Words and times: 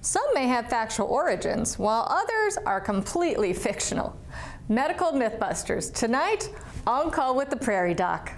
Some 0.00 0.22
may 0.32 0.46
have 0.46 0.70
factual 0.70 1.08
origins, 1.08 1.76
while 1.76 2.06
others 2.08 2.56
are 2.64 2.80
completely 2.80 3.52
fictional. 3.52 4.16
Medical 4.68 5.10
Mythbusters, 5.10 5.92
tonight, 5.92 6.50
on 6.86 7.10
call 7.10 7.34
with 7.34 7.50
the 7.50 7.56
Prairie 7.56 7.94
Doc. 7.94 8.32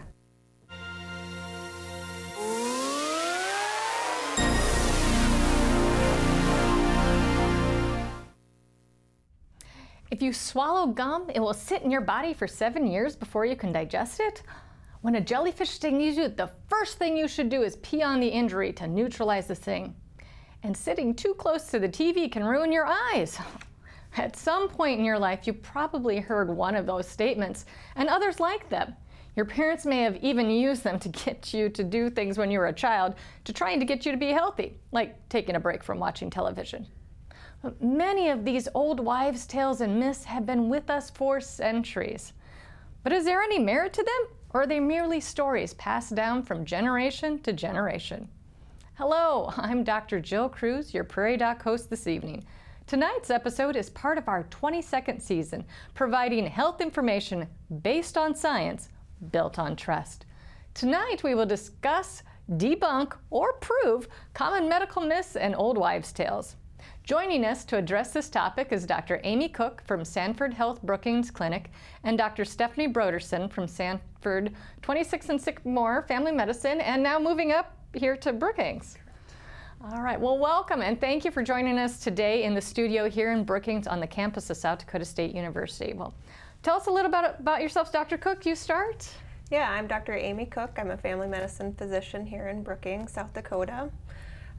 If 10.10 10.22
you 10.22 10.32
swallow 10.32 10.86
gum, 10.86 11.30
it 11.34 11.40
will 11.40 11.52
sit 11.52 11.82
in 11.82 11.90
your 11.90 12.00
body 12.00 12.32
for 12.32 12.48
seven 12.48 12.86
years 12.86 13.14
before 13.14 13.44
you 13.44 13.54
can 13.54 13.70
digest 13.70 14.18
it. 14.18 14.42
When 15.02 15.16
a 15.16 15.20
jellyfish 15.20 15.70
stings 15.70 16.16
you, 16.16 16.28
the 16.28 16.50
first 16.68 16.96
thing 16.96 17.18
you 17.18 17.28
should 17.28 17.50
do 17.50 17.62
is 17.62 17.76
pee 17.76 18.02
on 18.02 18.18
the 18.18 18.28
injury 18.28 18.72
to 18.74 18.88
neutralize 18.88 19.46
the 19.46 19.54
sting. 19.54 19.94
And 20.62 20.76
sitting 20.76 21.14
too 21.14 21.34
close 21.34 21.66
to 21.66 21.78
the 21.78 21.88
TV 21.88 22.30
can 22.30 22.44
ruin 22.44 22.70
your 22.70 22.86
eyes. 22.86 23.38
At 24.16 24.36
some 24.36 24.68
point 24.68 24.98
in 24.98 25.04
your 25.04 25.18
life, 25.18 25.46
you 25.46 25.52
probably 25.52 26.18
heard 26.18 26.50
one 26.50 26.74
of 26.74 26.84
those 26.84 27.08
statements, 27.08 27.64
and 27.96 28.08
others 28.08 28.40
like 28.40 28.68
them. 28.68 28.94
Your 29.36 29.46
parents 29.46 29.86
may 29.86 30.02
have 30.02 30.16
even 30.16 30.50
used 30.50 30.82
them 30.82 30.98
to 30.98 31.08
get 31.08 31.54
you 31.54 31.68
to 31.70 31.84
do 31.84 32.10
things 32.10 32.36
when 32.36 32.50
you 32.50 32.58
were 32.58 32.66
a 32.66 32.72
child 32.72 33.14
to 33.44 33.52
trying 33.52 33.78
to 33.78 33.86
get 33.86 34.04
you 34.04 34.12
to 34.12 34.18
be 34.18 34.32
healthy, 34.32 34.76
like 34.92 35.16
taking 35.28 35.54
a 35.54 35.60
break 35.60 35.82
from 35.82 35.98
watching 35.98 36.28
television. 36.28 36.86
Many 37.80 38.30
of 38.30 38.44
these 38.44 38.68
old 38.74 39.00
wives' 39.00 39.46
tales 39.46 39.80
and 39.80 40.00
myths 40.00 40.24
have 40.24 40.46
been 40.46 40.68
with 40.68 40.90
us 40.90 41.10
for 41.10 41.40
centuries. 41.40 42.32
But 43.02 43.12
is 43.12 43.24
there 43.24 43.42
any 43.42 43.58
merit 43.58 43.92
to 43.94 44.02
them, 44.02 44.36
or 44.52 44.62
are 44.62 44.66
they 44.66 44.80
merely 44.80 45.20
stories 45.20 45.74
passed 45.74 46.14
down 46.14 46.42
from 46.42 46.64
generation 46.64 47.38
to 47.40 47.52
generation? 47.52 48.28
Hello, 49.00 49.50
I'm 49.56 49.82
Dr. 49.82 50.20
Jill 50.20 50.50
Kruse, 50.50 50.92
your 50.92 51.04
Prairie 51.04 51.38
Doc 51.38 51.62
host 51.62 51.88
this 51.88 52.06
evening. 52.06 52.44
Tonight's 52.86 53.30
episode 53.30 53.74
is 53.74 53.88
part 53.88 54.18
of 54.18 54.28
our 54.28 54.44
22nd 54.50 55.22
season, 55.22 55.64
providing 55.94 56.46
health 56.46 56.82
information 56.82 57.46
based 57.82 58.18
on 58.18 58.34
science, 58.34 58.90
built 59.32 59.58
on 59.58 59.74
trust. 59.74 60.26
Tonight 60.74 61.22
we 61.22 61.34
will 61.34 61.46
discuss, 61.46 62.22
debunk, 62.58 63.14
or 63.30 63.54
prove 63.54 64.06
common 64.34 64.68
medical 64.68 65.00
myths 65.00 65.34
and 65.34 65.54
old 65.56 65.78
wives' 65.78 66.12
tales. 66.12 66.56
Joining 67.02 67.46
us 67.46 67.64
to 67.64 67.78
address 67.78 68.12
this 68.12 68.28
topic 68.28 68.68
is 68.70 68.84
Dr. 68.84 69.18
Amy 69.24 69.48
Cook 69.48 69.82
from 69.86 70.04
Sanford 70.04 70.52
Health 70.52 70.82
Brookings 70.82 71.30
Clinic 71.30 71.70
and 72.04 72.18
Dr. 72.18 72.44
Stephanie 72.44 72.86
Broderson 72.86 73.50
from 73.50 73.66
Sanford 73.66 74.52
26 74.82 75.30
and 75.30 75.40
Sycamore 75.40 76.02
Family 76.02 76.32
Medicine, 76.32 76.82
and 76.82 77.02
now 77.02 77.18
moving 77.18 77.50
up 77.50 77.79
here 77.94 78.16
to 78.16 78.32
Brookings. 78.32 78.96
All 79.82 80.02
right, 80.02 80.20
well, 80.20 80.38
welcome 80.38 80.82
and 80.82 81.00
thank 81.00 81.24
you 81.24 81.30
for 81.30 81.42
joining 81.42 81.78
us 81.78 81.98
today 81.98 82.44
in 82.44 82.54
the 82.54 82.60
studio 82.60 83.08
here 83.08 83.32
in 83.32 83.44
Brookings 83.44 83.86
on 83.86 83.98
the 83.98 84.06
campus 84.06 84.50
of 84.50 84.56
South 84.56 84.78
Dakota 84.78 85.04
State 85.04 85.34
University. 85.34 85.92
Well, 85.94 86.14
tell 86.62 86.76
us 86.76 86.86
a 86.86 86.90
little 86.90 87.10
bit 87.10 87.34
about, 87.38 87.62
yourself, 87.62 87.90
Dr. 87.90 88.16
Cook. 88.16 88.46
You 88.46 88.54
start. 88.54 89.08
Yeah, 89.50 89.70
I'm 89.70 89.88
Dr. 89.88 90.14
Amy 90.14 90.46
Cook. 90.46 90.72
I'm 90.76 90.92
a 90.92 90.96
family 90.96 91.26
medicine 91.26 91.74
physician 91.74 92.24
here 92.24 92.48
in 92.48 92.62
Brookings, 92.62 93.12
South 93.12 93.32
Dakota. 93.32 93.90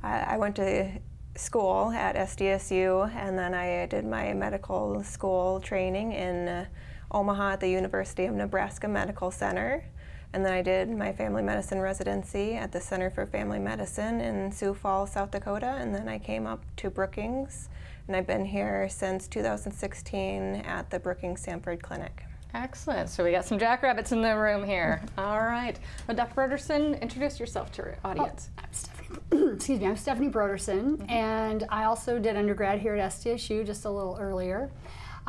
I 0.03 0.35
went 0.37 0.55
to 0.57 0.91
school 1.35 1.91
at 1.91 2.15
SDSU 2.15 3.15
and 3.15 3.37
then 3.37 3.53
I 3.53 3.85
did 3.85 4.05
my 4.05 4.33
medical 4.33 5.03
school 5.03 5.61
training 5.61 6.11
in 6.11 6.47
uh, 6.47 6.65
Omaha 7.11 7.51
at 7.51 7.59
the 7.61 7.69
University 7.69 8.25
of 8.25 8.33
Nebraska 8.33 8.87
Medical 8.87 9.31
Center. 9.31 9.85
And 10.33 10.45
then 10.45 10.53
I 10.53 10.61
did 10.61 10.89
my 10.89 11.11
family 11.11 11.43
medicine 11.43 11.81
residency 11.81 12.53
at 12.53 12.71
the 12.71 12.79
Center 12.79 13.09
for 13.09 13.25
Family 13.25 13.59
Medicine 13.59 14.21
in 14.21 14.51
Sioux 14.51 14.73
Falls, 14.73 15.11
South 15.11 15.31
Dakota. 15.31 15.75
And 15.79 15.93
then 15.93 16.07
I 16.07 16.19
came 16.19 16.47
up 16.47 16.63
to 16.77 16.89
Brookings, 16.89 17.67
and 18.07 18.15
I've 18.15 18.27
been 18.27 18.45
here 18.45 18.87
since 18.89 19.27
2016 19.27 20.55
at 20.65 20.89
the 20.89 20.99
Brookings 20.99 21.41
Sanford 21.41 21.83
Clinic. 21.83 22.23
Excellent. 22.53 23.09
So 23.09 23.23
we 23.23 23.31
got 23.31 23.45
some 23.45 23.59
jackrabbits 23.59 24.11
in 24.11 24.21
the 24.21 24.35
room 24.35 24.63
here. 24.63 25.01
All 25.17 25.41
right. 25.41 25.77
Well, 26.07 26.15
Dr. 26.15 26.33
Broderson, 26.33 27.01
introduce 27.01 27.39
yourself 27.39 27.71
to 27.73 27.83
our 27.83 27.97
audience. 28.03 28.49
Oh, 28.57 28.63
I'm 28.63 28.73
Stephanie. 28.73 29.19
Excuse 29.55 29.79
me. 29.79 29.87
I'm 29.87 29.97
Stephanie 29.97 30.29
Broderson, 30.29 30.97
mm-hmm. 30.97 31.09
and 31.09 31.65
I 31.69 31.85
also 31.85 32.19
did 32.19 32.35
undergrad 32.35 32.79
here 32.79 32.95
at 32.95 33.11
SDSU 33.11 33.65
just 33.65 33.85
a 33.85 33.89
little 33.89 34.17
earlier. 34.19 34.69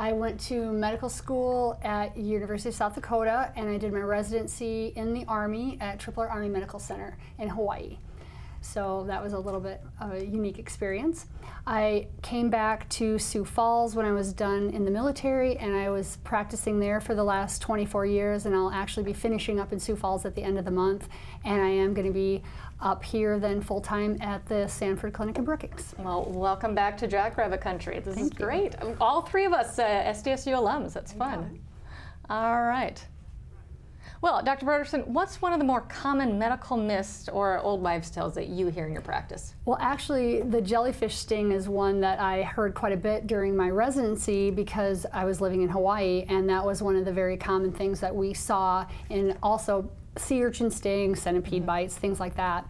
I 0.03 0.13
went 0.13 0.41
to 0.49 0.73
medical 0.73 1.09
school 1.09 1.79
at 1.85 2.17
University 2.17 2.71
of 2.71 2.75
South 2.75 2.97
Dakota 2.97 3.53
and 3.55 3.69
I 3.69 3.79
did 3.79 3.93
my 3.93 4.01
residency 4.01 4.93
in 4.97 5.15
the 5.15 5.25
Army 5.27 5.79
at 5.81 6.01
Tripler 6.01 6.29
Army 6.29 6.49
Medical 6.49 6.81
Center 6.81 7.17
in 7.39 7.49
Hawaii. 7.49 7.99
So 8.63 9.05
that 9.07 9.23
was 9.23 9.33
a 9.33 9.39
little 9.39 9.61
bit 9.61 9.81
of 10.01 10.13
a 10.13 10.25
unique 10.25 10.59
experience. 10.59 11.27
I 11.67 12.09
came 12.23 12.49
back 12.51 12.89
to 12.91 13.19
Sioux 13.19 13.45
Falls 13.45 13.95
when 13.95 14.07
I 14.07 14.13
was 14.13 14.33
done 14.33 14.71
in 14.71 14.85
the 14.85 14.91
military, 14.91 15.57
and 15.57 15.75
I 15.75 15.91
was 15.91 16.19
practicing 16.25 16.79
there 16.79 17.01
for 17.01 17.15
the 17.15 17.25
last 17.25 17.61
24 17.61 18.07
years. 18.07 18.47
And 18.47 18.55
I'll 18.55 18.71
actually 18.71 19.03
be 19.03 19.13
finishing 19.13 19.59
up 19.59 19.73
in 19.73 19.81
Sioux 19.81 19.97
Falls 19.97 20.25
at 20.25 20.37
the 20.37 20.43
end 20.43 20.59
of 20.59 20.65
the 20.65 20.71
month. 20.71 21.09
And 21.45 21.61
I 21.61 21.69
am 21.69 21.93
going 21.93 22.07
to 22.07 22.13
be 22.13 22.43
up 22.83 23.03
here 23.03 23.39
then 23.39 23.61
full 23.61 23.81
time 23.81 24.17
at 24.21 24.45
the 24.47 24.67
Sanford 24.67 25.13
Clinic 25.15 25.39
in 25.39 25.45
Brookings. 25.45 25.95
Well, 25.99 26.27
welcome 26.29 26.75
back 26.75 26.97
to 26.99 27.07
Jackrabbit 27.07 27.61
Country. 27.61 28.01
This 28.01 28.17
Thank 28.17 28.33
is 28.33 28.39
great. 28.39 28.75
You. 28.83 28.97
All 29.01 29.23
three 29.23 29.45
of 29.45 29.53
us 29.53 29.79
uh, 29.79 29.85
SDSU 29.85 30.53
alums. 30.53 30.93
That's 30.93 31.13
fun. 31.13 31.61
Yeah. 32.29 32.37
All 32.37 32.63
right. 32.63 33.03
Well, 34.23 34.41
Dr. 34.41 34.67
Broderson, 34.67 35.05
what's 35.09 35.43
one 35.43 35.53
of 35.53 35.59
the 35.59 35.65
more 35.65 35.81
common 35.81 36.39
medical 36.39 36.77
myths 36.77 37.29
or 37.29 37.59
old 37.59 37.83
wives' 37.83 38.09
tales 38.09 38.35
that 38.35 38.47
you 38.47 38.69
hear 38.69 38.87
in 38.87 38.93
your 38.93 39.03
practice? 39.03 39.55
Well, 39.65 39.79
actually, 39.81 40.43
the 40.43 40.61
jellyfish 40.61 41.17
sting 41.17 41.51
is 41.51 41.69
one 41.69 42.01
that 42.03 42.21
I 42.21 42.43
heard 42.45 42.73
quite 42.73 42.93
a 42.93 42.97
bit 42.97 43.27
during 43.27 43.57
my 43.57 43.69
residency 43.69 44.53
because 44.53 45.07
I 45.13 45.25
was 45.25 45.41
living 45.41 45.63
in 45.63 45.69
Hawaii, 45.69 46.25
and 46.29 46.49
that 46.51 46.65
was 46.65 46.81
one 46.83 46.95
of 46.95 47.05
the 47.05 47.13
very 47.13 47.37
common 47.37 47.73
things 47.73 47.99
that 47.99 48.15
we 48.15 48.33
saw 48.33 48.87
in 49.11 49.37
also 49.43 49.91
sea 50.17 50.43
urchin 50.45 50.71
stings, 50.71 51.21
centipede 51.21 51.61
mm-hmm. 51.61 51.67
bites, 51.67 51.97
things 51.97 52.21
like 52.21 52.37
that. 52.37 52.67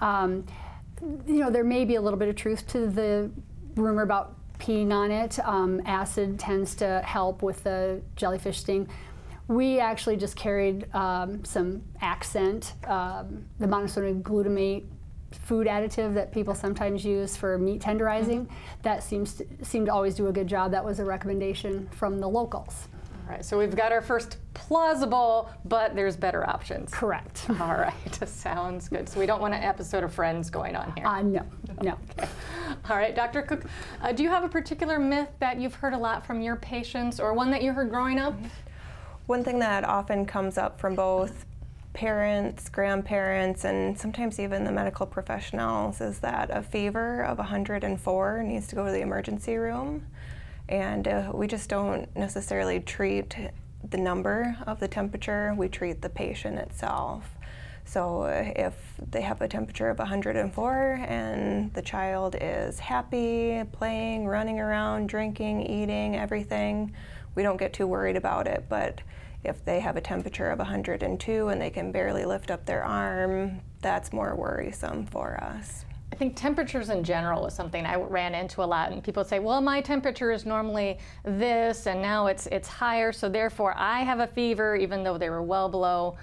Um, 0.00 0.44
you 1.26 1.38
know, 1.38 1.50
there 1.50 1.64
may 1.64 1.84
be 1.84 1.96
a 1.96 2.00
little 2.00 2.18
bit 2.18 2.28
of 2.28 2.36
truth 2.36 2.66
to 2.68 2.86
the 2.86 3.30
rumor 3.76 4.02
about 4.02 4.36
peeing 4.58 4.92
on 4.92 5.10
it. 5.10 5.38
Um, 5.40 5.82
acid 5.84 6.38
tends 6.38 6.74
to 6.76 7.02
help 7.04 7.42
with 7.42 7.62
the 7.64 8.00
jellyfish 8.16 8.60
sting. 8.60 8.88
We 9.46 9.78
actually 9.78 10.16
just 10.16 10.36
carried 10.36 10.92
um, 10.94 11.44
some 11.44 11.82
Accent, 12.00 12.74
um, 12.86 13.44
the 13.58 13.66
monosodium 13.66 14.22
glutamate 14.22 14.84
food 15.32 15.66
additive 15.66 16.14
that 16.14 16.32
people 16.32 16.54
sometimes 16.54 17.04
use 17.04 17.36
for 17.36 17.58
meat 17.58 17.82
tenderizing. 17.82 18.42
Mm-hmm. 18.42 18.54
That 18.82 19.02
seems 19.02 19.34
to, 19.34 19.46
seemed 19.62 19.86
to 19.86 19.92
always 19.92 20.14
do 20.14 20.28
a 20.28 20.32
good 20.32 20.46
job. 20.46 20.70
That 20.70 20.84
was 20.84 21.00
a 21.00 21.04
recommendation 21.04 21.88
from 21.92 22.20
the 22.20 22.28
locals. 22.28 22.88
All 23.26 23.30
right, 23.30 23.44
so 23.44 23.58
we've 23.58 23.74
got 23.74 23.90
our 23.90 24.02
first 24.02 24.36
plausible, 24.52 25.48
but 25.64 25.94
there's 25.94 26.14
better 26.14 26.48
options. 26.48 26.90
Correct. 26.92 27.46
All 27.60 27.74
right, 27.74 28.14
sounds 28.26 28.88
good. 28.88 29.08
So 29.08 29.18
we 29.18 29.24
don't 29.24 29.40
want 29.40 29.54
an 29.54 29.62
episode 29.62 30.04
of 30.04 30.12
Friends 30.12 30.50
going 30.50 30.76
on 30.76 30.92
here. 30.94 31.06
Uh, 31.06 31.22
no, 31.22 31.42
no. 31.82 31.98
Okay. 32.18 32.28
All 32.90 32.96
right, 32.96 33.14
Dr. 33.14 33.40
Cook, 33.42 33.64
uh, 34.02 34.12
do 34.12 34.22
you 34.22 34.28
have 34.28 34.44
a 34.44 34.48
particular 34.48 34.98
myth 34.98 35.30
that 35.38 35.58
you've 35.58 35.74
heard 35.74 35.94
a 35.94 35.98
lot 35.98 36.26
from 36.26 36.42
your 36.42 36.56
patients 36.56 37.18
or 37.18 37.32
one 37.32 37.50
that 37.50 37.62
you 37.62 37.72
heard 37.72 37.88
growing 37.88 38.18
up? 38.18 38.34
One 39.26 39.42
thing 39.42 39.58
that 39.60 39.84
often 39.84 40.26
comes 40.26 40.58
up 40.58 40.78
from 40.78 40.94
both 40.94 41.46
parents, 41.94 42.68
grandparents, 42.68 43.64
and 43.64 43.98
sometimes 43.98 44.38
even 44.38 44.64
the 44.64 44.72
medical 44.72 45.06
professionals 45.06 46.02
is 46.02 46.18
that 46.18 46.50
a 46.50 46.62
fever 46.62 47.22
of 47.22 47.38
104 47.38 48.42
needs 48.42 48.66
to 48.66 48.74
go 48.74 48.84
to 48.84 48.92
the 48.92 49.00
emergency 49.00 49.56
room. 49.56 50.04
And 50.68 51.06
uh, 51.06 51.30
we 51.34 51.46
just 51.46 51.68
don't 51.68 52.14
necessarily 52.16 52.80
treat 52.80 53.36
the 53.90 53.98
number 53.98 54.56
of 54.66 54.80
the 54.80 54.88
temperature, 54.88 55.54
we 55.56 55.68
treat 55.68 56.00
the 56.00 56.08
patient 56.08 56.58
itself. 56.58 57.36
So 57.84 58.22
uh, 58.22 58.52
if 58.56 58.74
they 59.10 59.20
have 59.20 59.42
a 59.42 59.48
temperature 59.48 59.90
of 59.90 59.98
104 59.98 61.04
and 61.06 61.72
the 61.74 61.82
child 61.82 62.34
is 62.40 62.78
happy, 62.78 63.62
playing, 63.72 64.26
running 64.26 64.58
around, 64.58 65.08
drinking, 65.08 65.66
eating, 65.66 66.16
everything, 66.16 66.94
we 67.34 67.42
don't 67.42 67.58
get 67.58 67.72
too 67.72 67.86
worried 67.86 68.16
about 68.16 68.46
it. 68.46 68.64
But 68.68 69.02
if 69.44 69.62
they 69.64 69.80
have 69.80 69.96
a 69.96 70.00
temperature 70.00 70.48
of 70.50 70.58
102 70.58 71.48
and 71.48 71.60
they 71.60 71.70
can 71.70 71.92
barely 71.92 72.24
lift 72.24 72.50
up 72.50 72.64
their 72.64 72.82
arm, 72.82 73.60
that's 73.82 74.12
more 74.12 74.34
worrisome 74.34 75.04
for 75.04 75.36
us. 75.42 75.84
I 76.14 76.16
think 76.16 76.36
temperatures 76.36 76.90
in 76.90 77.02
general 77.02 77.44
is 77.44 77.54
something 77.54 77.84
I 77.84 77.96
ran 77.96 78.36
into 78.36 78.62
a 78.62 78.64
lot, 78.64 78.92
and 78.92 79.02
people 79.02 79.24
say, 79.24 79.40
"Well, 79.40 79.60
my 79.60 79.80
temperature 79.80 80.30
is 80.30 80.46
normally 80.46 81.00
this, 81.24 81.88
and 81.88 82.00
now 82.00 82.28
it's 82.28 82.46
it's 82.52 82.68
higher, 82.68 83.10
so 83.10 83.28
therefore 83.28 83.74
I 83.76 84.02
have 84.02 84.20
a 84.20 84.28
fever," 84.28 84.76
even 84.76 85.02
though 85.02 85.18
they 85.18 85.28
were 85.28 85.42
well 85.42 85.68
below 85.68 86.16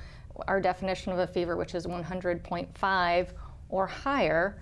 our 0.47 0.61
definition 0.61 1.11
of 1.11 1.19
a 1.19 1.27
fever, 1.27 1.57
which 1.57 1.75
is 1.75 1.85
100.5 1.87 3.33
or 3.67 3.85
higher. 3.85 4.55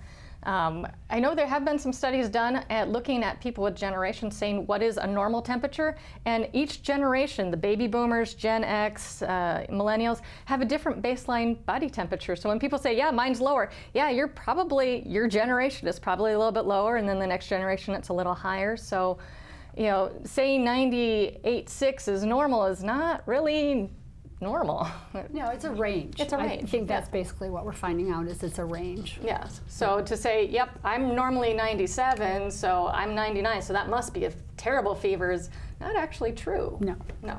Um, 0.44 0.88
I 1.10 1.20
know 1.20 1.36
there 1.36 1.48
have 1.48 1.66
been 1.66 1.78
some 1.78 1.92
studies 1.92 2.30
done 2.30 2.64
at 2.70 2.90
looking 2.90 3.24
at 3.24 3.42
people 3.42 3.64
with 3.64 3.76
generations 3.76 4.38
saying 4.38 4.66
what 4.68 4.82
is 4.82 4.98
a 4.98 5.06
normal 5.06 5.42
temperature, 5.42 5.98
and 6.26 6.48
each 6.54 6.82
generation, 6.82 7.52
the 7.52 7.58
baby 7.58 7.88
boomers, 7.88 8.36
Gen 8.36 8.64
X, 8.64 9.22
uh, 9.22 9.66
millennials, 9.70 10.22
have 10.46 10.62
a 10.62 10.66
different 10.66 11.02
baseline 11.02 11.64
body 11.66 11.90
temperature. 11.90 12.36
So 12.38 12.48
when 12.48 12.58
people 12.58 12.80
say, 12.80 12.96
"Yeah, 12.96 13.12
mine's 13.12 13.42
lower," 13.42 13.70
yeah, 13.94 14.10
you're 14.10 14.30
probably 14.30 15.06
your 15.08 15.28
generation 15.28 15.88
is 15.88 16.00
probably 16.00 16.32
a 16.32 16.38
little 16.38 16.54
bit 16.54 16.66
lower, 16.66 16.96
and 16.96 17.08
then 17.08 17.20
the 17.20 17.28
next 17.28 17.48
generation 17.48 17.94
it's 17.94 18.10
a 18.10 18.14
little 18.14 18.34
higher. 18.34 18.78
So, 18.78 19.18
you 19.76 19.84
know, 19.84 20.12
saying 20.24 20.64
98.6 20.64 22.08
is 22.08 22.24
normal 22.24 22.66
is 22.66 22.82
not 22.82 23.28
really 23.28 23.90
normal. 24.42 24.88
No, 25.32 25.48
it's 25.50 25.66
a 25.66 25.72
range. 25.72 26.20
It's 26.20 26.34
a 26.34 26.38
range, 26.38 26.64
I 26.64 26.66
think 26.66 26.88
that's 26.88 27.08
yeah. 27.08 27.12
basically 27.12 27.50
what 27.50 27.66
we're 27.66 27.74
finding 27.74 28.12
out 28.12 28.28
is 28.28 28.42
it's 28.44 28.60
a 28.60 28.66
range. 28.66 29.20
Yes. 29.24 29.62
So 29.68 30.02
to 30.02 30.16
say, 30.16 30.48
yep, 30.48 30.80
I'm 30.84 31.16
normally 31.16 31.54
97, 31.54 32.50
so 32.52 32.88
I'm 32.88 33.14
99, 33.14 33.62
so 33.62 33.74
that 33.74 33.90
must 33.90 34.14
be 34.14 34.26
a 34.26 34.32
terrible 34.58 34.96
fever 34.96 35.32
is 35.32 35.50
not 35.82 35.96
actually 35.96 36.32
true. 36.32 36.78
No. 36.80 36.96
No. 37.22 37.38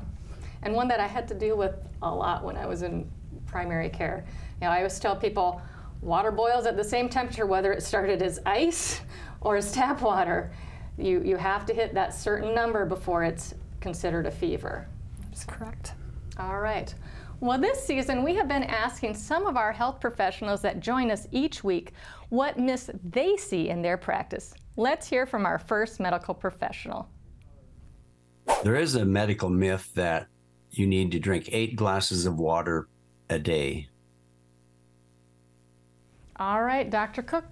And 0.63 0.75
one 0.75 0.89
that 0.89 1.01
I 1.01 1.07
had 1.07 1.27
to 1.29 1.35
deal 1.35 1.57
with 1.57 1.75
a 2.03 2.15
lot 2.15 2.45
when 2.45 2.57
I 2.57 2.67
was 2.67 2.83
in 2.83 3.11
primary 3.47 3.89
care. 3.89 4.25
You 4.61 4.67
know, 4.67 4.73
I 4.73 4.79
always 4.79 4.99
tell 4.99 5.17
people 5.17 5.63
water 6.03 6.31
boils 6.31 6.67
at 6.67 6.77
the 6.77 6.85
same 6.85 7.09
temperature 7.09 7.47
whether 7.47 7.73
it 7.73 7.83
started 7.83 8.23
as 8.23 8.41
ice 8.45 9.01
or 9.41 9.57
as 9.57 9.73
tap 9.73 10.03
water. 10.03 10.53
You, 10.99 11.23
you 11.23 11.37
have 11.37 11.65
to 11.67 11.75
hit 11.75 11.95
that 11.95 12.13
certain 12.13 12.55
number 12.55 12.85
before 12.85 13.25
it's 13.25 13.55
considered 13.81 14.27
a 14.27 14.31
fever. 14.31 14.87
That's 15.31 15.45
correct. 15.45 15.95
All 16.41 16.59
right. 16.59 16.93
Well, 17.41 17.59
this 17.59 17.85
season 17.85 18.23
we 18.23 18.35
have 18.37 18.49
been 18.49 18.65
asking 18.65 19.15
some 19.15 19.47
of 19.47 19.59
our 19.59 19.73
health 19.73 20.01
professionals 20.01 20.63
that 20.63 20.81
join 20.81 21.11
us 21.11 21.29
each 21.33 21.63
week 21.63 21.93
what 22.31 22.59
myths 22.59 22.89
they 23.05 23.37
see 23.37 23.69
in 23.69 23.83
their 23.83 23.99
practice. 23.99 24.55
Let's 24.77 25.07
hear 25.07 25.27
from 25.27 25.45
our 25.45 25.59
first 25.59 26.01
medical 26.01 26.33
professional. 26.33 27.11
There 28.65 28.77
is 28.77 28.95
a 28.95 29.05
medical 29.05 29.51
myth 29.51 29.91
that 29.95 30.29
you 30.71 30.87
need 30.87 31.13
to 31.13 31.19
drink 31.19 31.51
eight 31.53 31.77
glasses 31.77 32.25
of 32.25 32.39
water 32.39 32.89
a 33.29 33.39
day. 33.39 33.89
All 36.37 36.63
right, 36.63 36.89
Dr. 36.89 37.23
Cook, 37.23 37.45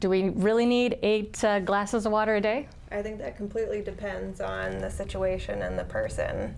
do 0.00 0.10
we 0.10 0.28
really 0.30 0.66
need 0.66 0.98
eight 1.02 1.42
uh, 1.42 1.60
glasses 1.60 2.04
of 2.04 2.12
water 2.12 2.36
a 2.36 2.40
day? 2.42 2.68
I 2.90 3.00
think 3.00 3.18
that 3.18 3.38
completely 3.38 3.80
depends 3.80 4.42
on 4.42 4.78
the 4.78 4.90
situation 4.90 5.62
and 5.62 5.78
the 5.78 5.84
person. 5.84 6.56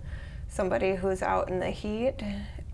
Somebody 0.55 0.95
who's 0.95 1.21
out 1.21 1.49
in 1.51 1.59
the 1.59 1.71
heat 1.71 2.23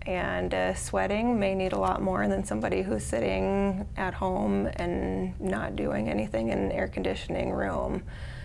and 0.03 0.53
uh, 0.53 0.75
sweating 0.75 1.39
may 1.39 1.55
need 1.55 1.73
a 1.73 1.79
lot 1.79 1.99
more 1.99 2.27
than 2.27 2.43
somebody 2.43 2.83
who's 2.83 3.03
sitting 3.03 3.87
at 3.97 4.13
home 4.13 4.69
and 4.75 5.33
not 5.41 5.75
doing 5.75 6.07
anything 6.07 6.49
in 6.49 6.59
an 6.59 6.71
air 6.71 6.87
conditioning 6.87 7.49
room. 7.49 8.03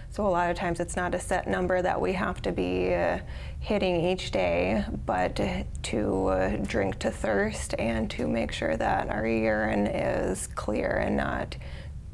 So 0.08 0.26
a 0.26 0.30
lot 0.30 0.48
of 0.48 0.56
times 0.56 0.80
it's 0.80 0.96
not 0.96 1.14
a 1.14 1.20
set 1.20 1.46
number 1.46 1.82
that 1.82 2.00
we 2.00 2.14
have 2.14 2.40
to 2.42 2.50
be 2.50 2.94
uh, 2.94 3.18
hitting 3.60 4.06
each 4.06 4.30
day, 4.30 4.86
but 5.04 5.38
to 5.82 6.26
uh, 6.28 6.56
drink 6.62 6.98
to 7.00 7.10
thirst 7.10 7.74
and 7.78 8.10
to 8.12 8.26
make 8.26 8.52
sure 8.52 8.74
that 8.74 9.10
our 9.10 9.26
urine 9.26 9.86
is 9.86 10.46
clear 10.46 10.96
and 10.96 11.14
not 11.14 11.58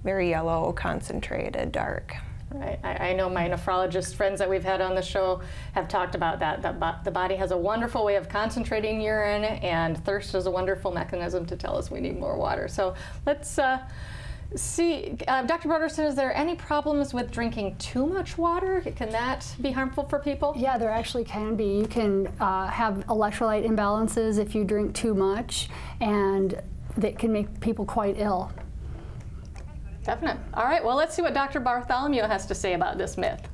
very 0.03 0.31
yellow, 0.31 0.73
concentrated, 0.73 1.71
dark. 1.71 2.17
Right. 2.55 2.79
I, 2.85 3.11
I 3.11 3.13
know 3.15 3.29
my 3.29 3.49
nephrologist 3.49 4.15
friends 4.15 4.39
that 4.39 4.49
we've 4.49 4.65
had 4.65 4.81
on 4.81 4.95
the 4.95 5.03
show 5.03 5.41
have 5.73 5.89
talked 5.89 6.15
about 6.15 6.39
that. 6.41 6.63
That 6.63 6.79
bo- 6.79 6.97
the 7.05 7.11
body 7.11 7.35
has 7.37 7.51
a 7.51 7.57
wonderful 7.57 8.05
way 8.05 8.17
of 8.17 8.29
concentrating 8.29 9.01
urine, 9.01 9.45
and 9.45 10.03
thirst 10.05 10.35
is 10.35 10.47
a 10.47 10.51
wonderful 10.51 10.93
mechanism 10.93 11.47
to 11.47 11.57
tell 11.57 11.77
us 11.77 11.91
we 11.91 12.01
need 12.01 12.19
more 12.19 12.37
water. 12.37 12.69
So 12.69 12.95
let's 13.27 13.59
uh, 13.59 13.79
see, 14.55 15.17
uh, 15.29 15.43
Dr. 15.43 15.69
Broderson. 15.69 16.07
Is 16.07 16.15
there 16.15 16.35
any 16.37 16.55
problems 16.55 17.15
with 17.15 17.31
drinking 17.31 17.77
too 17.77 18.07
much 18.07 18.37
water? 18.37 18.83
Can 18.97 19.11
that 19.11 19.47
be 19.61 19.71
harmful 19.71 20.05
for 20.05 20.19
people? 20.19 20.55
Yeah, 20.57 20.77
there 20.77 20.91
actually 20.91 21.25
can 21.25 21.57
be. 21.57 21.79
You 21.79 21.87
can 21.87 22.27
uh, 22.39 22.67
have 22.69 23.07
electrolyte 23.07 23.67
imbalances 23.67 24.39
if 24.39 24.55
you 24.55 24.65
drink 24.65 24.95
too 24.95 25.15
much, 25.15 25.71
and 26.01 26.61
that 26.99 27.19
can 27.19 27.33
make 27.33 27.61
people 27.61 27.87
quite 27.87 28.17
ill. 28.19 28.53
Definite. 30.05 30.39
All 30.55 30.65
right. 30.65 30.85
Well, 30.85 30.97
let's 30.97 31.15
see 31.15 31.23
what 31.23 31.35
Dr. 31.35 31.61
Bartholomew 31.61 32.23
has 32.23 32.47
to 32.47 32.55
say 32.55 32.75
about 32.75 32.99
this 32.99 33.17
myth. 33.17 33.49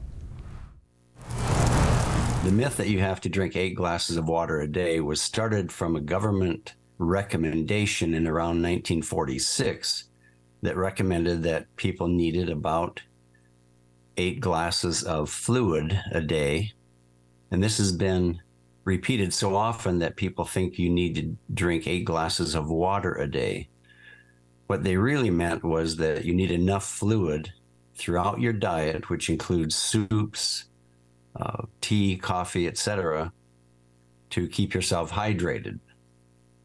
The 2.44 2.52
myth 2.52 2.76
that 2.78 2.88
you 2.88 3.00
have 3.00 3.20
to 3.22 3.28
drink 3.28 3.56
eight 3.56 3.74
glasses 3.74 4.16
of 4.16 4.28
water 4.28 4.60
a 4.60 4.68
day 4.68 5.00
was 5.00 5.20
started 5.20 5.70
from 5.70 5.96
a 5.96 6.00
government 6.00 6.74
recommendation 6.98 8.14
in 8.14 8.26
around 8.26 8.62
1946 8.62 10.04
that 10.62 10.76
recommended 10.76 11.42
that 11.42 11.74
people 11.76 12.08
needed 12.08 12.48
about 12.48 13.02
eight 14.16 14.40
glasses 14.40 15.04
of 15.04 15.30
fluid 15.30 16.00
a 16.12 16.20
day. 16.20 16.72
And 17.50 17.62
this 17.62 17.78
has 17.78 17.92
been 17.92 18.40
repeated 18.84 19.34
so 19.34 19.54
often 19.54 19.98
that 19.98 20.16
people 20.16 20.44
think 20.44 20.78
you 20.78 20.90
need 20.90 21.14
to 21.16 21.36
drink 21.54 21.86
eight 21.86 22.04
glasses 22.04 22.54
of 22.54 22.70
water 22.70 23.14
a 23.14 23.30
day. 23.30 23.68
What 24.68 24.84
they 24.84 24.98
really 24.98 25.30
meant 25.30 25.64
was 25.64 25.96
that 25.96 26.26
you 26.26 26.34
need 26.34 26.50
enough 26.50 26.84
fluid 26.84 27.54
throughout 27.96 28.38
your 28.38 28.52
diet, 28.52 29.08
which 29.08 29.30
includes 29.30 29.74
soups, 29.74 30.66
uh, 31.34 31.64
tea, 31.80 32.18
coffee, 32.18 32.68
etc., 32.68 33.32
to 34.28 34.46
keep 34.46 34.74
yourself 34.74 35.10
hydrated. 35.10 35.80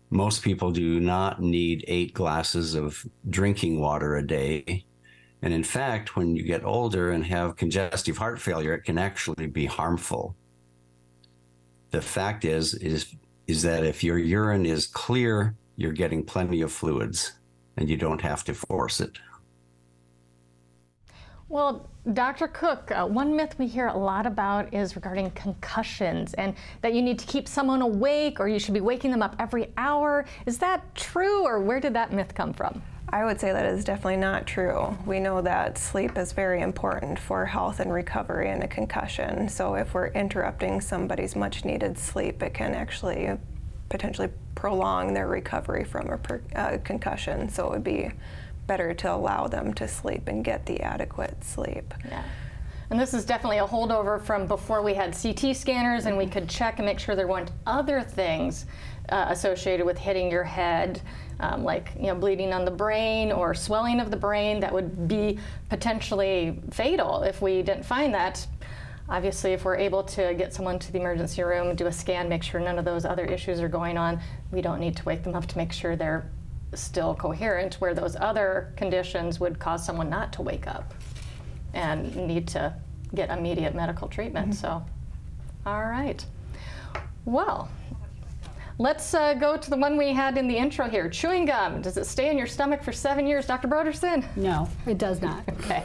Most 0.09 0.43
people 0.43 0.69
do 0.69 0.99
not 0.99 1.41
need 1.41 1.85
eight 1.87 2.13
glasses 2.13 2.75
of 2.75 3.05
drinking 3.29 3.79
water 3.79 4.17
a 4.17 4.27
day. 4.27 4.83
And 5.41 5.53
in 5.53 5.63
fact, 5.63 6.17
when 6.17 6.35
you 6.35 6.43
get 6.43 6.65
older 6.65 7.11
and 7.11 7.25
have 7.25 7.55
congestive 7.55 8.17
heart 8.17 8.41
failure, 8.41 8.73
it 8.73 8.83
can 8.83 8.97
actually 8.97 9.47
be 9.47 9.65
harmful. 9.65 10.35
The 11.91 12.01
fact 12.01 12.43
is, 12.43 12.73
is, 12.73 13.15
is 13.47 13.61
that 13.61 13.85
if 13.85 14.03
your 14.03 14.17
urine 14.17 14.65
is 14.65 14.87
clear, 14.87 15.55
you're 15.77 15.93
getting 15.93 16.25
plenty 16.25 16.59
of 16.61 16.71
fluids 16.73 17.31
and 17.77 17.89
you 17.89 17.97
don't 17.97 18.21
have 18.21 18.43
to 18.45 18.53
force 18.53 18.99
it. 18.99 19.19
Well, 21.49 21.89
Dr. 22.13 22.47
Cook, 22.47 22.89
uh, 22.91 23.05
one 23.05 23.35
myth 23.35 23.55
we 23.59 23.67
hear 23.67 23.87
a 23.87 23.97
lot 23.97 24.25
about 24.25 24.73
is 24.73 24.95
regarding 24.95 25.29
concussions 25.31 26.33
and 26.33 26.55
that 26.81 26.93
you 26.93 27.01
need 27.01 27.19
to 27.19 27.27
keep 27.27 27.47
someone 27.47 27.81
awake 27.81 28.39
or 28.39 28.47
you 28.47 28.57
should 28.57 28.73
be 28.73 28.81
waking 28.81 29.11
them 29.11 29.21
up 29.21 29.35
every 29.37 29.71
hour. 29.77 30.25
Is 30.45 30.57
that 30.57 30.95
true 30.95 31.43
or 31.43 31.59
where 31.59 31.79
did 31.79 31.93
that 31.93 32.11
myth 32.11 32.33
come 32.33 32.53
from? 32.53 32.81
I 33.09 33.23
would 33.25 33.39
say 33.39 33.51
that 33.51 33.67
is 33.67 33.83
definitely 33.85 34.17
not 34.17 34.47
true. 34.47 34.97
We 35.05 35.19
know 35.19 35.41
that 35.43 35.77
sleep 35.77 36.17
is 36.17 36.31
very 36.31 36.61
important 36.61 37.19
for 37.19 37.45
health 37.45 37.79
and 37.79 37.93
recovery 37.93 38.49
in 38.49 38.63
a 38.63 38.67
concussion. 38.67 39.47
So 39.47 39.75
if 39.75 39.93
we're 39.93 40.07
interrupting 40.07 40.81
somebody's 40.81 41.35
much 41.35 41.63
needed 41.63 41.99
sleep, 41.99 42.41
it 42.41 42.55
can 42.55 42.73
actually 42.73 43.37
potentially 43.93 44.29
prolong 44.55 45.13
their 45.13 45.27
recovery 45.27 45.83
from 45.83 46.09
a 46.09 46.17
per, 46.17 46.41
uh, 46.55 46.79
concussion. 46.83 47.47
So 47.47 47.67
it 47.67 47.71
would 47.73 47.83
be 47.83 48.09
better 48.65 48.91
to 48.91 49.13
allow 49.13 49.45
them 49.45 49.71
to 49.75 49.87
sleep 49.87 50.27
and 50.27 50.43
get 50.43 50.65
the 50.65 50.81
adequate 50.81 51.43
sleep. 51.43 51.93
Yeah. 52.09 52.23
And 52.89 52.99
this 52.99 53.13
is 53.13 53.23
definitely 53.23 53.59
a 53.59 53.67
holdover 53.67 54.19
from 54.19 54.47
before 54.47 54.81
we 54.81 54.95
had 54.95 55.15
CT 55.15 55.55
scanners 55.55 56.07
and 56.07 56.17
we 56.17 56.25
could 56.25 56.49
check 56.49 56.79
and 56.79 56.87
make 56.87 56.97
sure 56.97 57.15
there 57.15 57.27
weren't 57.27 57.51
other 57.67 58.01
things 58.01 58.65
uh, 59.09 59.27
associated 59.29 59.85
with 59.85 59.97
hitting 59.99 60.31
your 60.31 60.43
head, 60.43 60.99
um, 61.39 61.63
like 61.63 61.91
you 61.95 62.07
know 62.07 62.15
bleeding 62.15 62.51
on 62.51 62.65
the 62.65 62.71
brain 62.71 63.31
or 63.31 63.53
swelling 63.53 63.99
of 63.99 64.09
the 64.09 64.17
brain 64.17 64.59
that 64.59 64.73
would 64.73 65.07
be 65.07 65.37
potentially 65.69 66.59
fatal 66.71 67.21
if 67.21 67.43
we 67.43 67.61
didn't 67.61 67.83
find 67.85 68.11
that. 68.13 68.47
Obviously, 69.09 69.51
if 69.51 69.65
we're 69.65 69.75
able 69.75 70.03
to 70.03 70.33
get 70.33 70.53
someone 70.53 70.79
to 70.79 70.91
the 70.91 70.99
emergency 70.99 71.43
room, 71.43 71.75
do 71.75 71.87
a 71.87 71.91
scan, 71.91 72.29
make 72.29 72.41
sure 72.41 72.59
none 72.59 72.79
of 72.79 72.85
those 72.85 73.03
other 73.05 73.25
issues 73.25 73.59
are 73.59 73.67
going 73.67 73.97
on, 73.97 74.19
we 74.51 74.61
don't 74.61 74.79
need 74.79 74.95
to 74.97 75.03
wake 75.05 75.23
them 75.23 75.35
up 75.35 75.45
to 75.47 75.57
make 75.57 75.73
sure 75.73 75.95
they're 75.95 76.29
still 76.73 77.13
coherent, 77.13 77.75
where 77.75 77.93
those 77.93 78.15
other 78.15 78.73
conditions 78.77 79.39
would 79.39 79.59
cause 79.59 79.85
someone 79.85 80.09
not 80.09 80.31
to 80.33 80.41
wake 80.41 80.67
up 80.67 80.93
and 81.73 82.15
need 82.15 82.47
to 82.47 82.73
get 83.13 83.29
immediate 83.29 83.75
medical 83.75 84.07
treatment. 84.07 84.55
So, 84.55 84.83
all 85.65 85.83
right. 85.83 86.25
Well, 87.25 87.69
let's 88.79 89.13
uh, 89.13 89.33
go 89.35 89.57
to 89.57 89.69
the 89.69 89.77
one 89.77 89.97
we 89.97 90.13
had 90.13 90.37
in 90.37 90.47
the 90.47 90.57
intro 90.57 90.89
here 90.89 91.09
chewing 91.09 91.45
gum. 91.45 91.81
Does 91.81 91.97
it 91.97 92.05
stay 92.05 92.29
in 92.29 92.37
your 92.37 92.47
stomach 92.47 92.81
for 92.83 92.91
seven 92.91 93.27
years, 93.27 93.45
Dr. 93.45 93.67
Broderson? 93.67 94.25
No, 94.35 94.67
it 94.87 94.97
does 94.97 95.21
not. 95.21 95.43
Okay. 95.59 95.83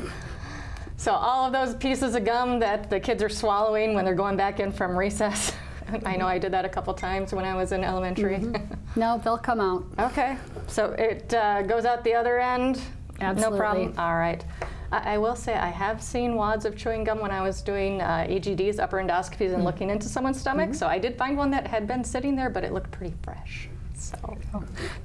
So, 0.99 1.13
all 1.13 1.47
of 1.47 1.53
those 1.53 1.77
pieces 1.77 2.15
of 2.17 2.25
gum 2.25 2.59
that 2.59 2.91
the 2.91 2.99
kids 2.99 3.23
are 3.23 3.29
swallowing 3.29 3.95
when 3.95 4.05
they're 4.05 4.15
going 4.15 4.37
back 4.37 4.59
in 4.61 4.73
from 4.73 4.99
recess. 4.99 5.55
I 6.05 6.17
know 6.17 6.27
I 6.27 6.39
did 6.39 6.53
that 6.53 6.65
a 6.65 6.69
couple 6.69 6.93
times 6.93 7.33
when 7.33 7.45
I 7.47 7.55
was 7.55 7.73
in 7.73 7.83
elementary. 7.83 8.45
No, 8.97 9.21
they'll 9.23 9.39
come 9.39 9.61
out. 9.61 9.85
okay. 9.99 10.37
So, 10.67 10.93
it 10.93 11.33
uh, 11.33 11.63
goes 11.63 11.85
out 11.85 12.03
the 12.03 12.15
other 12.15 12.41
end 12.41 12.81
Absolutely. 13.21 13.59
No 13.59 13.63
problem. 13.63 13.95
All 13.99 14.17
right. 14.17 14.45
I, 14.93 15.15
I 15.15 15.19
will 15.19 15.37
say 15.37 15.55
I 15.55 15.69
have 15.69 16.03
seen 16.03 16.35
wads 16.35 16.65
of 16.65 16.77
chewing 16.77 17.05
gum 17.05 17.21
when 17.21 17.31
I 17.31 17.43
was 17.43 17.63
doing 17.63 18.01
uh, 18.01 18.27
EGDs, 18.29 18.79
upper 18.79 18.99
endoscopies, 18.99 19.55
and 19.55 19.65
looking 19.65 19.91
into 19.91 20.09
someone's 20.09 20.41
stomach. 20.41 20.75
So 20.75 20.87
I 20.87 20.99
did 20.99 21.17
find 21.17 21.37
one 21.37 21.51
that 21.51 21.67
had 21.67 21.87
been 21.87 22.05
sitting 22.05 22.37
there, 22.37 22.51
but 22.51 22.65
it 22.65 22.73
looked 22.73 22.91
pretty 22.91 23.15
fresh. 23.23 23.69
So, 23.95 24.39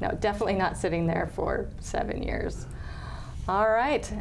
no, 0.01 0.11
definitely 0.19 0.53
not 0.53 0.77
sitting 0.77 1.07
there 1.07 1.29
for 1.33 1.67
seven 1.79 2.21
years. 2.21 2.67
All 3.47 3.69
right. 3.69 4.11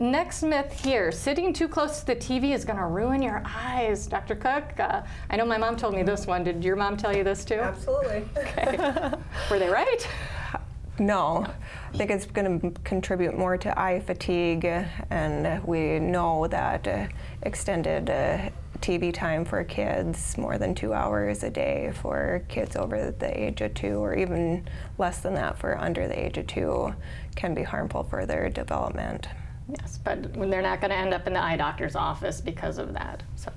Next 0.00 0.42
myth 0.42 0.72
here 0.84 1.12
sitting 1.12 1.52
too 1.52 1.68
close 1.68 2.00
to 2.00 2.06
the 2.06 2.16
TV 2.16 2.52
is 2.52 2.64
going 2.64 2.78
to 2.78 2.86
ruin 2.86 3.22
your 3.22 3.40
eyes. 3.44 4.08
Dr. 4.08 4.34
Cook, 4.34 4.80
uh, 4.80 5.02
I 5.30 5.36
know 5.36 5.46
my 5.46 5.56
mom 5.56 5.76
told 5.76 5.94
me 5.94 6.02
this 6.02 6.26
one. 6.26 6.42
Did 6.42 6.64
your 6.64 6.74
mom 6.74 6.96
tell 6.96 7.16
you 7.16 7.22
this 7.22 7.44
too? 7.44 7.54
Absolutely. 7.54 8.28
Okay. 8.36 9.12
Were 9.50 9.58
they 9.58 9.68
right? 9.68 10.08
No, 10.98 11.46
I 11.92 11.96
think 11.96 12.10
it's 12.10 12.26
going 12.26 12.60
to 12.60 12.70
contribute 12.82 13.36
more 13.36 13.56
to 13.56 13.78
eye 13.78 14.00
fatigue, 14.00 14.64
and 14.64 15.64
we 15.64 15.98
know 15.98 16.46
that 16.48 16.86
uh, 16.86 17.06
extended 17.42 18.10
uh, 18.10 18.50
TV 18.80 19.12
time 19.12 19.44
for 19.44 19.64
kids, 19.64 20.38
more 20.38 20.56
than 20.56 20.74
two 20.74 20.92
hours 20.92 21.42
a 21.42 21.50
day 21.50 21.92
for 22.00 22.44
kids 22.48 22.76
over 22.76 23.10
the 23.10 23.40
age 23.40 23.60
of 23.60 23.74
two, 23.74 23.98
or 23.98 24.14
even 24.14 24.68
less 24.98 25.18
than 25.18 25.34
that 25.34 25.58
for 25.58 25.76
under 25.78 26.06
the 26.06 26.18
age 26.18 26.38
of 26.38 26.46
two, 26.46 26.94
can 27.34 27.54
be 27.54 27.62
harmful 27.62 28.04
for 28.04 28.24
their 28.24 28.48
development. 28.48 29.26
Yes, 29.68 29.98
but 30.02 30.36
when 30.36 30.50
they're 30.50 30.62
not 30.62 30.80
going 30.80 30.90
to 30.90 30.96
end 30.96 31.14
up 31.14 31.26
in 31.26 31.32
the 31.32 31.42
eye 31.42 31.56
doctor's 31.56 31.96
office 31.96 32.40
because 32.40 32.78
of 32.78 32.92
that. 32.94 33.22
So. 33.36 33.52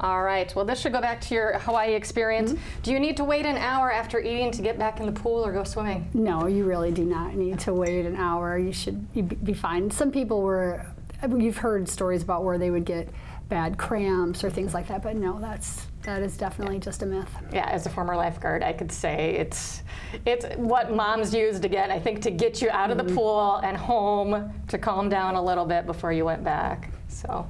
All 0.00 0.22
right. 0.22 0.54
Well, 0.54 0.64
this 0.64 0.80
should 0.80 0.92
go 0.92 1.00
back 1.00 1.20
to 1.22 1.34
your 1.34 1.58
Hawaii 1.60 1.94
experience. 1.94 2.52
Mm-hmm. 2.52 2.82
Do 2.82 2.92
you 2.92 3.00
need 3.00 3.16
to 3.16 3.24
wait 3.24 3.46
an 3.46 3.56
hour 3.56 3.90
after 3.90 4.20
eating 4.20 4.50
to 4.52 4.62
get 4.62 4.78
back 4.78 5.00
in 5.00 5.06
the 5.06 5.12
pool 5.12 5.44
or 5.46 5.52
go 5.52 5.64
swimming? 5.64 6.10
No, 6.12 6.46
you 6.46 6.64
really 6.64 6.90
do 6.90 7.04
not 7.04 7.34
need 7.34 7.58
to 7.60 7.72
wait 7.72 8.04
an 8.04 8.16
hour. 8.16 8.58
You 8.58 8.72
should 8.72 9.44
be 9.44 9.54
fine. 9.54 9.90
Some 9.90 10.10
people 10.10 10.42
were, 10.42 10.84
you've 11.26 11.56
heard 11.56 11.88
stories 11.88 12.22
about 12.22 12.44
where 12.44 12.58
they 12.58 12.70
would 12.70 12.84
get 12.84 13.08
bad 13.48 13.78
cramps 13.78 14.44
or 14.44 14.50
things 14.50 14.74
like 14.74 14.88
that, 14.88 15.02
but 15.02 15.16
no, 15.16 15.38
that's 15.40 15.86
that 16.06 16.22
is 16.22 16.36
definitely 16.36 16.78
just 16.78 17.02
a 17.02 17.06
myth. 17.06 17.28
Yeah, 17.52 17.68
as 17.68 17.84
a 17.84 17.90
former 17.90 18.16
lifeguard, 18.16 18.62
I 18.62 18.72
could 18.72 18.90
say 18.90 19.36
it's 19.38 19.82
it's 20.24 20.46
what 20.56 20.92
moms 20.92 21.34
used 21.34 21.64
again. 21.64 21.90
I 21.90 21.98
think 21.98 22.22
to 22.22 22.30
get 22.30 22.62
you 22.62 22.70
out 22.70 22.90
of 22.90 22.96
the 22.96 23.04
mm-hmm. 23.04 23.14
pool 23.14 23.56
and 23.62 23.76
home 23.76 24.54
to 24.68 24.78
calm 24.78 25.08
down 25.08 25.34
a 25.34 25.42
little 25.42 25.66
bit 25.66 25.84
before 25.84 26.12
you 26.12 26.24
went 26.24 26.42
back. 26.42 26.90
So. 27.08 27.46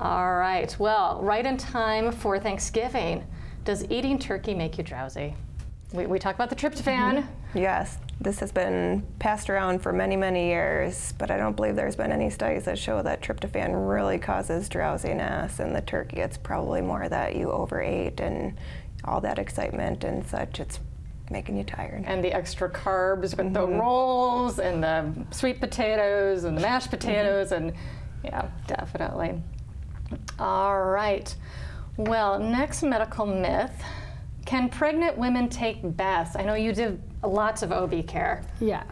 All 0.00 0.36
right. 0.36 0.74
Well, 0.78 1.20
right 1.22 1.44
in 1.44 1.56
time 1.56 2.12
for 2.12 2.38
Thanksgiving. 2.38 3.26
Does 3.64 3.84
eating 3.90 4.18
turkey 4.18 4.54
make 4.54 4.78
you 4.78 4.84
drowsy? 4.84 5.34
We, 5.92 6.06
we 6.06 6.18
talked 6.18 6.36
about 6.36 6.50
the 6.50 6.56
tryptophan. 6.56 7.22
Mm-hmm. 7.22 7.58
Yes, 7.58 7.98
this 8.20 8.40
has 8.40 8.50
been 8.50 9.06
passed 9.18 9.50
around 9.50 9.82
for 9.82 9.92
many, 9.92 10.16
many 10.16 10.48
years, 10.48 11.12
but 11.18 11.30
I 11.30 11.36
don't 11.36 11.54
believe 11.54 11.76
there's 11.76 11.96
been 11.96 12.12
any 12.12 12.30
studies 12.30 12.64
that 12.64 12.78
show 12.78 13.02
that 13.02 13.20
tryptophan 13.20 13.88
really 13.88 14.18
causes 14.18 14.68
drowsiness 14.68 15.60
in 15.60 15.72
the 15.72 15.82
turkey. 15.82 16.18
It's 16.18 16.38
probably 16.38 16.80
more 16.80 17.08
that 17.08 17.36
you 17.36 17.50
overate 17.50 18.20
and 18.20 18.56
all 19.04 19.20
that 19.20 19.38
excitement 19.38 20.02
and 20.02 20.26
such. 20.26 20.60
It's 20.60 20.80
making 21.30 21.56
you 21.58 21.64
tired. 21.64 22.04
And 22.06 22.24
the 22.24 22.32
extra 22.32 22.70
carbs 22.70 23.36
with 23.36 23.38
mm-hmm. 23.38 23.52
the 23.52 23.66
rolls 23.66 24.58
and 24.58 24.82
the 24.82 25.12
sweet 25.30 25.60
potatoes 25.60 26.44
and 26.44 26.56
the 26.56 26.62
mashed 26.62 26.90
potatoes 26.90 27.50
mm-hmm. 27.50 27.68
and 27.68 27.76
yeah, 28.24 28.48
definitely. 28.66 29.42
All 30.38 30.84
right. 30.84 31.34
Well, 31.96 32.38
next 32.38 32.82
medical 32.82 33.26
myth. 33.26 33.82
Can 34.44 34.68
pregnant 34.68 35.18
women 35.18 35.48
take 35.48 35.78
baths? 35.82 36.36
I 36.36 36.42
know 36.42 36.54
you 36.54 36.72
did 36.72 37.02
lots 37.26 37.62
of 37.62 37.72
OB 37.72 38.06
care. 38.06 38.44
Yeah. 38.60 38.84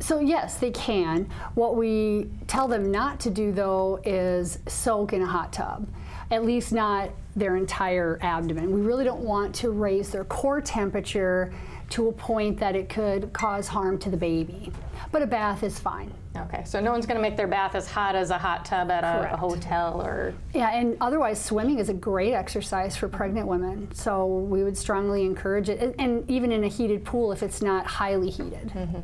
So, 0.00 0.20
yes, 0.20 0.58
they 0.58 0.70
can. 0.70 1.30
What 1.54 1.76
we 1.76 2.28
tell 2.46 2.68
them 2.68 2.90
not 2.90 3.20
to 3.20 3.30
do, 3.30 3.52
though, 3.52 4.00
is 4.04 4.58
soak 4.66 5.12
in 5.12 5.22
a 5.22 5.26
hot 5.26 5.52
tub, 5.52 5.88
at 6.30 6.44
least 6.44 6.72
not 6.72 7.10
their 7.36 7.56
entire 7.56 8.18
abdomen. 8.20 8.72
We 8.72 8.82
really 8.82 9.04
don't 9.04 9.22
want 9.22 9.54
to 9.56 9.70
raise 9.70 10.10
their 10.10 10.24
core 10.24 10.60
temperature 10.60 11.52
to 11.94 12.08
a 12.08 12.12
point 12.12 12.58
that 12.58 12.74
it 12.74 12.88
could 12.88 13.32
cause 13.32 13.68
harm 13.68 13.96
to 13.96 14.10
the 14.10 14.16
baby. 14.16 14.72
But 15.12 15.22
a 15.22 15.28
bath 15.28 15.62
is 15.62 15.78
fine. 15.78 16.12
Okay, 16.36 16.64
so 16.64 16.80
no 16.80 16.90
one's 16.90 17.06
going 17.06 17.16
to 17.16 17.22
make 17.22 17.36
their 17.36 17.46
bath 17.46 17.76
as 17.76 17.86
hot 17.86 18.16
as 18.16 18.30
a 18.30 18.38
hot 18.38 18.64
tub 18.64 18.90
at 18.90 19.04
a, 19.04 19.34
a, 19.34 19.36
hotel 19.36 20.02
or. 20.02 20.34
Yeah, 20.52 20.74
and 20.74 20.96
otherwise, 21.00 21.40
swimming 21.40 21.78
is 21.78 21.90
a 21.90 21.94
great 21.94 22.32
exercise 22.32 22.96
for 22.96 23.06
pregnant 23.06 23.46
women. 23.46 23.88
So 23.94 24.26
we 24.26 24.64
would 24.64 24.76
strongly 24.76 25.24
encourage 25.24 25.68
it, 25.68 25.94
and 26.00 26.28
even 26.28 26.50
in 26.50 26.64
a 26.64 26.68
heated 26.68 27.04
pool 27.04 27.30
if 27.30 27.44
it's 27.44 27.62
not 27.62 27.86
highly 27.86 28.28
heated. 28.28 28.70
Mm-hmm. 28.70 29.00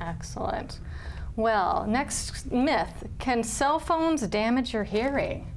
Excellent. 0.00 0.78
Well, 1.36 1.86
next 1.88 2.52
myth 2.52 3.08
can 3.18 3.42
cell 3.42 3.78
phones 3.78 4.20
damage 4.26 4.74
your 4.74 4.84
hearing? 4.84 5.50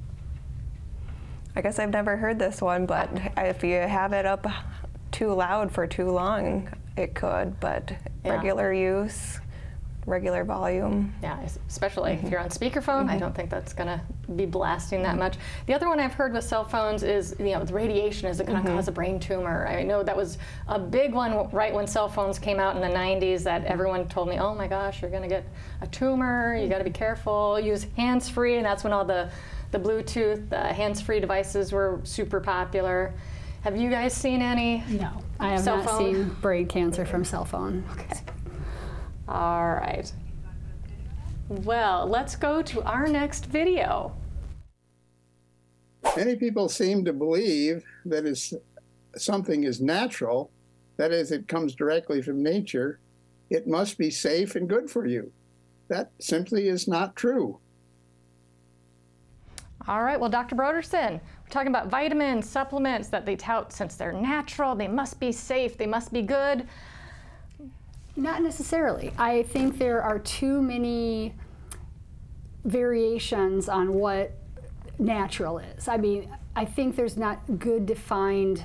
I 1.54 1.60
guess 1.60 1.78
I've 1.78 1.90
never 1.90 2.16
heard 2.16 2.38
this 2.38 2.62
one, 2.62 2.86
but 2.86 3.10
if 3.36 3.62
you 3.62 3.74
have 3.74 4.14
it 4.14 4.24
up 4.24 4.46
too 5.14 5.32
loud 5.32 5.72
for 5.72 5.86
too 5.86 6.10
long, 6.10 6.68
it 6.96 7.14
could, 7.14 7.58
but 7.60 7.92
yeah. 8.24 8.34
regular 8.34 8.72
use 8.72 9.38
regular 10.06 10.44
volume. 10.44 11.14
Yeah, 11.22 11.40
especially 11.68 12.12
mm-hmm. 12.12 12.26
if 12.26 12.32
you're 12.32 12.40
on 12.40 12.48
speakerphone, 12.48 13.04
mm-hmm. 13.04 13.10
I 13.10 13.18
don't 13.18 13.34
think 13.34 13.50
that's 13.50 13.72
going 13.72 13.86
to 13.86 14.00
be 14.32 14.46
blasting 14.46 15.02
that 15.02 15.10
mm-hmm. 15.10 15.20
much. 15.20 15.36
The 15.66 15.74
other 15.74 15.88
one 15.88 16.00
I've 16.00 16.12
heard 16.12 16.32
with 16.32 16.44
cell 16.44 16.64
phones 16.64 17.02
is, 17.02 17.34
you 17.38 17.46
know, 17.46 17.64
the 17.64 17.72
radiation 17.72 18.28
is 18.28 18.40
it 18.40 18.46
going 18.46 18.58
to 18.58 18.64
mm-hmm. 18.64 18.76
cause 18.76 18.88
a 18.88 18.92
brain 18.92 19.18
tumor? 19.18 19.66
I 19.66 19.82
know 19.82 20.02
that 20.02 20.16
was 20.16 20.38
a 20.68 20.78
big 20.78 21.14
one 21.14 21.48
right 21.50 21.72
when 21.72 21.86
cell 21.86 22.08
phones 22.08 22.38
came 22.38 22.58
out 22.58 22.76
in 22.76 22.82
the 22.82 22.94
90s 22.94 23.42
that 23.44 23.62
mm-hmm. 23.62 23.72
everyone 23.72 24.08
told 24.08 24.28
me, 24.28 24.38
"Oh 24.38 24.54
my 24.54 24.66
gosh, 24.66 25.00
you're 25.00 25.10
going 25.10 25.22
to 25.22 25.28
get 25.28 25.44
a 25.80 25.86
tumor. 25.86 26.56
You 26.56 26.68
got 26.68 26.78
to 26.78 26.84
be 26.84 26.90
careful. 26.90 27.58
Use 27.58 27.86
hands-free." 27.96 28.56
And 28.56 28.64
that's 28.64 28.84
when 28.84 28.92
all 28.92 29.04
the 29.04 29.30
the 29.70 29.78
Bluetooth, 29.80 30.48
the 30.50 30.72
hands-free 30.72 31.18
devices 31.18 31.72
were 31.72 32.00
super 32.04 32.40
popular. 32.40 33.12
Have 33.64 33.78
you 33.78 33.88
guys 33.88 34.12
seen 34.12 34.42
any? 34.42 34.84
No, 34.90 35.22
I 35.40 35.52
have 35.52 35.64
not 35.64 35.86
phone? 35.86 35.98
seen 35.98 36.28
brain 36.42 36.66
cancer 36.66 37.06
from 37.06 37.24
cell 37.24 37.46
phone. 37.46 37.82
Okay. 37.92 38.20
All 39.26 39.70
right. 39.70 40.12
Well, 41.48 42.06
let's 42.06 42.36
go 42.36 42.60
to 42.60 42.82
our 42.82 43.06
next 43.06 43.46
video. 43.46 44.14
Many 46.14 46.36
people 46.36 46.68
seem 46.68 47.06
to 47.06 47.14
believe 47.14 47.82
that 48.04 48.26
is 48.26 48.52
something 49.16 49.64
is 49.64 49.80
natural, 49.80 50.50
that 50.98 51.10
is, 51.10 51.32
it 51.32 51.48
comes 51.48 51.74
directly 51.74 52.20
from 52.20 52.42
nature, 52.42 53.00
it 53.48 53.66
must 53.66 53.96
be 53.96 54.10
safe 54.10 54.56
and 54.56 54.68
good 54.68 54.90
for 54.90 55.06
you. 55.06 55.32
That 55.88 56.10
simply 56.20 56.68
is 56.68 56.86
not 56.86 57.16
true. 57.16 57.58
All 59.86 60.02
right, 60.02 60.18
well, 60.18 60.30
Dr. 60.30 60.54
Broderson, 60.54 61.12
we're 61.14 61.43
talking 61.54 61.68
about 61.68 61.86
vitamins, 61.86 62.50
supplements 62.50 63.06
that 63.06 63.24
they 63.24 63.36
tout 63.36 63.72
since 63.72 63.94
they're 63.94 64.12
natural, 64.12 64.74
they 64.74 64.88
must 64.88 65.20
be 65.20 65.30
safe, 65.30 65.78
they 65.78 65.86
must 65.86 66.12
be 66.12 66.20
good. 66.20 66.66
Not 68.16 68.42
necessarily. 68.42 69.12
I 69.16 69.44
think 69.44 69.78
there 69.78 70.02
are 70.02 70.18
too 70.18 70.60
many 70.60 71.32
variations 72.64 73.68
on 73.68 73.94
what 73.94 74.32
natural 74.98 75.58
is. 75.58 75.86
I 75.86 75.96
mean, 75.96 76.28
I 76.56 76.64
think 76.64 76.96
there's 76.96 77.16
not 77.16 77.38
good 77.60 77.86
defined. 77.86 78.64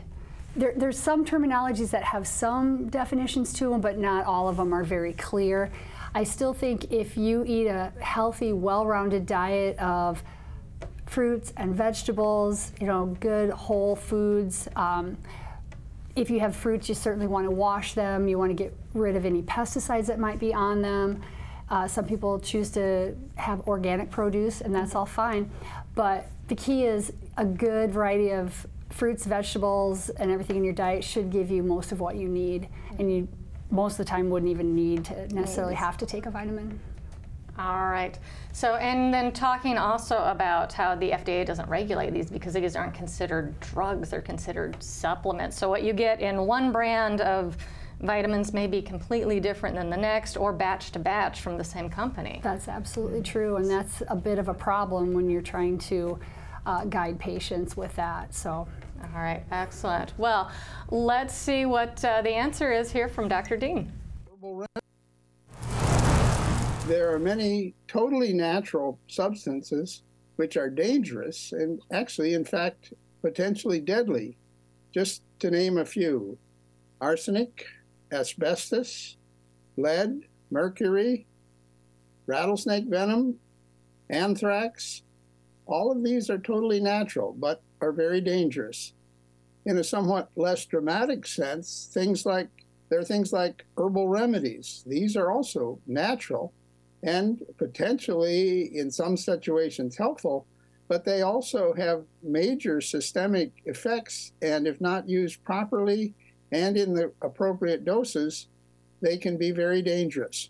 There, 0.55 0.73
there's 0.75 0.97
some 0.97 1.23
terminologies 1.23 1.91
that 1.91 2.03
have 2.03 2.27
some 2.27 2.89
definitions 2.89 3.53
to 3.53 3.69
them, 3.69 3.81
but 3.81 3.99
not 3.99 4.25
all 4.25 4.49
of 4.49 4.57
them 4.57 4.73
are 4.73 4.83
very 4.83 5.13
clear. 5.13 5.71
I 6.15 6.23
still 6.23 6.55
think 6.55 6.91
if 6.91 7.15
you 7.17 7.43
eat 7.45 7.67
a 7.67 7.93
healthy, 7.99 8.51
well-rounded 8.51 9.27
diet 9.27 9.77
of 9.77 10.23
fruits 11.09 11.51
and 11.57 11.73
vegetables, 11.73 12.71
you 12.79 12.85
know, 12.85 13.17
good 13.19 13.49
whole 13.49 13.95
foods. 13.95 14.67
Um, 14.75 15.17
if 16.15 16.29
you 16.29 16.39
have 16.39 16.55
fruits, 16.55 16.87
you 16.87 16.93
certainly 16.93 17.25
want 17.25 17.45
to 17.45 17.51
wash 17.51 17.95
them. 17.95 18.27
You 18.27 18.37
want 18.37 18.51
to 18.51 18.63
get 18.63 18.75
rid 18.93 19.15
of 19.15 19.25
any 19.25 19.41
pesticides 19.41 20.05
that 20.05 20.19
might 20.19 20.39
be 20.39 20.53
on 20.53 20.83
them. 20.83 21.21
Uh, 21.67 21.87
some 21.87 22.05
people 22.05 22.39
choose 22.39 22.69
to 22.71 23.15
have 23.35 23.67
organic 23.67 24.11
produce, 24.11 24.61
and 24.61 24.73
that's 24.73 24.93
all 24.93 25.05
fine. 25.05 25.49
But 25.95 26.29
the 26.47 26.55
key 26.55 26.85
is 26.85 27.11
a 27.37 27.45
good 27.45 27.91
variety 27.91 28.31
of 28.31 28.67
fruits, 28.91 29.25
vegetables, 29.25 30.09
and 30.09 30.29
everything 30.29 30.57
in 30.57 30.63
your 30.63 30.73
diet 30.73 31.03
should 31.03 31.31
give 31.31 31.49
you 31.49 31.63
most 31.63 31.91
of 31.91 31.99
what 31.99 32.17
you 32.17 32.27
need. 32.27 32.67
And 32.99 33.11
you 33.11 33.27
most 33.71 33.93
of 33.93 33.97
the 33.99 34.05
time 34.05 34.29
wouldn't 34.29 34.49
even 34.49 34.75
need 34.75 35.05
to 35.05 35.27
necessarily 35.33 35.75
have 35.75 35.97
to 35.97 36.05
take 36.05 36.25
a 36.25 36.31
vitamin. 36.31 36.79
All 37.59 37.89
right. 37.89 38.17
So, 38.53 38.75
and 38.75 39.13
then 39.13 39.33
talking 39.33 39.77
also 39.77 40.17
about 40.23 40.71
how 40.71 40.95
the 40.95 41.11
FDA 41.11 41.45
doesn't 41.45 41.67
regulate 41.67 42.13
these 42.13 42.29
because 42.29 42.53
these 42.53 42.75
aren't 42.77 42.93
considered 42.93 43.59
drugs, 43.59 44.09
they're 44.09 44.21
considered 44.21 44.81
supplements. 44.81 45.57
So, 45.57 45.67
what 45.69 45.83
you 45.83 45.91
get 45.91 46.21
in 46.21 46.47
one 46.47 46.71
brand 46.71 47.19
of 47.19 47.57
vitamins 47.99 48.53
may 48.53 48.65
be 48.65 48.81
completely 48.81 49.41
different 49.41 49.75
than 49.75 49.89
the 49.89 49.97
next 49.97 50.37
or 50.37 50.53
batch 50.53 50.91
to 50.91 50.99
batch 50.99 51.41
from 51.41 51.57
the 51.57 51.63
same 51.63 51.89
company. 51.89 52.39
That's 52.41 52.69
absolutely 52.69 53.21
true, 53.21 53.57
and 53.57 53.69
that's 53.69 54.01
a 54.07 54.15
bit 54.15 54.39
of 54.39 54.47
a 54.47 54.53
problem 54.53 55.13
when 55.13 55.29
you're 55.29 55.41
trying 55.41 55.79
to 55.79 56.17
uh, 56.65 56.85
guide 56.85 57.19
patients 57.19 57.75
with 57.75 57.93
that. 57.97 58.33
So. 58.33 58.67
All 59.01 59.21
right, 59.21 59.43
excellent. 59.51 60.13
Well, 60.17 60.51
let's 60.91 61.33
see 61.33 61.65
what 61.65 62.03
uh, 62.03 62.21
the 62.21 62.31
answer 62.31 62.73
is 62.73 62.91
here 62.91 63.07
from 63.07 63.29
Dr. 63.29 63.55
Dean. 63.55 63.89
There 66.89 67.13
are 67.13 67.19
many 67.19 67.75
totally 67.87 68.33
natural 68.33 68.97
substances 69.07 70.01
which 70.37 70.57
are 70.57 70.71
dangerous 70.71 71.51
and 71.51 71.79
actually, 71.93 72.33
in 72.33 72.43
fact, 72.43 72.93
potentially 73.21 73.79
deadly. 73.79 74.35
Just 74.91 75.21
to 75.37 75.51
name 75.51 75.77
a 75.77 75.85
few 75.85 76.35
arsenic, 76.99 77.63
asbestos, 78.11 79.17
lead, 79.77 80.21
mercury, 80.49 81.27
rattlesnake 82.25 82.85
venom, 82.85 83.35
anthrax. 84.09 85.03
All 85.67 85.91
of 85.91 86.03
these 86.03 86.27
are 86.31 86.39
totally 86.39 86.79
natural, 86.79 87.35
but 87.37 87.61
are 87.81 87.91
very 87.91 88.19
dangerous. 88.19 88.93
In 89.67 89.77
a 89.77 89.83
somewhat 89.83 90.31
less 90.35 90.65
dramatic 90.65 91.27
sense, 91.27 91.87
things 91.93 92.25
like 92.25 92.49
there 92.89 92.97
are 92.97 93.03
things 93.03 93.31
like 93.31 93.63
herbal 93.77 94.07
remedies. 94.07 94.83
These 94.87 95.15
are 95.15 95.29
also 95.29 95.77
natural 95.85 96.51
and 97.03 97.41
potentially, 97.57 98.77
in 98.77 98.91
some 98.91 99.15
situations, 99.15 99.97
helpful, 99.97 100.45
but 100.87 101.05
they 101.05 101.21
also 101.21 101.73
have 101.73 102.03
major 102.23 102.81
systemic 102.81 103.51
effects. 103.65 104.33
And 104.41 104.67
if 104.67 104.81
not 104.81 105.07
used 105.07 105.43
properly 105.43 106.13
and 106.51 106.75
in 106.75 106.93
the 106.93 107.11
appropriate 107.21 107.85
doses, 107.85 108.47
they 109.01 109.17
can 109.17 109.37
be 109.37 109.51
very 109.51 109.81
dangerous. 109.81 110.49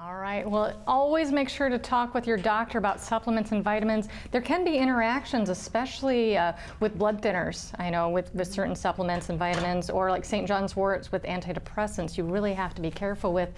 All 0.00 0.14
right. 0.14 0.48
Well, 0.48 0.80
always 0.86 1.32
make 1.32 1.48
sure 1.48 1.68
to 1.68 1.78
talk 1.78 2.14
with 2.14 2.24
your 2.24 2.36
doctor 2.36 2.78
about 2.78 3.00
supplements 3.00 3.50
and 3.50 3.64
vitamins. 3.64 4.08
There 4.30 4.40
can 4.40 4.64
be 4.64 4.76
interactions, 4.76 5.48
especially 5.48 6.38
uh, 6.38 6.52
with 6.78 6.96
blood 6.96 7.20
thinners. 7.20 7.72
I 7.80 7.90
know 7.90 8.08
with, 8.08 8.32
with 8.32 8.52
certain 8.52 8.76
supplements 8.76 9.28
and 9.28 9.36
vitamins, 9.36 9.90
or 9.90 10.08
like 10.10 10.24
St. 10.24 10.46
John's 10.46 10.76
worts 10.76 11.10
with 11.10 11.24
antidepressants. 11.24 12.16
You 12.16 12.22
really 12.22 12.54
have 12.54 12.76
to 12.76 12.82
be 12.82 12.92
careful 12.92 13.32
with 13.32 13.48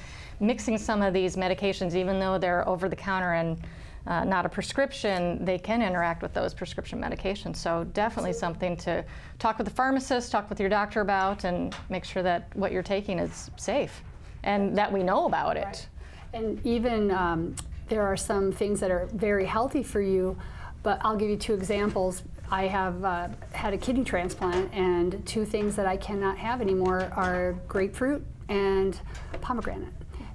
mixing 0.40 0.78
some 0.78 1.02
of 1.02 1.12
these 1.12 1.36
medications, 1.36 1.94
even 1.94 2.18
though 2.18 2.38
they're 2.38 2.66
over 2.66 2.88
the 2.88 2.96
counter 2.96 3.34
and 3.34 3.58
uh, 4.06 4.24
not 4.24 4.46
a 4.46 4.48
prescription, 4.48 5.44
they 5.44 5.58
can 5.58 5.82
interact 5.82 6.22
with 6.22 6.32
those 6.32 6.54
prescription 6.54 6.98
medications. 6.98 7.56
So 7.56 7.84
definitely 7.92 8.32
something 8.32 8.78
to 8.78 9.04
talk 9.38 9.58
with 9.58 9.66
the 9.66 9.74
pharmacist, 9.74 10.32
talk 10.32 10.48
with 10.48 10.58
your 10.58 10.70
doctor 10.70 11.02
about, 11.02 11.44
and 11.44 11.76
make 11.90 12.06
sure 12.06 12.22
that 12.22 12.48
what 12.56 12.72
you're 12.72 12.82
taking 12.82 13.18
is 13.18 13.50
safe 13.56 14.02
and 14.42 14.76
that 14.78 14.90
we 14.90 15.02
know 15.02 15.26
about 15.26 15.58
it. 15.58 15.64
Right. 15.64 15.88
And 16.32 16.64
even 16.64 17.10
um, 17.10 17.54
there 17.88 18.02
are 18.02 18.16
some 18.16 18.52
things 18.52 18.80
that 18.80 18.90
are 18.90 19.06
very 19.12 19.46
healthy 19.46 19.82
for 19.82 20.00
you, 20.00 20.38
but 20.82 21.00
I'll 21.02 21.16
give 21.16 21.28
you 21.28 21.36
two 21.36 21.54
examples. 21.54 22.22
I 22.50 22.66
have 22.66 23.04
uh, 23.04 23.28
had 23.52 23.74
a 23.74 23.78
kidney 23.78 24.04
transplant, 24.04 24.72
and 24.72 25.24
two 25.26 25.44
things 25.44 25.76
that 25.76 25.86
I 25.86 25.96
cannot 25.96 26.38
have 26.38 26.60
anymore 26.60 27.12
are 27.14 27.54
grapefruit 27.68 28.24
and 28.48 28.98
pomegranate 29.40 29.92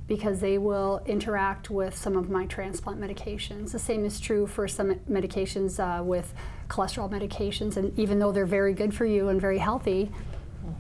because 0.08 0.40
they 0.40 0.58
will 0.58 1.02
interact 1.08 1.70
with 1.70 1.98
some 1.98 2.16
of 2.16 2.30
my 2.30 2.46
transplant 2.46 3.02
medications. 3.02 3.72
The 3.72 3.80
same 3.80 4.06
is 4.06 4.20
true 4.20 4.46
for 4.46 4.68
some 4.68 4.94
medications 5.10 5.80
uh, 5.80 6.04
with 6.04 6.34
cholesterol 6.70 7.10
medications, 7.10 7.76
and 7.76 7.98
even 7.98 8.20
though 8.20 8.32
they're 8.32 8.46
very 8.46 8.74
good 8.74 8.94
for 8.94 9.06
you 9.06 9.30
and 9.30 9.42
very 9.42 9.58
healthy, 9.58 10.12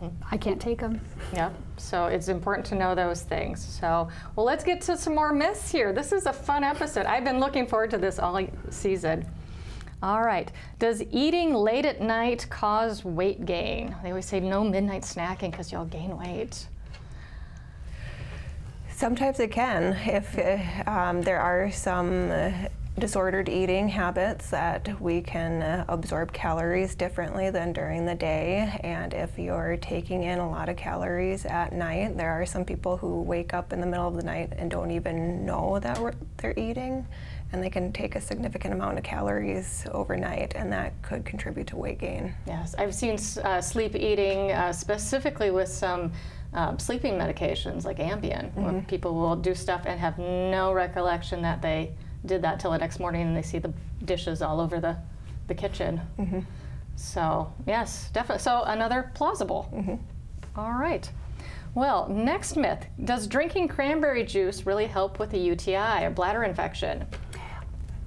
mm-hmm. 0.01 0.07
I 0.31 0.37
can't 0.37 0.61
take 0.61 0.79
them. 0.79 0.99
Yep. 1.33 1.53
So 1.77 2.05
it's 2.05 2.27
important 2.27 2.65
to 2.67 2.75
know 2.75 2.95
those 2.95 3.21
things. 3.21 3.63
So, 3.63 4.07
well, 4.35 4.45
let's 4.45 4.63
get 4.63 4.81
to 4.81 4.97
some 4.97 5.15
more 5.15 5.33
myths 5.33 5.71
here. 5.71 5.93
This 5.93 6.11
is 6.11 6.25
a 6.25 6.33
fun 6.33 6.63
episode. 6.63 7.05
I've 7.05 7.23
been 7.23 7.39
looking 7.39 7.67
forward 7.67 7.91
to 7.91 7.97
this 7.97 8.19
all 8.19 8.39
season. 8.69 9.25
All 10.03 10.21
right. 10.21 10.51
Does 10.77 11.03
eating 11.11 11.53
late 11.53 11.85
at 11.85 12.01
night 12.01 12.45
cause 12.49 13.03
weight 13.03 13.45
gain? 13.45 13.95
They 14.03 14.09
always 14.09 14.25
say 14.25 14.39
no 14.39 14.63
midnight 14.63 15.01
snacking 15.01 15.51
because 15.51 15.71
you'll 15.71 15.85
gain 15.85 16.17
weight. 16.17 16.67
Sometimes 18.89 19.39
it 19.39 19.51
can. 19.51 19.97
If 20.05 20.37
uh, 20.37 20.89
um, 20.89 21.21
there 21.21 21.39
are 21.39 21.71
some 21.71 22.31
uh, 22.31 22.51
disordered 22.97 23.49
eating 23.49 23.89
habits 23.89 24.49
that 24.49 25.01
we 25.01 25.21
can 25.21 25.61
uh, 25.61 25.85
absorb 25.89 26.31
calories 26.31 26.95
differently 26.95 27.49
than 27.49 27.73
during 27.73 28.05
the 28.05 28.15
day. 28.15 28.79
And 28.83 29.13
if 29.13 29.37
you're 29.37 29.77
taking 29.77 30.23
in 30.23 30.39
a 30.39 30.49
lot 30.49 30.69
of 30.69 30.77
calories 30.77 31.45
at 31.45 31.73
night, 31.73 32.15
there 32.15 32.31
are 32.31 32.45
some 32.45 32.63
people 32.63 32.95
who 32.95 33.21
wake 33.21 33.53
up 33.53 33.73
in 33.73 33.81
the 33.81 33.87
middle 33.87 34.07
of 34.07 34.15
the 34.15 34.23
night 34.23 34.53
and 34.57 34.71
don't 34.71 34.91
even 34.91 35.45
know 35.45 35.79
that 35.79 35.99
they're 36.37 36.57
eating. 36.57 37.05
And 37.51 37.61
they 37.61 37.69
can 37.69 37.91
take 37.91 38.15
a 38.15 38.21
significant 38.21 38.73
amount 38.73 38.97
of 38.97 39.03
calories 39.03 39.85
overnight, 39.91 40.55
and 40.55 40.71
that 40.73 40.99
could 41.01 41.25
contribute 41.25 41.67
to 41.67 41.75
weight 41.77 41.99
gain. 41.99 42.33
Yes, 42.47 42.75
I've 42.77 42.95
seen 42.95 43.17
uh, 43.43 43.61
sleep 43.61 43.95
eating 43.95 44.51
uh, 44.51 44.73
specifically 44.73 45.51
with 45.51 45.69
some 45.69 46.11
um, 46.53 46.79
sleeping 46.79 47.13
medications 47.13 47.85
like 47.85 47.97
Ambien, 47.97 48.49
mm-hmm. 48.49 48.63
where 48.63 48.81
people 48.87 49.13
will 49.13 49.35
do 49.35 49.53
stuff 49.53 49.83
and 49.85 49.99
have 49.99 50.17
no 50.17 50.73
recollection 50.73 51.41
that 51.43 51.61
they 51.61 51.93
did 52.25 52.41
that 52.41 52.59
till 52.59 52.71
the 52.71 52.77
next 52.77 52.99
morning 52.99 53.21
and 53.21 53.35
they 53.35 53.41
see 53.41 53.59
the 53.59 53.73
dishes 54.03 54.41
all 54.41 54.59
over 54.59 54.79
the, 54.79 54.97
the 55.47 55.53
kitchen. 55.53 56.01
Mm-hmm. 56.19 56.39
So, 56.95 57.51
yes, 57.67 58.09
definitely. 58.13 58.41
So, 58.41 58.63
another 58.63 59.11
plausible. 59.13 59.69
Mm-hmm. 59.73 60.59
All 60.59 60.73
right. 60.73 61.09
Well, 61.73 62.07
next 62.07 62.55
myth 62.55 62.87
Does 63.03 63.27
drinking 63.27 63.67
cranberry 63.67 64.23
juice 64.23 64.65
really 64.65 64.85
help 64.85 65.19
with 65.19 65.33
a 65.33 65.37
UTI, 65.37 66.05
a 66.05 66.09
bladder 66.09 66.43
infection? 66.45 67.05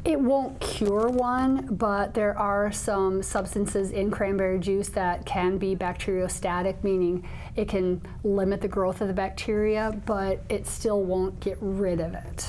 It 0.04 0.18
won't 0.18 0.58
cure 0.60 1.08
one, 1.10 1.66
but 1.74 2.14
there 2.14 2.38
are 2.38 2.72
some 2.72 3.22
substances 3.22 3.90
in 3.90 4.10
cranberry 4.10 4.58
juice 4.58 4.88
that 4.90 5.26
can 5.26 5.58
be 5.58 5.76
bacteriostatic, 5.76 6.82
meaning 6.82 7.28
it 7.56 7.68
can 7.68 8.00
limit 8.24 8.62
the 8.62 8.68
growth 8.68 9.02
of 9.02 9.08
the 9.08 9.14
bacteria, 9.14 10.00
but 10.06 10.42
it 10.48 10.66
still 10.66 11.02
won't 11.02 11.38
get 11.40 11.58
rid 11.60 12.00
of 12.00 12.14
it. 12.14 12.48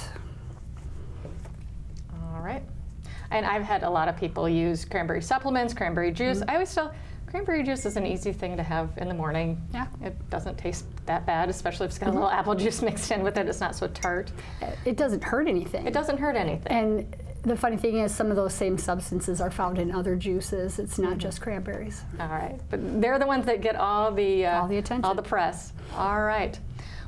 All 2.13 2.41
right. 2.41 2.63
And 3.31 3.45
I've 3.45 3.63
had 3.63 3.83
a 3.83 3.89
lot 3.89 4.07
of 4.07 4.17
people 4.17 4.49
use 4.49 4.85
cranberry 4.85 5.21
supplements, 5.21 5.73
cranberry 5.73 6.11
juice. 6.11 6.39
Mm-hmm. 6.39 6.49
I 6.49 6.53
always 6.53 6.73
tell 6.73 6.93
cranberry 7.27 7.63
juice 7.63 7.85
is 7.85 7.95
an 7.95 8.05
easy 8.05 8.33
thing 8.33 8.57
to 8.57 8.63
have 8.63 8.91
in 8.97 9.07
the 9.07 9.13
morning. 9.13 9.61
Yeah. 9.73 9.87
It 10.03 10.29
doesn't 10.29 10.57
taste 10.57 10.85
that 11.05 11.25
bad, 11.25 11.49
especially 11.49 11.85
if 11.85 11.91
it's 11.91 11.99
got 11.99 12.07
mm-hmm. 12.07 12.17
a 12.17 12.21
little 12.21 12.31
apple 12.31 12.55
juice 12.55 12.81
mixed 12.81 13.11
in 13.11 13.23
with 13.23 13.37
it. 13.37 13.47
It's 13.47 13.59
not 13.59 13.75
so 13.75 13.87
tart. 13.87 14.31
It 14.85 14.97
doesn't 14.97 15.23
hurt 15.23 15.47
anything. 15.47 15.85
It 15.85 15.93
doesn't 15.93 16.17
hurt 16.17 16.35
anything. 16.35 16.71
And 16.71 17.15
the 17.43 17.55
funny 17.55 17.77
thing 17.77 17.99
is, 17.99 18.13
some 18.13 18.29
of 18.29 18.35
those 18.35 18.53
same 18.53 18.77
substances 18.77 19.39
are 19.39 19.51
found 19.51 19.79
in 19.79 19.91
other 19.91 20.15
juices. 20.15 20.79
It's 20.79 20.99
not 20.99 21.11
mm-hmm. 21.11 21.19
just 21.19 21.41
cranberries. 21.41 22.03
All 22.19 22.27
right, 22.27 22.59
but 22.69 23.01
they're 23.01 23.19
the 23.19 23.27
ones 23.27 23.45
that 23.45 23.61
get 23.61 23.75
all 23.75 24.11
the 24.11 24.45
uh, 24.45 24.61
all 24.61 24.67
the 24.67 24.77
attention, 24.77 25.05
all 25.05 25.15
the 25.15 25.21
press. 25.21 25.71
All 25.95 26.21
right. 26.21 26.59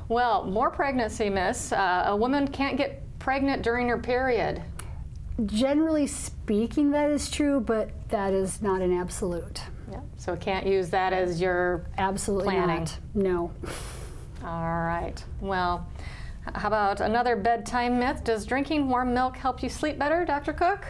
Well, 0.08 0.44
more 0.44 0.70
pregnancy 0.70 1.30
myths. 1.30 1.72
Uh, 1.72 2.04
a 2.06 2.16
woman 2.16 2.48
can't 2.48 2.76
get 2.76 3.02
pregnant 3.18 3.62
during 3.62 3.88
her 3.88 3.98
period. 3.98 4.62
Generally 5.46 6.06
speaking, 6.08 6.90
that 6.90 7.10
is 7.10 7.30
true, 7.30 7.60
but 7.60 7.90
that 8.08 8.32
is 8.32 8.62
not 8.62 8.80
an 8.80 8.92
absolute. 8.92 9.60
Yeah. 9.90 10.00
So 10.16 10.36
can't 10.36 10.66
use 10.66 10.90
that 10.90 11.12
as 11.12 11.40
your 11.40 11.86
absolutely 11.98 12.54
planning. 12.54 12.80
Not. 12.80 12.98
No. 13.14 13.50
All 14.44 14.84
right. 14.84 15.22
Well. 15.40 15.86
How 16.56 16.66
about 16.66 17.00
another 17.00 17.36
bedtime 17.36 18.00
myth? 18.00 18.24
Does 18.24 18.44
drinking 18.44 18.88
warm 18.88 19.14
milk 19.14 19.36
help 19.36 19.62
you 19.62 19.68
sleep 19.68 19.96
better, 19.96 20.24
Dr. 20.24 20.52
Cook? 20.52 20.84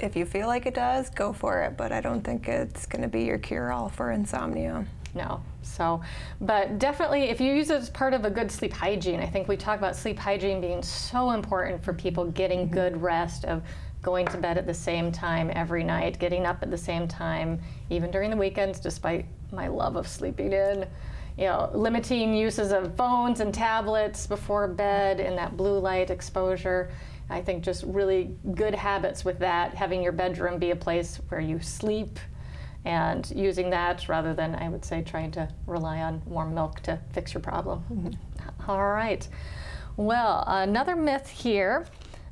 If 0.00 0.16
you 0.16 0.26
feel 0.26 0.48
like 0.48 0.66
it 0.66 0.74
does, 0.74 1.08
go 1.08 1.32
for 1.32 1.62
it, 1.62 1.76
but 1.76 1.92
I 1.92 2.00
don't 2.00 2.22
think 2.22 2.48
it's 2.48 2.84
going 2.84 3.02
to 3.02 3.08
be 3.08 3.22
your 3.22 3.38
cure 3.38 3.72
all 3.72 3.88
for 3.88 4.10
insomnia. 4.10 4.84
No. 5.14 5.40
So, 5.66 6.00
but 6.40 6.78
definitely 6.78 7.24
if 7.24 7.40
you 7.40 7.52
use 7.52 7.70
it 7.70 7.76
as 7.76 7.90
part 7.90 8.14
of 8.14 8.24
a 8.24 8.30
good 8.30 8.50
sleep 8.50 8.72
hygiene, 8.72 9.20
I 9.20 9.26
think 9.26 9.48
we 9.48 9.56
talk 9.56 9.78
about 9.78 9.96
sleep 9.96 10.18
hygiene 10.18 10.60
being 10.60 10.82
so 10.82 11.32
important 11.32 11.82
for 11.82 11.92
people 11.92 12.24
getting 12.26 12.66
mm-hmm. 12.66 12.74
good 12.74 13.02
rest 13.02 13.44
of 13.44 13.62
going 14.02 14.26
to 14.28 14.38
bed 14.38 14.56
at 14.56 14.66
the 14.66 14.74
same 14.74 15.10
time 15.10 15.50
every 15.54 15.82
night, 15.82 16.18
getting 16.18 16.46
up 16.46 16.62
at 16.62 16.70
the 16.70 16.78
same 16.78 17.08
time, 17.08 17.60
even 17.90 18.10
during 18.10 18.30
the 18.30 18.36
weekends, 18.36 18.78
despite 18.78 19.26
my 19.52 19.66
love 19.66 19.96
of 19.96 20.06
sleeping 20.06 20.52
in 20.52 20.86
you 21.36 21.44
know, 21.44 21.70
limiting 21.74 22.34
uses 22.34 22.72
of 22.72 22.96
phones 22.96 23.40
and 23.40 23.52
tablets 23.52 24.26
before 24.26 24.66
bed 24.66 25.20
and 25.20 25.36
that 25.36 25.56
blue 25.56 25.78
light 25.78 26.10
exposure. 26.10 26.90
I 27.28 27.42
think 27.42 27.62
just 27.62 27.84
really 27.84 28.34
good 28.54 28.74
habits 28.74 29.24
with 29.24 29.38
that, 29.40 29.74
having 29.74 30.02
your 30.02 30.12
bedroom 30.12 30.58
be 30.58 30.70
a 30.70 30.76
place 30.76 31.20
where 31.28 31.40
you 31.40 31.60
sleep 31.60 32.18
and 32.86 33.30
using 33.34 33.68
that 33.70 34.08
rather 34.08 34.32
than, 34.32 34.54
I 34.54 34.68
would 34.68 34.84
say, 34.84 35.02
trying 35.02 35.32
to 35.32 35.48
rely 35.66 36.02
on 36.02 36.22
warm 36.24 36.54
milk 36.54 36.80
to 36.82 37.00
fix 37.12 37.34
your 37.34 37.40
problem. 37.42 37.84
Mm-hmm. 37.92 38.70
All 38.70 38.86
right. 38.86 39.26
Well, 39.96 40.44
another 40.46 40.96
myth 40.96 41.28
here. 41.28 41.86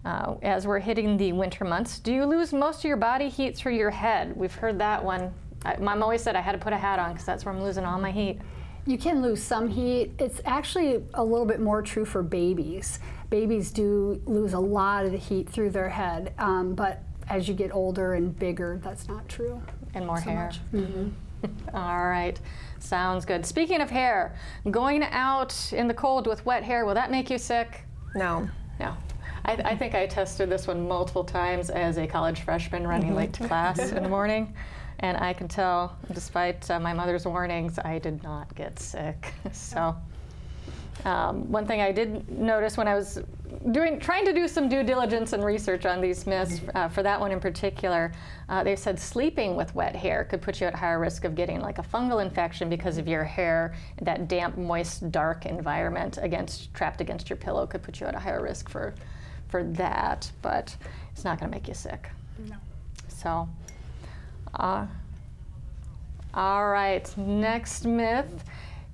Uh, 0.04 0.34
as 0.42 0.66
we're 0.66 0.80
hitting 0.80 1.16
the 1.16 1.32
winter 1.32 1.64
months, 1.64 1.98
do 1.98 2.12
you 2.12 2.26
lose 2.26 2.52
most 2.52 2.80
of 2.80 2.84
your 2.84 2.98
body 2.98 3.30
heat 3.30 3.56
through 3.56 3.74
your 3.74 3.90
head? 3.90 4.36
We've 4.36 4.54
heard 4.54 4.78
that 4.78 5.02
one. 5.02 5.32
I, 5.64 5.78
Mom 5.78 6.02
always 6.02 6.22
said 6.22 6.36
I 6.36 6.42
had 6.42 6.52
to 6.52 6.58
put 6.58 6.74
a 6.74 6.76
hat 6.76 6.98
on 6.98 7.12
because 7.12 7.24
that's 7.24 7.46
where 7.46 7.54
I'm 7.54 7.62
losing 7.62 7.86
all 7.86 7.98
my 7.98 8.10
heat. 8.10 8.38
You 8.86 8.98
can 8.98 9.22
lose 9.22 9.42
some 9.42 9.66
heat. 9.66 10.12
It's 10.18 10.42
actually 10.44 11.02
a 11.14 11.24
little 11.24 11.46
bit 11.46 11.58
more 11.58 11.80
true 11.80 12.04
for 12.04 12.22
babies. 12.22 12.98
Babies 13.30 13.70
do 13.70 14.20
lose 14.26 14.52
a 14.52 14.58
lot 14.60 15.06
of 15.06 15.12
the 15.12 15.16
heat 15.16 15.48
through 15.48 15.70
their 15.70 15.88
head, 15.88 16.34
um, 16.36 16.74
but 16.74 17.02
as 17.28 17.48
you 17.48 17.54
get 17.54 17.74
older 17.74 18.12
and 18.12 18.38
bigger, 18.38 18.78
that's 18.84 19.08
not 19.08 19.26
true. 19.28 19.62
And 19.94 20.06
more 20.06 20.18
so 20.18 20.30
hair. 20.30 20.50
Mm-hmm. 20.72 21.08
All 21.74 22.06
right. 22.06 22.38
Sounds 22.78 23.24
good. 23.24 23.46
Speaking 23.46 23.80
of 23.80 23.90
hair, 23.90 24.34
going 24.70 25.02
out 25.04 25.72
in 25.72 25.88
the 25.88 25.94
cold 25.94 26.26
with 26.26 26.44
wet 26.44 26.62
hair, 26.62 26.84
will 26.84 26.94
that 26.94 27.10
make 27.10 27.30
you 27.30 27.38
sick? 27.38 27.82
No. 28.14 28.48
No. 28.78 28.96
I, 29.44 29.52
I 29.52 29.76
think 29.76 29.94
I 29.94 30.06
tested 30.06 30.48
this 30.48 30.66
one 30.66 30.88
multiple 30.88 31.24
times 31.24 31.70
as 31.70 31.98
a 31.98 32.06
college 32.06 32.40
freshman 32.42 32.86
running 32.86 33.14
late 33.14 33.32
to 33.34 33.46
class 33.46 33.78
in 33.78 34.02
the 34.02 34.08
morning. 34.08 34.54
And 35.00 35.16
I 35.18 35.32
can 35.32 35.48
tell, 35.48 35.96
despite 36.12 36.70
uh, 36.70 36.80
my 36.80 36.92
mother's 36.92 37.26
warnings, 37.26 37.78
I 37.78 37.98
did 37.98 38.22
not 38.22 38.54
get 38.54 38.78
sick. 38.78 39.34
so, 39.52 39.94
um, 41.04 41.50
one 41.50 41.66
thing 41.66 41.80
I 41.80 41.92
did 41.92 42.28
notice 42.30 42.76
when 42.76 42.88
I 42.88 42.94
was 42.94 43.18
doing, 43.72 43.98
trying 43.98 44.24
to 44.24 44.32
do 44.32 44.46
some 44.48 44.68
due 44.68 44.82
diligence 44.82 45.32
and 45.32 45.44
research 45.44 45.86
on 45.86 46.00
these 46.00 46.26
myths, 46.26 46.60
uh, 46.74 46.88
for 46.88 47.02
that 47.02 47.18
one 47.18 47.32
in 47.32 47.40
particular, 47.40 48.12
uh, 48.48 48.62
they 48.62 48.76
said 48.76 48.98
sleeping 48.98 49.56
with 49.56 49.74
wet 49.74 49.96
hair 49.96 50.24
could 50.24 50.42
put 50.42 50.60
you 50.60 50.66
at 50.66 50.74
higher 50.74 50.98
risk 50.98 51.24
of 51.24 51.34
getting 51.34 51.60
like 51.60 51.78
a 51.78 51.82
fungal 51.82 52.22
infection 52.22 52.68
because 52.68 52.98
of 52.98 53.08
your 53.08 53.24
hair, 53.24 53.74
that 54.02 54.28
damp, 54.28 54.56
moist, 54.56 55.10
dark 55.10 55.46
environment 55.46 56.18
against 56.20 56.72
trapped 56.74 57.00
against 57.00 57.30
your 57.30 57.36
pillow 57.36 57.66
could 57.66 57.82
put 57.82 58.00
you 58.00 58.06
at 58.06 58.14
a 58.14 58.18
higher 58.18 58.42
risk 58.42 58.68
for, 58.68 58.94
for 59.48 59.64
that. 59.64 60.30
But 60.42 60.76
it's 61.12 61.24
not 61.24 61.38
going 61.38 61.50
to 61.50 61.56
make 61.56 61.68
you 61.68 61.74
sick. 61.74 62.10
No. 62.48 62.56
So, 63.08 63.48
uh, 64.54 64.86
all 66.34 66.68
right, 66.68 67.16
next 67.16 67.86
myth. 67.86 68.44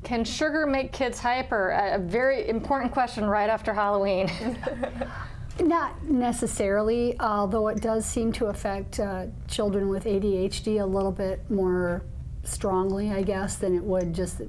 Can 0.03 0.25
sugar 0.25 0.67
make 0.67 0.93
kids 0.93 1.19
hyper? 1.19 1.71
A, 1.71 1.99
very 1.99 2.49
important 2.49 2.93
question 2.93 3.27
right 3.27 3.51
after 3.51 3.75
Halloween. 3.75 4.31
Not 5.61 6.03
necessarily, 6.05 7.21
although 7.21 7.69
it 7.69 7.83
does 7.83 8.07
seem 8.07 8.33
to 8.33 8.47
affect 8.47 8.99
uh, 8.99 9.27
children 9.47 9.89
with 9.89 10.05
ADHD 10.05 10.81
a 10.81 10.87
little 10.87 11.13
bit 11.13 11.49
more 11.51 12.03
strongly, 12.45 13.11
I 13.13 13.23
guess, 13.23 13.57
than 13.57 13.77
it 13.77 13.83
would 13.83 14.15
just 14.15 14.41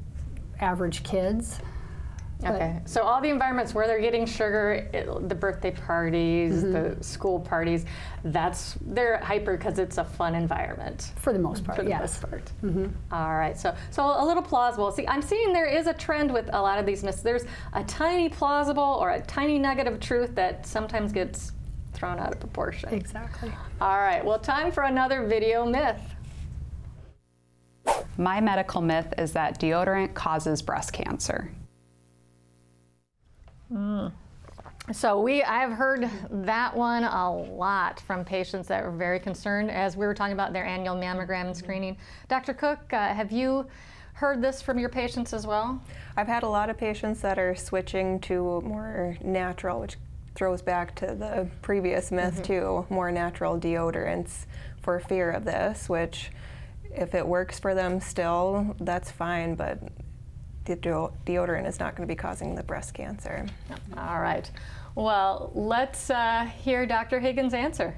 average 0.62 1.04
kids. 1.04 1.60
But- 2.42 2.56
okay, 2.56 2.80
so 2.86 3.04
all 3.04 3.22
the 3.22 3.30
environments 3.30 3.74
where 3.74 3.88
they're 3.88 4.02
getting 4.02 4.26
sugar, 4.26 4.88
it, 4.94 5.30
the 5.30 5.36
birthday 5.36 5.72
parties, 5.72 6.64
the 6.64 6.68
mm-hmm. 6.68 7.02
school 7.02 7.40
parties, 7.40 7.86
that's 8.24 8.78
they're 8.82 9.18
hyper 9.20 9.58
because 9.58 9.78
it's 9.78 9.98
a 9.98 10.04
fun 10.04 10.34
environment. 10.34 11.12
For 11.18 11.34
the 11.34 11.40
most 11.40 11.64
part, 11.64 11.78
for 11.78 11.84
the 11.84 11.90
yes. 11.90 12.02
most 12.02 12.30
part. 12.30 12.52
Mm-hmm. 12.64 12.88
All 13.14 13.36
right, 13.36 13.58
so 13.58 13.76
so 13.92 14.04
a 14.04 14.26
little 14.26 14.44
plausible. 14.44 14.92
See, 14.92 15.08
I'm 15.08 15.22
seeing 15.22 15.54
there 15.54 15.68
is 15.68 15.88
a 15.88 15.94
trend 15.94 16.34
with 16.34 16.50
a 16.54 16.62
lot 16.62 16.80
of 16.80 16.86
these 16.86 17.04
myths. 17.04 17.22
There's 17.22 17.46
a 17.74 17.84
tiny 17.84 18.30
plausible 18.30 18.98
or 19.00 19.12
a 19.12 19.22
tiny 19.22 19.60
nugget 19.60 19.88
of 19.88 20.00
truth 20.00 20.34
that 20.36 20.66
sometimes 20.66 21.12
gets 21.12 21.52
thrown 21.94 22.20
out 22.20 22.34
of 22.34 22.40
proportion. 22.40 22.94
Exactly. 22.94 23.52
All 23.80 23.98
right, 23.98 24.24
well, 24.26 24.40
time 24.40 24.72
for 24.72 24.84
another 24.84 25.26
video 25.28 25.66
myth. 25.66 26.02
My 28.18 28.40
medical 28.42 28.82
myth 28.82 29.14
is 29.18 29.34
that 29.34 29.60
deodorant 29.60 30.14
causes 30.14 30.62
breast 30.62 30.94
cancer. 30.94 31.52
So 34.92 35.22
we, 35.22 35.44
I've 35.44 35.72
heard 35.72 36.10
that 36.30 36.76
one 36.76 37.04
a 37.04 37.34
lot 37.34 38.00
from 38.02 38.26
patients 38.26 38.68
that 38.68 38.84
were 38.84 38.92
very 38.92 39.20
concerned 39.20 39.72
as 39.72 39.96
we 39.96 40.06
were 40.06 40.14
talking 40.14 40.34
about 40.34 40.54
their 40.54 40.66
annual 40.66 40.96
mammogram 40.96 41.46
and 41.46 41.56
screening. 41.56 41.98
Dr. 42.28 42.54
Cook, 42.54 42.92
uh, 42.92 43.14
have 43.14 43.32
you 43.32 43.68
heard 44.14 44.42
this 44.42 44.62
from 44.62 44.80
your 44.80 44.90
patients 44.90 45.34
as 45.34 45.48
well? 45.48 45.82
I've 46.18 46.28
had 46.28 46.44
a 46.44 46.50
lot 46.50 46.70
of 46.70 46.78
patients 46.78 47.22
that 47.22 47.40
are 47.40 47.56
switching 47.56 48.20
to 48.22 48.62
more 48.62 49.18
natural, 49.24 49.80
which 49.80 49.98
throws 50.36 50.62
back 50.62 50.96
to 50.96 51.08
the 51.08 51.48
previous 51.62 52.12
myth 52.12 52.44
too, 52.44 52.86
more 52.90 53.12
natural 53.12 53.60
deodorants 53.60 54.46
for 54.82 55.00
fear 55.00 55.32
of 55.32 55.46
this, 55.46 55.88
which 55.88 56.32
if 56.94 57.16
it 57.16 57.26
works 57.26 57.60
for 57.60 57.74
them 57.74 58.02
still, 58.02 58.76
that's 58.80 59.12
fine, 59.12 59.56
but 59.56 59.80
the 60.66 60.76
deodorant 60.78 61.68
is 61.68 61.80
not 61.80 61.96
going 61.96 62.08
to 62.08 62.12
be 62.12 62.18
causing 62.18 62.56
the 62.56 62.64
breast 62.64 62.94
cancer. 62.94 63.46
All 63.98 64.20
right. 64.20 64.50
Well, 64.96 65.52
let's 65.56 66.10
uh, 66.10 66.50
hear 66.64 66.86
Dr. 66.86 67.20
Higgins' 67.20 67.54
answer. 67.54 67.98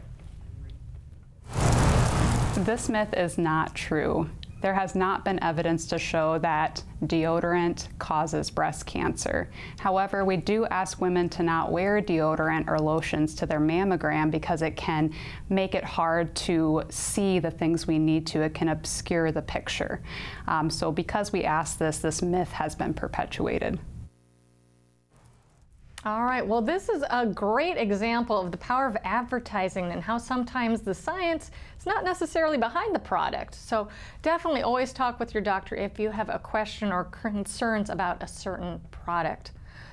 This 2.57 2.87
myth 2.87 3.13
is 3.15 3.37
not 3.37 3.75
true. 3.75 4.29
There 4.63 4.73
has 4.73 4.95
not 4.95 5.25
been 5.25 5.43
evidence 5.43 5.85
to 5.87 5.99
show 5.99 6.37
that 6.37 6.81
deodorant 7.03 7.89
causes 7.99 8.49
breast 8.49 8.85
cancer. 8.85 9.49
However, 9.77 10.23
we 10.23 10.37
do 10.37 10.65
ask 10.67 11.01
women 11.01 11.27
to 11.31 11.43
not 11.43 11.69
wear 11.69 12.01
deodorant 12.01 12.69
or 12.69 12.79
lotions 12.79 13.35
to 13.35 13.45
their 13.45 13.59
mammogram 13.59 14.31
because 14.31 14.61
it 14.61 14.77
can 14.77 15.13
make 15.49 15.75
it 15.75 15.83
hard 15.83 16.33
to 16.47 16.83
see 16.87 17.39
the 17.39 17.51
things 17.51 17.87
we 17.87 17.99
need 17.99 18.25
to. 18.27 18.41
It 18.41 18.53
can 18.53 18.69
obscure 18.69 19.33
the 19.33 19.41
picture. 19.41 20.01
Um, 20.47 20.69
so, 20.69 20.93
because 20.93 21.33
we 21.33 21.43
ask 21.43 21.77
this, 21.77 21.97
this 21.97 22.21
myth 22.21 22.53
has 22.53 22.73
been 22.73 22.93
perpetuated. 22.93 23.79
All 26.05 26.23
right. 26.23 26.45
Well, 26.45 26.61
this 26.61 26.89
is 26.89 27.01
a 27.09 27.25
great 27.25 27.77
example 27.77 28.37
of 28.37 28.51
the 28.51 28.57
power 28.57 28.87
of 28.87 28.97
advertising 29.05 29.89
and 29.91 30.01
how 30.01 30.17
sometimes 30.17 30.81
the 30.81 30.93
science 30.93 31.51
is 31.83 31.87
not 31.87 32.05
necessarily 32.05 32.57
behind 32.57 32.95
the 32.95 32.99
product. 32.99 33.55
So, 33.55 33.89
definitely 34.21 34.61
always 34.61 34.93
talk 34.93 35.19
with 35.19 35.33
your 35.33 35.43
doctor 35.43 35.75
if 35.75 35.99
you 35.99 36.09
have 36.11 36.29
a 36.29 36.39
question 36.39 36.91
or 36.91 37.03
concerns 37.05 37.89
about 37.89 38.23
a 38.23 38.27
certain 38.27 38.79
product. 38.91 39.51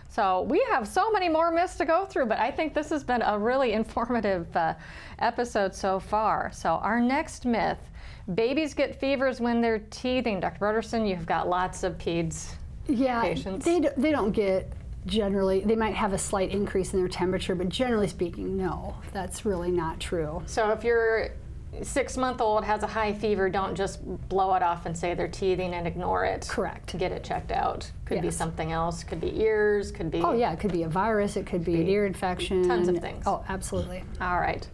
So, 0.09 0.43
we 0.43 0.65
have 0.71 0.87
so 0.87 1.11
many 1.11 1.29
more 1.29 1.51
myths 1.51 1.77
to 1.77 1.85
go 1.85 2.07
through, 2.07 2.27
but 2.27 2.39
I 2.39 2.51
think 2.53 2.75
this 2.75 2.91
has 2.91 3.03
been 3.03 3.23
a 3.23 3.37
really 3.37 3.73
informative 3.81 4.55
uh, 4.57 4.75
episode 5.19 5.75
so 5.75 5.99
far. 5.99 6.51
So, 6.53 6.75
our 6.75 7.01
next 7.01 7.45
myth 7.45 7.79
babies 8.35 8.73
get 8.75 8.95
fevers 9.01 9.41
when 9.41 9.61
they're 9.61 9.81
teething. 9.91 10.39
Dr. 10.39 10.59
Broderson, 10.61 11.09
you've 11.09 11.27
got 11.27 11.49
lots 11.49 11.83
of 11.83 11.99
peds. 11.99 12.55
Yeah, 12.87 13.23
Patients. 13.23 13.65
they, 13.65 13.81
d- 13.81 13.89
they 13.97 14.13
don't 14.13 14.31
get 14.31 14.73
generally, 15.07 15.61
they 15.61 15.75
might 15.75 15.95
have 15.95 16.13
a 16.13 16.19
slight 16.19 16.51
increase 16.51 16.93
in 16.93 17.01
their 17.01 17.09
temperature, 17.09 17.55
but 17.55 17.69
generally 17.69 18.07
speaking, 18.09 18.57
no, 18.57 18.95
that's 19.13 19.45
really 19.45 19.71
not 19.71 19.99
true. 19.99 20.43
So 20.47 20.71
if 20.71 20.85
your 20.85 21.31
six 21.83 22.17
month 22.17 22.41
old 22.41 22.65
has 22.65 22.83
a 22.83 22.87
high 22.87 23.13
fever, 23.13 23.49
don't 23.49 23.75
just 23.75 24.01
blow 24.29 24.55
it 24.55 24.63
off 24.63 24.87
and 24.87 24.97
say 24.97 25.15
they're 25.15 25.29
teething 25.29 25.75
and 25.75 25.87
ignore 25.87 26.25
it. 26.25 26.47
Correct. 26.49 26.89
To 26.91 26.97
get 26.97 27.13
it 27.13 27.25
checked 27.25 27.53
out. 27.53 27.91
Could 28.05 28.23
be 28.23 28.31
something 28.31 28.73
else. 28.73 29.05
Could 29.05 29.21
be 29.21 29.41
ears. 29.41 29.93
Could 29.93 30.11
be. 30.11 30.21
Oh, 30.21 30.33
yeah, 30.33 30.53
it 30.53 30.61
could 30.61 30.73
be 30.73 30.83
a 30.83 30.89
virus, 30.89 31.37
it 31.37 31.47
could 31.47 31.65
be 31.65 31.81
an 31.81 31.89
ear 31.89 32.07
infection. 32.07 32.67
Tons 32.67 32.89
of 32.89 32.99
things. 32.99 33.25
Oh, 33.27 33.45
absolutely. 33.49 34.05
All 34.21 34.41
right. 34.41 34.67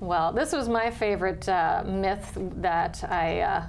Well, 0.00 0.32
this 0.32 0.52
was 0.52 0.68
my 0.68 0.90
favorite 0.90 1.48
uh, 1.48 1.84
myth 1.86 2.36
that 2.56 3.04
I 3.08 3.40
uh, 3.40 3.66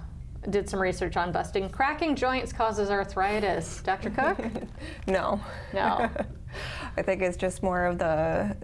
did 0.50 0.68
some 0.68 0.80
research 0.82 1.16
on 1.16 1.32
busting. 1.32 1.70
Cracking 1.70 2.16
joints 2.16 2.52
causes 2.52 2.90
arthritis. 2.90 3.82
Dr. 3.84 4.10
Cook? 4.10 4.40
No. 5.08 5.40
No. 5.74 6.10
I 6.98 7.02
think 7.02 7.22
it's 7.22 7.38
just 7.38 7.64
more 7.64 7.86
of 7.86 7.98
the 7.98 8.56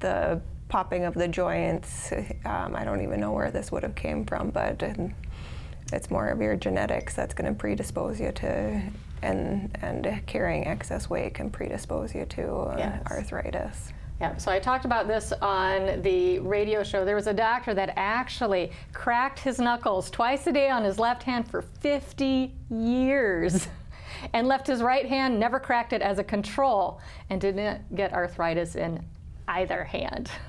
the 0.00 0.40
popping 0.72 1.04
of 1.04 1.12
the 1.12 1.28
joints. 1.28 2.12
Um, 2.46 2.74
I 2.74 2.82
don't 2.82 3.02
even 3.02 3.20
know 3.20 3.32
where 3.32 3.50
this 3.50 3.70
would 3.70 3.82
have 3.82 3.94
came 3.94 4.24
from, 4.24 4.48
but 4.48 4.82
it's 5.92 6.10
more 6.10 6.28
of 6.28 6.40
your 6.40 6.56
genetics 6.56 7.14
that's 7.14 7.34
going 7.34 7.52
to 7.52 7.58
predispose 7.58 8.18
you 8.18 8.32
to, 8.32 8.82
and 9.20 9.76
and 9.82 10.22
carrying 10.26 10.66
excess 10.66 11.10
weight 11.10 11.34
can 11.34 11.50
predispose 11.50 12.14
you 12.14 12.24
to 12.24 12.50
uh, 12.50 12.74
Yes. 12.78 13.02
arthritis. 13.10 13.92
Yeah, 14.18 14.34
so 14.38 14.50
I 14.50 14.58
talked 14.60 14.86
about 14.86 15.08
this 15.08 15.32
on 15.42 16.00
the 16.00 16.38
radio 16.38 16.82
show. 16.82 17.04
There 17.04 17.16
was 17.16 17.26
a 17.26 17.34
doctor 17.34 17.74
that 17.74 17.92
actually 17.96 18.72
cracked 18.94 19.40
his 19.40 19.58
knuckles 19.58 20.10
twice 20.10 20.46
a 20.46 20.52
day 20.52 20.70
on 20.70 20.84
his 20.84 20.98
left 20.98 21.22
hand 21.22 21.50
for 21.50 21.60
50 21.60 22.50
years 22.70 23.68
and 24.32 24.46
left 24.48 24.66
his 24.68 24.80
right 24.80 25.04
hand, 25.06 25.38
never 25.38 25.60
cracked 25.60 25.92
it 25.92 26.00
as 26.00 26.18
a 26.18 26.24
control, 26.24 26.98
and 27.28 27.42
didn't 27.42 27.94
get 27.94 28.14
arthritis 28.14 28.74
in 28.74 29.04
either 29.48 29.84
hand. 29.84 30.30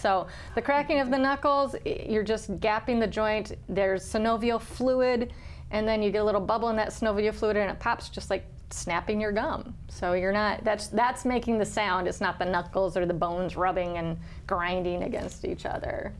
So 0.00 0.26
the 0.54 0.62
cracking 0.62 1.00
of 1.00 1.10
the 1.10 1.18
knuckles, 1.18 1.74
you're 1.84 2.22
just 2.22 2.60
gapping 2.60 3.00
the 3.00 3.06
joint. 3.06 3.52
There's 3.68 4.04
synovial 4.04 4.60
fluid, 4.60 5.32
and 5.70 5.86
then 5.86 6.02
you 6.02 6.10
get 6.10 6.22
a 6.22 6.24
little 6.24 6.40
bubble 6.40 6.68
in 6.70 6.76
that 6.76 6.90
synovial 6.90 7.34
fluid, 7.34 7.56
and 7.56 7.70
it 7.70 7.78
pops 7.78 8.08
just 8.08 8.30
like 8.30 8.44
snapping 8.70 9.20
your 9.20 9.32
gum. 9.32 9.74
So 9.88 10.12
you're 10.12 10.32
not. 10.32 10.64
That's 10.64 10.88
that's 10.88 11.24
making 11.24 11.58
the 11.58 11.64
sound. 11.64 12.06
It's 12.06 12.20
not 12.20 12.38
the 12.38 12.44
knuckles 12.44 12.96
or 12.96 13.06
the 13.06 13.14
bones 13.14 13.56
rubbing 13.56 13.98
and 13.98 14.16
grinding 14.46 15.02
against 15.02 15.44
each 15.44 15.66
other. 15.66 16.12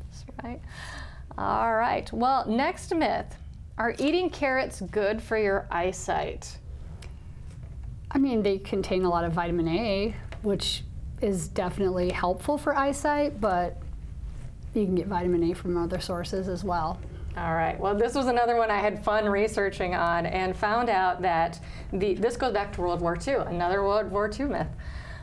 Right. 0.42 0.60
All 1.36 1.74
right. 1.74 2.10
Well, 2.12 2.46
next 2.48 2.94
myth: 2.94 3.36
Are 3.76 3.94
eating 3.98 4.30
carrots 4.30 4.80
good 4.80 5.22
for 5.22 5.38
your 5.38 5.66
eyesight? 5.70 6.58
I 8.10 8.18
mean, 8.18 8.42
they 8.42 8.58
contain 8.58 9.04
a 9.04 9.10
lot 9.10 9.24
of 9.24 9.32
vitamin 9.32 9.68
A, 9.68 10.16
which 10.42 10.82
is 11.20 11.48
definitely 11.48 12.10
helpful 12.10 12.58
for 12.58 12.76
eyesight, 12.76 13.40
but 13.40 13.76
you 14.74 14.84
can 14.84 14.94
get 14.94 15.06
vitamin 15.06 15.50
A 15.50 15.54
from 15.54 15.76
other 15.76 16.00
sources 16.00 16.48
as 16.48 16.64
well. 16.64 16.98
All 17.36 17.54
right. 17.54 17.78
Well, 17.78 17.94
this 17.94 18.14
was 18.14 18.26
another 18.26 18.56
one 18.56 18.70
I 18.70 18.78
had 18.78 19.04
fun 19.04 19.28
researching 19.28 19.94
on 19.94 20.26
and 20.26 20.56
found 20.56 20.88
out 20.88 21.22
that 21.22 21.60
the 21.92 22.14
this 22.14 22.36
goes 22.36 22.52
back 22.52 22.72
to 22.72 22.80
World 22.80 23.00
War 23.00 23.16
II, 23.16 23.34
another 23.34 23.82
World 23.82 24.10
War 24.10 24.28
II 24.28 24.46
myth. 24.46 24.66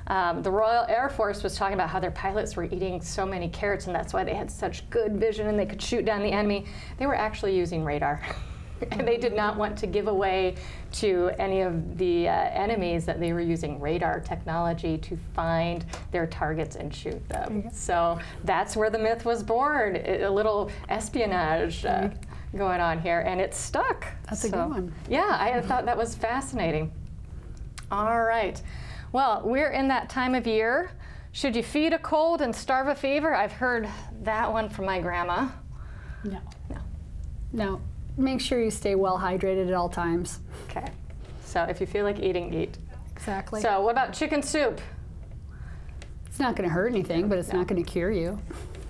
Um, 0.08 0.42
the 0.44 0.52
Royal 0.52 0.86
Air 0.88 1.10
Force 1.10 1.42
was 1.44 1.56
talking 1.56 1.74
about 1.74 1.90
how 1.90 2.00
their 2.00 2.12
pilots 2.12 2.56
were 2.56 2.66
eating 2.66 3.02
so 3.02 3.26
many 3.26 3.50
carrots, 3.50 3.88
and 3.88 3.96
that's 3.96 4.14
why 4.14 4.24
they 4.24 4.36
had 4.36 4.50
such 4.52 4.90
good 4.90 5.18
vision 5.18 5.48
and 5.48 5.60
they 5.60 5.66
could 5.66 5.82
shoot 5.82 6.06
down 6.06 6.22
the 6.22 6.32
enemy. 6.32 6.66
They 6.98 7.06
were 7.06 7.16
actually 7.16 7.58
using 7.58 7.84
radar. 7.84 8.22
and 8.92 9.08
they 9.08 9.18
did 9.18 9.34
not 9.34 9.56
want 9.56 9.78
to 9.78 9.88
give 9.88 10.08
away 10.08 10.56
to 10.94 11.32
any 11.40 11.62
of 11.62 11.98
the 11.98 12.28
uh, 12.28 12.32
enemies 12.32 13.06
that 13.06 13.20
they 13.20 13.32
were 13.32 13.42
using 13.42 13.80
radar 13.80 14.20
technology 14.20 14.98
to 14.98 15.18
find 15.34 15.86
their 16.12 16.28
targets 16.28 16.76
and 16.76 16.94
shoot 16.94 17.28
them. 17.30 17.70
So 17.72 18.20
that's 18.44 18.76
where 18.76 18.90
the 18.90 19.00
myth 19.00 19.24
was 19.26 19.44
born. 19.44 19.96
A 19.96 20.26
a 20.26 20.30
little 20.30 20.72
espionage 20.90 21.86
uh, 21.86 22.10
going 22.58 22.82
on 22.82 23.00
here, 23.00 23.22
and 23.22 23.40
it 23.40 23.54
stuck. 23.54 24.08
That's 24.28 24.44
a 24.44 24.50
good 24.50 24.70
one. 24.70 24.94
Yeah, 25.10 25.38
I 25.40 25.62
thought 25.62 25.86
that 25.86 25.98
was 25.98 26.16
fascinating. 26.16 26.92
All 27.92 28.24
right. 28.24 28.62
Well, 29.12 29.42
we're 29.46 29.72
in 29.72 29.88
that 29.90 30.10
time 30.10 30.36
of 30.36 30.48
year. 30.48 30.92
Should 31.32 31.56
you 31.56 31.64
feed 31.64 31.94
a 31.94 32.00
cold 32.00 32.42
and 32.42 32.56
starve 32.56 32.88
a 32.88 32.96
fever? 32.96 33.36
I've 33.36 33.52
heard 33.52 33.88
that 34.24 34.52
one 34.52 34.70
from 34.70 34.86
my 34.86 35.00
grandma. 35.00 35.50
No. 36.24 36.40
No. 36.70 36.78
No. 37.52 37.82
Make 38.18 38.42
sure 38.42 38.62
you 38.62 38.72
stay 38.72 38.96
well 38.96 39.18
hydrated 39.18 39.68
at 39.68 39.74
all 39.74 39.90
times. 39.90 40.40
Okay. 40.70 40.88
So 41.44 41.64
if 41.64 41.82
you 41.82 41.88
feel 41.88 42.04
like 42.04 42.20
eating, 42.20 42.54
eat. 42.54 42.78
Exactly. 43.16 43.62
So 43.62 43.82
what 43.82 43.92
about 43.92 44.14
chicken 44.14 44.42
soup? 44.42 44.82
it's 46.36 46.42
not 46.42 46.58
going 46.58 46.68
to 46.68 46.74
hurt 46.74 46.92
anything, 46.92 47.30
but 47.30 47.38
it's 47.38 47.54
not 47.54 47.66
going 47.66 47.82
to 47.82 47.90
cure 47.90 48.12
you. 48.12 48.38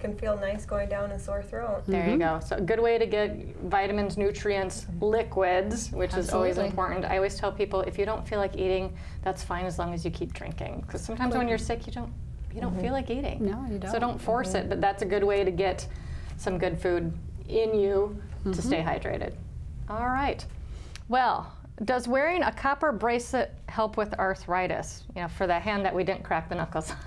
Can 0.01 0.17
feel 0.17 0.35
nice 0.35 0.65
going 0.65 0.89
down 0.89 1.11
a 1.11 1.19
sore 1.19 1.43
throat. 1.43 1.83
There 1.85 2.03
you 2.03 2.17
mm-hmm. 2.17 2.39
go. 2.39 2.43
So 2.43 2.55
a 2.55 2.61
good 2.61 2.79
way 2.79 2.97
to 2.97 3.05
get 3.05 3.55
vitamins, 3.57 4.17
nutrients, 4.17 4.85
mm-hmm. 4.85 5.05
liquids, 5.05 5.91
which 5.91 6.15
is 6.15 6.31
always 6.31 6.57
important. 6.57 7.05
I 7.05 7.17
always 7.17 7.35
tell 7.35 7.51
people 7.51 7.81
if 7.81 7.99
you 7.99 8.05
don't 8.05 8.27
feel 8.27 8.39
like 8.39 8.55
eating, 8.55 8.97
that's 9.21 9.43
fine 9.43 9.65
as 9.65 9.77
long 9.77 9.93
as 9.93 10.03
you 10.03 10.09
keep 10.09 10.33
drinking. 10.33 10.81
Because 10.87 11.01
sometimes 11.01 11.35
when 11.35 11.47
you're 11.47 11.59
sick, 11.59 11.85
you 11.85 11.93
don't 11.93 12.11
you 12.51 12.61
don't 12.61 12.71
mm-hmm. 12.71 12.81
feel 12.81 12.93
like 12.93 13.11
eating. 13.11 13.45
No, 13.45 13.63
you 13.69 13.77
don't. 13.77 13.91
So 13.91 13.99
don't 13.99 14.19
force 14.19 14.55
it. 14.55 14.67
But 14.67 14.81
that's 14.81 15.03
a 15.03 15.05
good 15.05 15.23
way 15.23 15.43
to 15.43 15.51
get 15.51 15.87
some 16.37 16.57
good 16.57 16.81
food 16.81 17.13
in 17.47 17.79
you 17.79 18.19
to 18.53 18.61
stay 18.61 18.81
mm-hmm. 18.81 19.07
hydrated. 19.07 19.33
All 19.89 20.07
right. 20.07 20.45
Well, 21.07 21.51
does 21.83 22.07
wearing 22.07 22.41
a 22.43 22.51
copper 22.51 22.91
bracelet 22.91 23.53
help 23.67 23.97
with 23.97 24.13
arthritis? 24.17 25.03
You 25.15 25.23
know, 25.23 25.27
for 25.27 25.45
the 25.47 25.59
hand 25.59 25.85
that 25.85 25.93
we 25.93 26.03
didn't 26.03 26.23
crack 26.23 26.49
the 26.49 26.55
knuckles. 26.55 26.91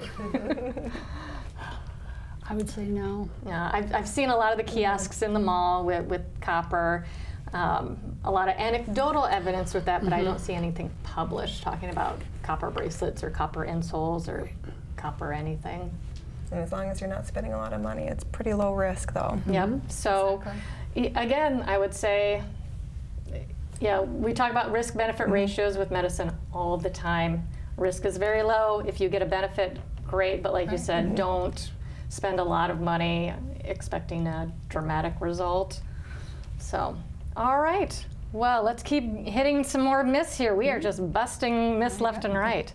I 2.51 2.55
would 2.55 2.69
say 2.69 2.85
no. 2.85 3.29
Yeah, 3.47 3.71
I've, 3.73 3.95
I've 3.95 4.09
seen 4.09 4.31
a 4.31 4.37
lot 4.37 4.53
of 4.53 4.59
the 4.59 4.65
kiosks 4.65 5.23
in 5.23 5.33
the 5.35 5.41
mall 5.41 5.85
with, 5.85 6.07
with 6.07 6.23
copper. 6.41 7.05
Um, 7.53 7.99
a 8.25 8.31
lot 8.31 8.49
of 8.49 8.57
anecdotal 8.57 9.25
evidence 9.25 9.75
with 9.75 9.85
that, 9.87 10.03
but 10.05 10.13
I 10.13 10.17
mm-hmm. 10.17 10.27
don't 10.27 10.39
see 10.39 10.55
anything 10.55 10.91
published 11.03 11.63
talking 11.63 11.91
about 11.91 12.21
copper 12.43 12.71
bracelets 12.71 13.23
or 13.23 13.31
copper 13.31 13.67
insoles 13.67 14.29
or 14.29 14.51
copper 14.97 15.33
anything. 15.33 15.91
And 16.51 16.61
as 16.61 16.73
long 16.73 16.89
as 16.89 17.01
you're 17.01 17.11
not 17.11 17.27
spending 17.27 17.53
a 17.53 17.59
lot 17.59 17.73
of 17.73 17.81
money, 17.81 18.05
it's 18.05 18.25
pretty 18.25 18.55
low 18.55 18.75
risk 18.75 19.13
though. 19.13 19.41
Yep. 19.47 19.69
Mm-hmm. 19.69 19.89
So, 19.89 20.43
y- 20.45 20.53
again, 21.07 21.65
I 21.67 21.79
would 21.79 21.95
say, 21.95 22.43
yeah, 23.81 24.01
we 24.01 24.33
talk 24.33 24.51
about 24.51 24.73
risk 24.73 24.97
benefit 24.97 25.25
mm-hmm. 25.25 25.33
ratios 25.33 25.77
with 25.77 25.91
medicine 25.91 26.33
all 26.53 26.77
the 26.77 26.91
time. 26.91 27.47
Risk 27.77 28.05
is 28.05 28.17
very 28.17 28.43
low. 28.43 28.81
If 28.81 29.01
you 29.01 29.09
get 29.09 29.23
a 29.23 29.27
benefit, 29.27 29.79
great. 30.07 30.43
But 30.43 30.53
like 30.53 30.71
you 30.71 30.79
said, 30.79 31.07
mm-hmm. 31.07 31.15
don't 31.15 31.71
spend 32.09 32.41
a 32.41 32.45
lot 32.45 32.71
of 32.71 32.81
money 32.81 33.33
expecting 33.65 34.27
a 34.27 34.53
dramatic 34.69 35.15
result. 35.21 35.81
So, 36.59 36.97
all 37.37 37.61
right. 37.61 38.05
Well, 38.33 38.63
let's 38.63 38.83
keep 38.83 39.05
hitting 39.27 39.65
some 39.65 39.81
more 39.83 40.03
myths 40.03 40.37
here. 40.37 40.55
We 40.55 40.69
are 40.69 40.75
mm-hmm. 40.75 40.83
just 40.83 41.13
busting 41.13 41.79
myths 41.79 42.01
left 42.01 42.25
and 42.25 42.35
right. 42.35 42.73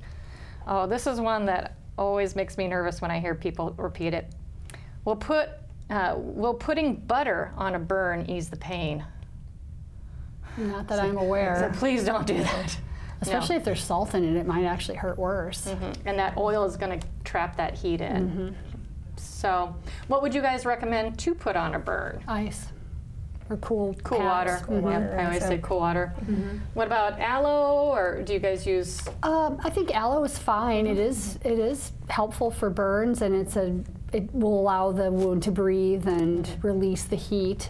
Oh, 0.66 0.88
this 0.88 1.06
is 1.06 1.20
one 1.20 1.46
that 1.46 1.76
always 1.98 2.36
makes 2.36 2.58
me 2.58 2.68
nervous 2.68 3.02
when 3.02 3.12
I 3.12 3.20
hear 3.20 3.36
people 3.36 3.72
repeat 3.78 4.14
it. 4.14 4.34
We'll 5.06 5.18
put, 5.18 5.50
uh, 5.90 6.16
will 6.18 6.54
putting 6.54 6.96
butter 6.96 7.52
on 7.58 7.76
a 7.76 7.80
burn 7.80 8.26
ease 8.30 8.50
the 8.50 8.58
pain? 8.58 9.04
Not 10.58 10.88
that 10.88 11.00
I'm 11.00 11.16
So 11.16 11.20
aware. 11.22 11.72
please 11.78 12.04
don't 12.04 12.28
do 12.28 12.38
that. 12.38 12.78
Especially 13.22 13.56
if 13.56 13.64
there's 13.64 13.82
salt 13.84 14.14
in 14.16 14.24
it, 14.24 14.38
it 14.40 14.46
might 14.46 14.66
actually 14.66 14.98
hurt 14.98 15.18
worse. 15.18 15.66
Mhm. 15.68 15.96
And 16.06 16.20
that 16.20 16.38
oil 16.38 16.66
is 16.66 16.76
going 16.76 17.00
to 17.00 17.08
trap 17.24 17.56
that 17.58 17.74
heat 17.74 18.02
in. 18.02 18.30
Mm-hmm. 18.30 18.48
So, 19.16 19.76
what 20.08 20.22
would 20.22 20.34
you 20.34 20.42
guys 20.42 20.66
recommend 20.66 21.18
to 21.20 21.34
put 21.34 21.56
on 21.56 21.74
a 21.76 21.80
burn? 21.80 22.22
Ice 22.28 22.68
or 23.50 23.58
cool 23.58 23.94
Cool 24.04 24.20
pads. 24.20 24.62
water. 24.68 24.82
water, 24.82 25.00
Yep, 25.00 25.20
I 25.20 25.26
always 25.26 25.44
say 25.46 25.60
cool 25.62 25.80
water. 25.80 26.14
What 26.74 26.88
about 26.88 27.20
aloe, 27.20 27.92
or 27.94 28.22
do 28.24 28.34
you 28.34 28.40
guys 28.40 28.66
use? 28.66 29.02
Um, 29.22 29.60
I 29.64 29.70
think 29.70 29.94
aloe 29.96 30.24
is 30.24 30.38
fine. 30.38 30.86
It 30.88 30.98
is 30.98 31.38
it 31.44 31.60
is 31.60 31.92
helpful 32.10 32.52
for 32.52 32.70
burns, 32.70 33.22
and 33.22 33.36
it's 33.36 33.56
a 33.56 33.80
it 34.14 34.34
will 34.34 34.60
allow 34.60 34.92
the 34.92 35.12
wound 35.12 35.44
to 35.44 35.52
breathe 35.52 36.08
and 36.08 36.48
release 36.62 37.04
the 37.04 37.16
heat. 37.16 37.70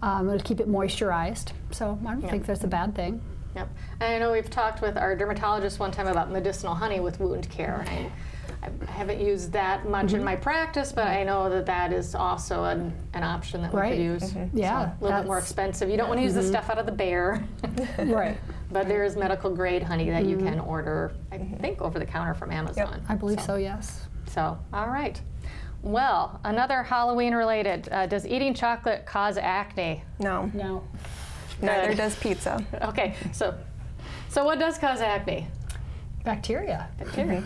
Um, 0.00 0.28
it'll 0.28 0.40
keep 0.40 0.60
it 0.60 0.68
moisturized. 0.68 1.52
So 1.70 1.98
I 2.06 2.12
don't 2.12 2.28
think 2.28 2.46
that's 2.46 2.64
a 2.64 2.68
bad 2.68 2.94
thing. 2.94 3.20
Yep. 3.54 3.68
And 4.00 4.14
I 4.14 4.18
know 4.18 4.32
we've 4.32 4.48
talked 4.50 4.80
with 4.80 4.96
our 4.96 5.14
dermatologist 5.14 5.78
one 5.78 5.90
time 5.90 6.06
about 6.06 6.30
medicinal 6.30 6.74
honey 6.74 7.00
with 7.00 7.20
wound 7.20 7.48
care. 7.50 7.84
I, 7.86 8.10
I 8.62 8.90
haven't 8.92 9.20
used 9.20 9.52
that 9.52 9.88
much 9.88 10.06
Mm-hmm. 10.06 10.16
in 10.16 10.24
my 10.24 10.36
practice, 10.36 10.90
but 10.92 11.06
I 11.06 11.22
know 11.24 11.50
that 11.50 11.66
that 11.66 11.92
is 11.92 12.14
also 12.14 12.64
an, 12.64 12.92
an 13.12 13.22
option 13.24 13.60
that 13.62 13.72
we 13.72 13.80
Right. 13.80 13.90
could 13.92 14.00
use. 14.02 14.34
Yeah, 14.54 14.92
So, 14.92 14.92
a 15.00 15.04
little 15.04 15.18
bit 15.20 15.26
more 15.26 15.38
expensive. 15.38 15.90
You 15.90 15.96
don't 15.96 16.08
want 16.08 16.18
to 16.18 16.24
use 16.24 16.34
the 16.34 16.42
stuff 16.42 16.70
out 16.70 16.78
of 16.78 16.86
the 16.86 16.92
bear. 16.92 17.44
Right. 17.98 18.38
But 18.70 18.88
there 18.88 19.04
is 19.04 19.16
medical 19.16 19.50
grade 19.54 19.82
honey 19.82 20.08
that 20.10 20.24
you 20.24 20.38
can 20.38 20.58
order, 20.60 21.12
I 21.30 21.36
think, 21.38 21.82
over 21.82 21.98
the 21.98 22.06
counter 22.06 22.32
from 22.34 22.50
Amazon. 22.50 23.02
I 23.08 23.14
believe 23.16 23.40
so. 23.40 23.56
Yes. 23.56 24.06
So, 24.28 24.58
all 24.72 24.88
right. 24.88 25.20
Well, 25.82 26.40
another 26.44 26.82
Halloween 26.82 27.34
related. 27.34 27.88
Uh, 27.90 28.06
does 28.06 28.26
eating 28.26 28.54
chocolate 28.54 29.04
cause 29.04 29.36
acne? 29.36 30.02
No, 30.20 30.50
No. 30.54 30.84
neither 31.60 31.94
does 31.94 32.14
pizza. 32.16 32.64
Okay, 32.82 33.14
so 33.32 33.54
so 34.28 34.44
what 34.44 34.58
does 34.58 34.78
cause 34.78 35.00
acne? 35.00 35.46
Bacteria. 36.24 36.88
Bacteria. 36.98 37.44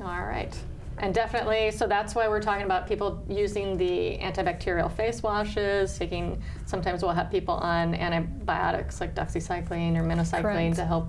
All 0.00 0.24
right. 0.24 0.58
And 0.98 1.12
definitely, 1.14 1.70
so 1.72 1.86
that's 1.86 2.14
why 2.14 2.28
we're 2.28 2.40
talking 2.40 2.64
about 2.64 2.86
people 2.86 3.22
using 3.28 3.76
the 3.76 4.16
antibacterial 4.18 4.90
face 4.90 5.22
washes, 5.22 5.98
taking, 5.98 6.40
sometimes 6.66 7.02
we'll 7.02 7.12
have 7.12 7.30
people 7.30 7.54
on 7.54 7.94
antibiotics 7.94 9.00
like 9.00 9.14
doxycycline 9.14 9.96
or 9.96 10.02
minocycline 10.04 10.42
Correct. 10.42 10.76
to 10.76 10.84
help 10.84 11.08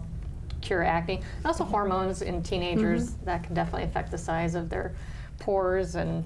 cure 0.62 0.84
acne. 0.84 1.18
And 1.38 1.46
also 1.46 1.64
hormones 1.64 2.22
in 2.24 2.42
teenagers 2.44 3.12
that 3.26 3.44
can 3.44 3.54
definitely 3.54 3.84
affect 3.84 4.10
the 4.12 4.18
size 4.18 4.56
of 4.56 4.70
their 4.70 4.96
pores 5.39 5.95
and 5.95 6.24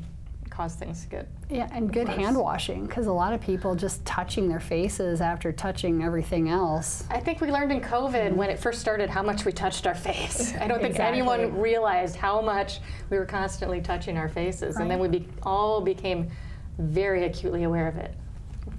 cause 0.50 0.76
things 0.76 1.04
to 1.04 1.10
get 1.10 1.28
Yeah, 1.50 1.70
and 1.72 1.92
good 1.94 2.08
Gross. 2.08 2.18
hand 2.18 2.38
washing 2.38 2.86
because 2.86 3.08
a 3.08 3.12
lot 3.14 3.34
of 3.34 3.40
people 3.40 3.76
just 3.76 4.04
touching 4.06 4.50
their 4.50 4.60
faces 4.60 5.22
after 5.22 5.52
touching 5.54 6.04
everything 6.04 6.50
else. 6.50 7.06
I 7.10 7.20
think 7.20 7.40
we 7.40 7.50
learned 7.52 7.72
in 7.72 7.80
COVID 7.82 8.34
when 8.34 8.50
it 8.50 8.60
first 8.60 8.82
started 8.82 9.10
how 9.10 9.24
much 9.24 9.46
we 9.46 9.52
touched 9.54 9.88
our 9.88 9.96
face. 9.96 10.54
I 10.60 10.68
don't 10.68 10.80
think 10.80 10.92
Exactly. 10.96 11.20
anyone 11.20 11.58
realized 11.60 12.16
how 12.18 12.42
much 12.42 12.80
we 13.10 13.18
were 13.18 13.26
constantly 13.26 13.80
touching 13.80 14.18
our 14.18 14.28
faces, 14.28 14.78
and 14.78 14.90
then 14.92 15.00
we 15.00 15.08
be, 15.08 15.28
all 15.44 15.80
became 15.82 16.30
very 16.78 17.24
acutely 17.26 17.64
aware 17.64 17.88
of 17.88 17.96
it. 17.98 18.14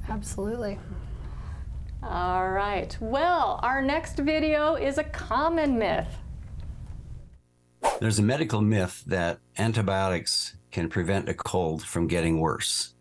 Absolutely. 0.08 0.78
All 2.02 2.50
right. 2.50 2.96
Well, 3.00 3.60
our 3.62 3.80
next 3.82 4.16
video 4.16 4.74
is 4.74 4.98
a 4.98 5.04
common 5.04 5.78
myth. 5.78 6.08
There's 8.00 8.18
a 8.18 8.22
medical 8.22 8.60
myth 8.60 9.02
that 9.06 9.38
antibiotics 9.58 10.56
can 10.70 10.88
prevent 10.88 11.28
a 11.28 11.34
cold 11.34 11.82
from 11.82 12.06
getting 12.06 12.40
worse. 12.40 12.94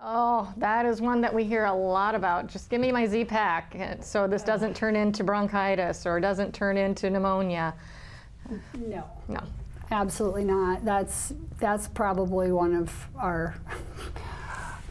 Oh, 0.00 0.52
that 0.58 0.86
is 0.86 1.00
one 1.00 1.20
that 1.22 1.34
we 1.34 1.44
hear 1.44 1.64
a 1.64 1.74
lot 1.74 2.14
about. 2.14 2.46
Just 2.46 2.70
give 2.70 2.80
me 2.80 2.92
my 2.92 3.06
Z-Pak 3.06 3.98
so 4.00 4.28
this 4.28 4.42
doesn't 4.42 4.76
turn 4.76 4.94
into 4.94 5.24
bronchitis 5.24 6.06
or 6.06 6.20
doesn't 6.20 6.54
turn 6.54 6.76
into 6.76 7.10
pneumonia. 7.10 7.74
No. 8.74 9.04
No. 9.28 9.40
Absolutely 9.90 10.44
not. 10.44 10.84
That's 10.84 11.32
that's 11.58 11.88
probably 11.88 12.50
one 12.50 12.74
of 12.74 12.92
our 13.16 13.54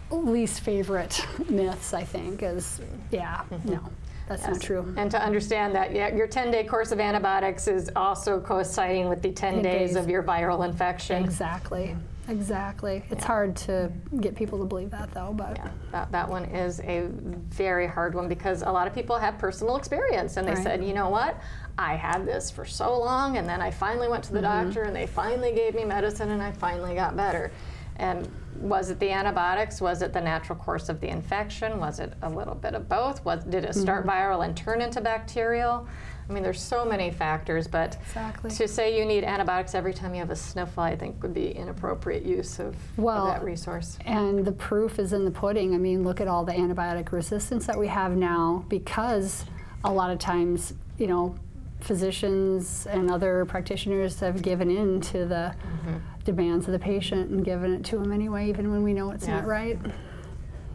least 0.09 0.61
favorite 0.61 1.25
myths. 1.49 1.93
I 1.93 2.03
think 2.03 2.41
is 2.43 2.79
yeah. 3.11 3.41
Mm-hmm. 3.51 3.73
No, 3.73 3.89
that's 4.27 4.47
not 4.47 4.61
true. 4.61 4.93
And 4.97 5.09
to 5.11 5.21
understand 5.21 5.75
that 5.75 5.93
yeah, 5.93 6.13
your 6.15 6.27
10 6.27 6.51
day 6.51 6.63
course 6.63 6.91
of 6.91 6.99
antibiotics 6.99 7.67
is 7.67 7.89
also 7.95 8.39
coinciding 8.39 9.07
with 9.09 9.21
the 9.21 9.31
10 9.31 9.55
10 9.55 9.63
days 9.63 9.89
days. 9.91 9.95
of 9.95 10.09
your 10.09 10.23
viral 10.23 10.65
infection. 10.67 11.23
Exactly. 11.23 11.95
Exactly. 12.27 13.03
It's 13.11 13.23
hard 13.23 13.55
to 13.57 13.91
get 14.19 14.33
people 14.35 14.57
to 14.57 14.65
believe 14.65 14.89
that 14.89 15.13
though, 15.13 15.31
but 15.35 15.57
Yeah, 15.57 15.69
that, 15.91 16.11
that 16.11 16.27
one 16.27 16.45
is 16.45 16.79
a 16.79 17.07
very 17.11 17.85
hard 17.85 18.15
one 18.15 18.27
because 18.27 18.63
a 18.63 18.69
lot 18.71 18.87
of 18.87 18.95
people 18.95 19.15
have 19.17 19.37
personal 19.37 19.75
experience 19.77 20.37
and 20.37 20.47
they 20.47 20.53
Right. 20.55 20.63
said, 20.63 20.83
you 20.83 20.93
know 20.93 21.09
what, 21.09 21.39
I 21.77 21.95
had 21.95 22.25
this 22.25 22.49
for 22.49 22.65
so 22.65 22.97
long 22.99 23.37
and 23.37 23.47
then 23.47 23.61
I 23.61 23.69
finally 23.69 24.07
went 24.07 24.23
to 24.23 24.33
the 24.33 24.41
Mm-hmm. 24.41 24.65
doctor 24.65 24.83
and 24.83 24.95
they 24.95 25.05
finally 25.05 25.51
gave 25.53 25.75
me 25.75 25.85
medicine 25.85 26.31
and 26.31 26.41
I 26.41 26.51
finally 26.51 26.95
got 26.95 27.15
better. 27.15 27.51
And 27.97 28.29
was 28.59 28.89
it 28.89 28.99
the 28.99 29.11
antibiotics? 29.11 29.81
Was 29.81 30.01
it 30.01 30.13
the 30.13 30.21
natural 30.21 30.57
course 30.57 30.89
of 30.89 30.99
the 31.01 31.07
infection? 31.09 31.79
Was 31.79 31.99
it 31.99 32.13
a 32.21 32.29
little 32.29 32.55
bit 32.55 32.73
of 32.73 32.87
both? 32.89 33.23
Was, 33.25 33.43
did 33.43 33.65
it 33.65 33.75
start 33.75 34.05
Mm-hmm. 34.05 34.09
viral 34.09 34.45
and 34.45 34.55
turn 34.55 34.81
into 34.81 35.01
bacterial? 35.01 35.87
I 36.27 36.33
mean, 36.33 36.41
there's 36.41 36.61
so 36.61 36.83
many 36.85 37.11
factors, 37.11 37.67
but 37.67 37.97
Exactly. 38.07 38.49
to 38.49 38.67
say 38.67 38.97
you 38.97 39.05
need 39.05 39.23
antibiotics 39.23 39.75
every 39.75 39.93
time 39.93 40.13
you 40.15 40.19
have 40.21 40.31
a 40.31 40.35
sniffle, 40.35 40.81
I 40.81 40.95
think 40.95 41.21
would 41.21 41.33
be 41.35 41.51
inappropriate 41.51 42.23
use 42.25 42.57
of, 42.59 42.75
Well, 42.97 43.27
of 43.27 43.33
that 43.35 43.43
resource. 43.43 43.99
And 44.05 44.43
the 44.43 44.51
proof 44.51 44.97
is 44.97 45.13
in 45.13 45.23
the 45.25 45.31
pudding. 45.31 45.75
I 45.75 45.77
mean, 45.77 46.03
look 46.03 46.19
at 46.21 46.27
all 46.27 46.43
the 46.43 46.53
antibiotic 46.53 47.11
resistance 47.11 47.67
that 47.67 47.77
we 47.77 47.87
have 47.87 48.15
now 48.17 48.65
because 48.69 49.45
a 49.83 49.91
lot 49.91 50.09
of 50.09 50.17
times, 50.17 50.73
you 50.97 51.05
know, 51.07 51.35
physicians 51.85 52.87
and 52.87 53.09
other 53.11 53.45
practitioners 53.45 54.19
have 54.19 54.41
given 54.41 54.69
in 54.69 54.99
to 55.01 55.25
the 55.25 55.53
Mm-hmm. 55.55 55.97
demands 56.23 56.65
of 56.65 56.71
the 56.73 56.79
patient 56.79 57.29
and 57.29 57.45
given 57.45 57.73
it 57.75 57.83
to 57.85 57.97
them 57.99 58.11
anyway, 58.11 58.49
even 58.49 58.71
when 58.71 58.81
we 58.83 58.93
know 58.93 59.11
it's 59.11 59.27
Yeah. 59.27 59.35
not 59.41 59.45
right. 59.47 59.77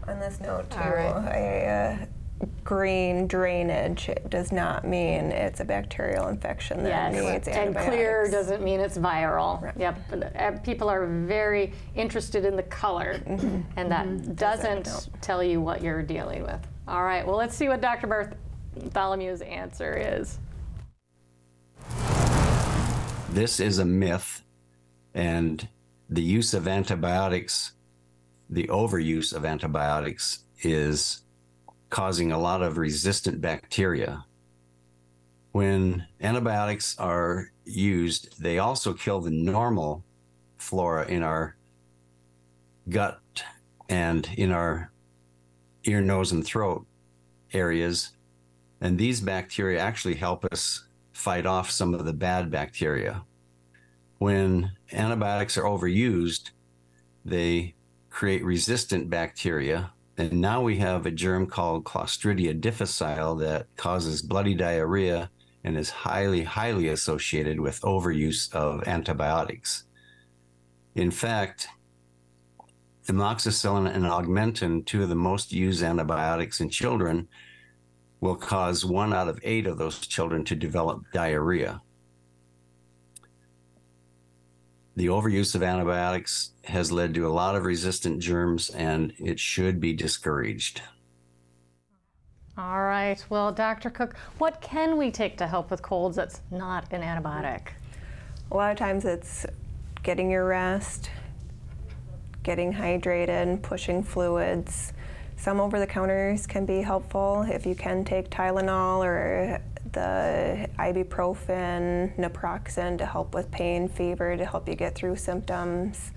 On 0.06 0.18
this 0.20 0.40
note, 0.40 0.70
too, 0.70 0.78
All 0.80 0.90
right. 0.90 1.34
a 1.34 2.00
uh, 2.02 2.46
green 2.64 3.26
drainage 3.26 4.08
does 4.28 4.52
not 4.52 4.86
mean 4.86 5.32
it's 5.32 5.58
a 5.60 5.64
bacterial 5.64 6.28
infection 6.28 6.82
that 6.84 7.12
needs 7.12 7.48
and 7.48 7.56
antibiotics. 7.56 7.86
clear 7.88 8.28
doesn't 8.30 8.62
mean 8.62 8.78
it's 8.80 8.96
viral. 8.96 9.60
Right. 9.60 9.76
Yep, 9.76 9.98
but, 10.10 10.36
uh, 10.36 10.52
people 10.60 10.88
are 10.88 11.06
very 11.06 11.72
interested 11.96 12.44
in 12.44 12.54
the 12.56 12.62
color, 12.64 13.20
and 13.76 13.90
that 13.90 14.36
doesn't 14.36 14.86
help. 14.86 15.04
tell 15.20 15.42
you 15.42 15.60
what 15.60 15.82
you're 15.82 16.02
dealing 16.02 16.42
with. 16.44 16.60
All 16.88 17.02
right, 17.04 17.26
well, 17.26 17.36
let's 17.36 17.54
see 17.56 17.68
what 17.68 17.80
Dr. 17.80 18.06
Bartholomew's 18.06 19.42
answer 19.42 19.96
is. 19.96 20.38
This 23.30 23.60
is 23.60 23.78
a 23.78 23.84
myth, 23.84 24.42
and 25.14 25.68
the 26.08 26.20
use 26.20 26.52
of 26.52 26.66
antibiotics, 26.66 27.74
the 28.50 28.66
overuse 28.66 29.32
of 29.32 29.44
antibiotics, 29.44 30.44
is 30.62 31.22
causing 31.90 32.32
a 32.32 32.38
lot 32.38 32.60
of 32.60 32.76
resistant 32.76 33.40
bacteria. 33.40 34.24
When 35.52 36.08
antibiotics 36.20 36.98
are 36.98 37.52
used, 37.64 38.42
they 38.42 38.58
also 38.58 38.94
kill 38.94 39.20
the 39.20 39.30
normal 39.30 40.04
flora 40.58 41.06
in 41.06 41.22
our 41.22 41.56
gut 42.88 43.20
and 43.88 44.28
in 44.36 44.50
our 44.50 44.90
ear, 45.84 46.00
nose, 46.00 46.32
and 46.32 46.44
throat 46.44 46.84
areas. 47.52 48.10
And 48.80 48.98
these 48.98 49.20
bacteria 49.20 49.78
actually 49.78 50.16
help 50.16 50.44
us 50.46 50.84
fight 51.20 51.44
off 51.44 51.70
some 51.70 51.92
of 51.92 52.06
the 52.06 52.12
bad 52.14 52.50
bacteria. 52.50 53.22
When 54.18 54.72
antibiotics 54.92 55.58
are 55.58 55.64
overused, 55.64 56.50
they 57.24 57.74
create 58.08 58.42
resistant 58.44 59.10
bacteria. 59.10 59.92
And 60.16 60.40
now 60.40 60.62
we 60.62 60.78
have 60.78 61.04
a 61.04 61.10
germ 61.10 61.46
called 61.46 61.84
Clostridia 61.84 62.58
difficile 62.58 63.36
that 63.36 63.66
causes 63.76 64.22
bloody 64.22 64.54
diarrhea 64.54 65.30
and 65.62 65.76
is 65.76 65.90
highly, 65.90 66.42
highly 66.42 66.88
associated 66.88 67.60
with 67.60 67.82
overuse 67.82 68.52
of 68.54 68.88
antibiotics. 68.88 69.84
In 70.94 71.10
fact, 71.10 71.68
amoxicillin 73.08 73.94
and 73.94 74.04
augmentin, 74.04 74.86
two 74.86 75.02
of 75.02 75.10
the 75.10 75.14
most 75.14 75.52
used 75.52 75.82
antibiotics 75.82 76.60
in 76.60 76.70
children, 76.70 77.28
will 78.20 78.36
cause 78.36 78.84
one 78.84 79.12
out 79.12 79.28
of 79.28 79.40
eight 79.42 79.66
of 79.66 79.78
those 79.78 80.06
children 80.06 80.44
to 80.44 80.54
develop 80.54 81.04
diarrhea. 81.12 81.80
The 84.96 85.06
overuse 85.06 85.54
of 85.54 85.62
antibiotics 85.62 86.50
has 86.64 86.92
led 86.92 87.14
to 87.14 87.26
a 87.26 87.30
lot 87.32 87.56
of 87.56 87.64
resistant 87.64 88.20
germs, 88.20 88.68
and 88.70 89.14
it 89.18 89.40
should 89.40 89.80
be 89.80 89.92
discouraged. 89.94 90.82
All 92.58 92.82
right, 92.82 93.24
well, 93.30 93.52
Dr. 93.52 93.88
Cook, 93.88 94.16
what 94.36 94.60
can 94.60 94.98
we 94.98 95.10
take 95.10 95.38
to 95.38 95.46
help 95.46 95.70
with 95.70 95.80
colds 95.80 96.16
that's 96.16 96.42
not 96.50 96.92
an 96.92 97.00
antibiotic? 97.00 97.68
A 98.50 98.56
lot 98.56 98.72
of 98.72 98.76
times 98.76 99.06
it's 99.06 99.46
getting 100.02 100.30
your 100.30 100.44
rest, 100.44 101.08
getting 102.42 102.72
hydrated, 102.72 103.62
pushing 103.62 104.02
fluids. 104.02 104.92
Some 105.40 105.58
over 105.58 105.78
the 105.78 105.86
counters 105.86 106.46
can 106.46 106.66
be 106.66 106.82
helpful 106.82 107.46
if 107.48 107.64
you 107.64 107.74
can 107.74 108.04
take 108.04 108.28
Tylenol 108.28 109.02
or 109.02 109.62
the 109.92 110.68
ibuprofen, 110.78 112.14
naproxen 112.18 112.98
to 112.98 113.06
help 113.06 113.34
with 113.34 113.50
pain, 113.50 113.88
fever, 113.88 114.36
to 114.36 114.44
help 114.44 114.68
you 114.68 114.74
get 114.74 114.94
through 114.94 115.16
symptoms. 115.16 116.12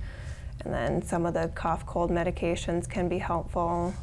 And 0.66 0.74
then 0.74 1.02
some 1.02 1.26
of 1.26 1.34
the 1.34 1.50
cough 1.56 1.86
cold 1.86 2.12
medications 2.12 2.90
can 2.90 3.08
be 3.08 3.18
helpful. 3.18 3.94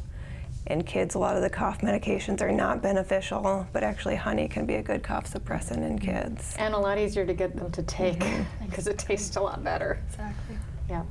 In 0.65 0.83
kids, 0.83 1.13
a 1.13 1.19
lot 1.19 1.35
of 1.35 1.43
the 1.43 1.51
cough 1.51 1.81
medications 1.81 2.41
are 2.41 2.51
not 2.51 2.81
beneficial, 2.81 3.67
but 3.73 3.83
actually, 3.83 4.15
honey 4.15 4.47
can 4.47 4.65
be 4.65 4.75
a 4.75 4.81
good 4.81 5.03
cough 5.03 5.31
suppressant 5.31 5.85
in 5.85 5.99
kids. 5.99 6.55
And 6.57 6.73
a 6.73 6.79
lot 6.79 6.97
easier 6.97 7.27
to 7.27 7.33
get 7.35 7.55
them 7.55 7.71
to 7.73 7.83
take 7.83 8.17
mm-hmm. 8.17 8.65
because 8.65 8.87
it 8.87 8.97
tastes 8.97 9.35
a 9.35 9.41
lot 9.41 9.63
better. 9.63 10.01
Exactly. 10.09 10.57
Yeah. 10.89 11.03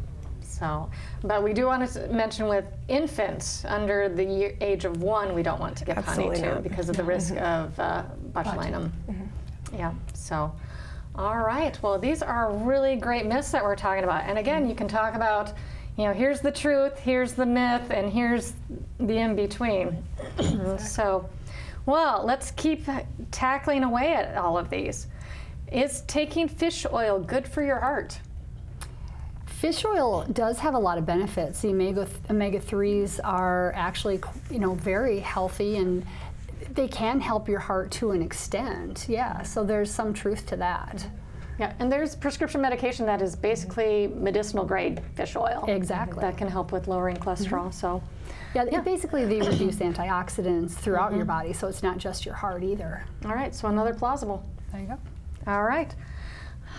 So, 0.61 0.91
but 1.23 1.43
we 1.43 1.55
do 1.55 1.65
want 1.65 1.91
to 1.91 2.07
mention 2.09 2.47
with 2.47 2.67
infants 2.89 3.65
under 3.65 4.11
the 4.11 4.23
year, 4.23 4.57
age 4.61 4.85
of 4.85 5.03
one, 5.03 5.35
we 5.35 5.43
don't 5.43 5.59
want 5.59 5.75
to 5.79 5.87
give 5.87 5.97
Absolutely 5.97 6.39
honey 6.39 6.57
to 6.57 6.61
because 6.61 6.91
of 6.91 6.99
the 6.99 7.03
risk 7.03 7.35
of 7.37 7.81
uh, 7.81 8.05
botulinum. 8.33 8.91
Yeah. 9.73 9.95
So, 10.13 10.53
all 11.15 11.39
right. 11.39 11.83
Well, 11.83 11.99
these 11.99 12.21
are 12.23 12.53
really 12.53 12.97
great 12.97 13.25
myths 13.25 13.51
that 13.53 13.65
we're 13.65 13.75
talking 13.75 14.05
about. 14.05 14.25
And 14.25 14.39
again, 14.39 14.69
you 14.69 14.75
can 14.75 14.87
talk 14.87 15.15
about, 15.15 15.55
you 15.97 16.05
know, 16.05 16.13
here's 16.13 16.43
the 16.43 16.53
truth, 16.53 16.99
here's 16.99 17.33
the 17.33 17.47
myth, 17.47 17.91
and 17.91 18.13
here's 18.13 18.53
the 18.99 19.17
in 19.17 19.35
between. 19.35 20.05
so, 20.79 21.27
well, 21.87 22.23
let's 22.23 22.51
keep 22.51 22.85
tackling 23.31 23.83
away 23.83 24.13
at 24.13 24.37
all 24.37 24.59
of 24.59 24.69
these. 24.69 25.07
Is 25.73 26.03
taking 26.03 26.49
fish 26.49 26.85
oil 26.93 27.19
good 27.19 27.49
for 27.49 27.63
your 27.63 27.81
heart? 27.81 28.21
Fish 29.61 29.85
oil 29.85 30.25
does 30.33 30.59
have 30.61 30.73
a 30.73 30.79
lot 30.79 30.97
of 30.97 31.05
benefits. 31.05 31.61
The 31.61 31.69
omega 31.69 32.09
omega 32.31 32.59
threes 32.59 33.21
are 33.21 33.75
actually, 33.77 34.19
you 34.51 34.59
know, 34.59 34.73
very 34.73 35.19
healthy 35.19 35.77
and 35.77 36.07
they 36.71 36.89
can 36.89 37.21
help 37.21 37.47
your 37.47 37.59
heart 37.59 37.91
to 37.91 38.13
an 38.13 38.23
extent. 38.23 39.05
Yeah, 39.07 39.43
so 39.43 39.63
there's 39.63 39.91
some 39.91 40.15
truth 40.15 40.47
to 40.47 40.57
that. 40.57 41.07
Yeah, 41.59 41.75
and 41.79 41.93
there's 41.93 42.17
prescription 42.17 42.63
medication 42.63 43.05
that 43.05 43.21
is 43.21 43.37
basically 43.37 44.07
medicinal 44.07 44.65
grade 44.65 45.03
fish 45.15 45.37
oil. 45.37 45.67
Exactly. 45.69 46.23
That 46.23 46.39
can 46.39 46.49
help 46.49 46.73
with 46.73 46.89
lowering 46.89 47.17
cholesterol. 47.19 47.69
Mm-hmm. 47.69 47.73
So, 47.73 48.03
Yeah, 48.55 48.63
it- 48.63 48.83
basically 48.83 49.27
they 49.27 49.43
reduce 49.47 49.77
antioxidants 49.77 50.71
throughout 50.71 51.13
your 51.13 51.21
mm-hmm. 51.21 51.29
body, 51.29 51.53
so 51.53 51.69
it's 51.69 51.83
not 51.83 51.99
just 51.99 52.25
your 52.25 52.35
heart 52.35 52.63
either. 52.63 53.05
all 53.27 53.35
right, 53.35 53.55
so 53.55 53.69
another 53.69 53.93
plausible. 53.93 54.43
There 54.73 54.81
you 54.81 54.87
go. 54.87 54.99
All 55.47 55.65
right. 55.65 55.95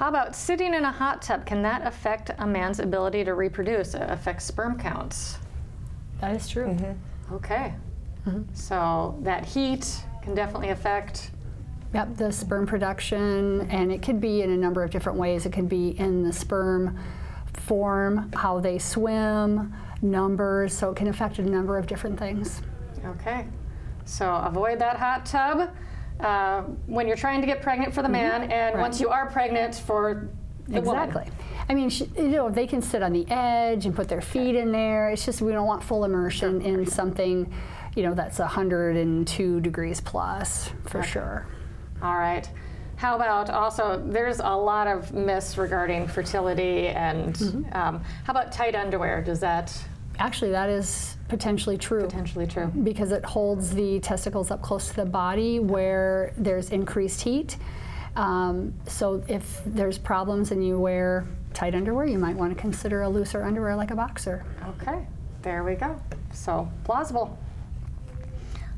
How 0.01 0.07
about 0.07 0.35
sitting 0.35 0.73
in 0.73 0.83
a 0.83 0.91
hot 0.91 1.21
tub? 1.21 1.45
Can 1.45 1.61
that 1.61 1.85
affect 1.85 2.31
a 2.39 2.47
man's 2.47 2.79
ability 2.79 3.23
to 3.23 3.35
reproduce? 3.35 3.93
It 3.93 4.01
affects 4.09 4.45
sperm 4.45 4.79
counts. 4.79 5.37
That 6.19 6.35
is 6.35 6.49
true. 6.49 6.69
Mm-hmm. 6.69 7.35
Okay. 7.35 7.75
Mm-hmm. 8.25 8.51
So 8.51 9.19
that 9.21 9.45
heat 9.45 10.03
can 10.23 10.33
definitely 10.33 10.69
affect. 10.69 11.29
Yep, 11.93 12.17
the 12.17 12.31
sperm 12.31 12.65
production, 12.65 13.69
and 13.69 13.91
it 13.91 14.01
could 14.01 14.19
be 14.19 14.41
in 14.41 14.49
a 14.49 14.57
number 14.57 14.83
of 14.83 14.89
different 14.89 15.19
ways. 15.19 15.45
It 15.45 15.53
could 15.53 15.69
be 15.69 15.89
in 15.99 16.23
the 16.23 16.33
sperm 16.33 16.97
form, 17.53 18.31
how 18.33 18.59
they 18.59 18.79
swim, 18.79 19.71
numbers, 20.01 20.73
so 20.73 20.89
it 20.89 20.95
can 20.95 21.09
affect 21.09 21.37
a 21.37 21.43
number 21.43 21.77
of 21.77 21.85
different 21.85 22.17
things. 22.17 22.63
Okay. 23.05 23.45
So 24.05 24.33
avoid 24.33 24.79
that 24.79 24.97
hot 24.97 25.27
tub 25.27 25.69
uh, 26.23 26.61
when 26.87 27.07
you're 27.07 27.17
trying 27.17 27.41
to 27.41 27.47
get 27.47 27.61
pregnant 27.61 27.93
for 27.93 28.01
the 28.01 28.09
man, 28.09 28.43
and 28.51 28.75
Right. 28.75 28.81
once 28.81 28.99
you 29.01 29.09
are 29.09 29.27
pregnant 29.29 29.75
for 29.75 30.29
the 30.67 30.81
woman. 30.81 31.03
Exactly. 31.09 31.31
I 31.69 31.73
mean, 31.73 31.89
sh- 31.89 32.03
you 32.17 32.29
know, 32.29 32.49
they 32.49 32.67
can 32.67 32.81
sit 32.81 33.01
on 33.03 33.13
the 33.13 33.25
edge 33.29 33.85
and 33.85 33.95
put 33.95 34.07
their 34.09 34.21
feet 34.21 34.55
in 34.55 34.71
there. 34.71 35.09
It's 35.09 35.25
just 35.25 35.41
we 35.41 35.51
don't 35.51 35.67
want 35.67 35.83
full 35.83 36.03
immersion 36.05 36.61
in 36.61 36.85
something, 36.85 37.51
you 37.95 38.03
know, 38.03 38.13
that's 38.13 38.39
102 38.39 39.59
degrees 39.61 40.01
plus 40.01 40.69
for 40.87 41.03
sure. 41.03 41.45
All 42.01 42.17
right. 42.17 42.49
How 42.97 43.15
about 43.15 43.49
also, 43.49 44.01
there's 44.05 44.39
a 44.39 44.49
lot 44.55 44.87
of 44.87 45.11
myths 45.13 45.57
regarding 45.57 46.07
fertility 46.07 46.87
and 46.89 47.33
Mm-hmm. 47.35 47.75
um, 47.75 48.03
how 48.25 48.31
about 48.31 48.51
tight 48.51 48.75
underwear? 48.75 49.21
Does 49.23 49.39
that 49.39 49.73
Actually, 50.21 50.51
that 50.51 50.69
is 50.69 51.17
potentially 51.29 51.77
true. 51.77 52.03
potentially 52.03 52.45
true? 52.45 52.67
because 52.83 53.11
it 53.11 53.25
holds 53.25 53.71
the 53.71 53.99
testicles 54.01 54.51
up 54.51 54.61
close 54.61 54.89
to 54.89 54.95
the 54.97 55.05
body 55.05 55.59
where 55.59 56.31
there's 56.37 56.69
increased 56.69 57.21
heat. 57.21 57.57
Um, 58.15 58.73
so 58.87 59.23
if 59.27 59.61
there's 59.65 59.97
problems 59.97 60.51
and 60.51 60.65
you 60.65 60.79
wear 60.79 61.25
tight 61.55 61.73
underwear, 61.73 62.05
you 62.05 62.19
might 62.19 62.35
want 62.35 62.55
to 62.55 62.59
consider 62.59 63.01
a 63.01 63.09
looser 63.09 63.43
underwear 63.43 63.75
like 63.75 63.89
a 63.89 63.95
boxer. 63.95 64.45
Okay, 64.79 65.07
there 65.41 65.63
we 65.63 65.73
go. 65.73 65.99
So 66.31 66.69
plausible. 66.83 67.37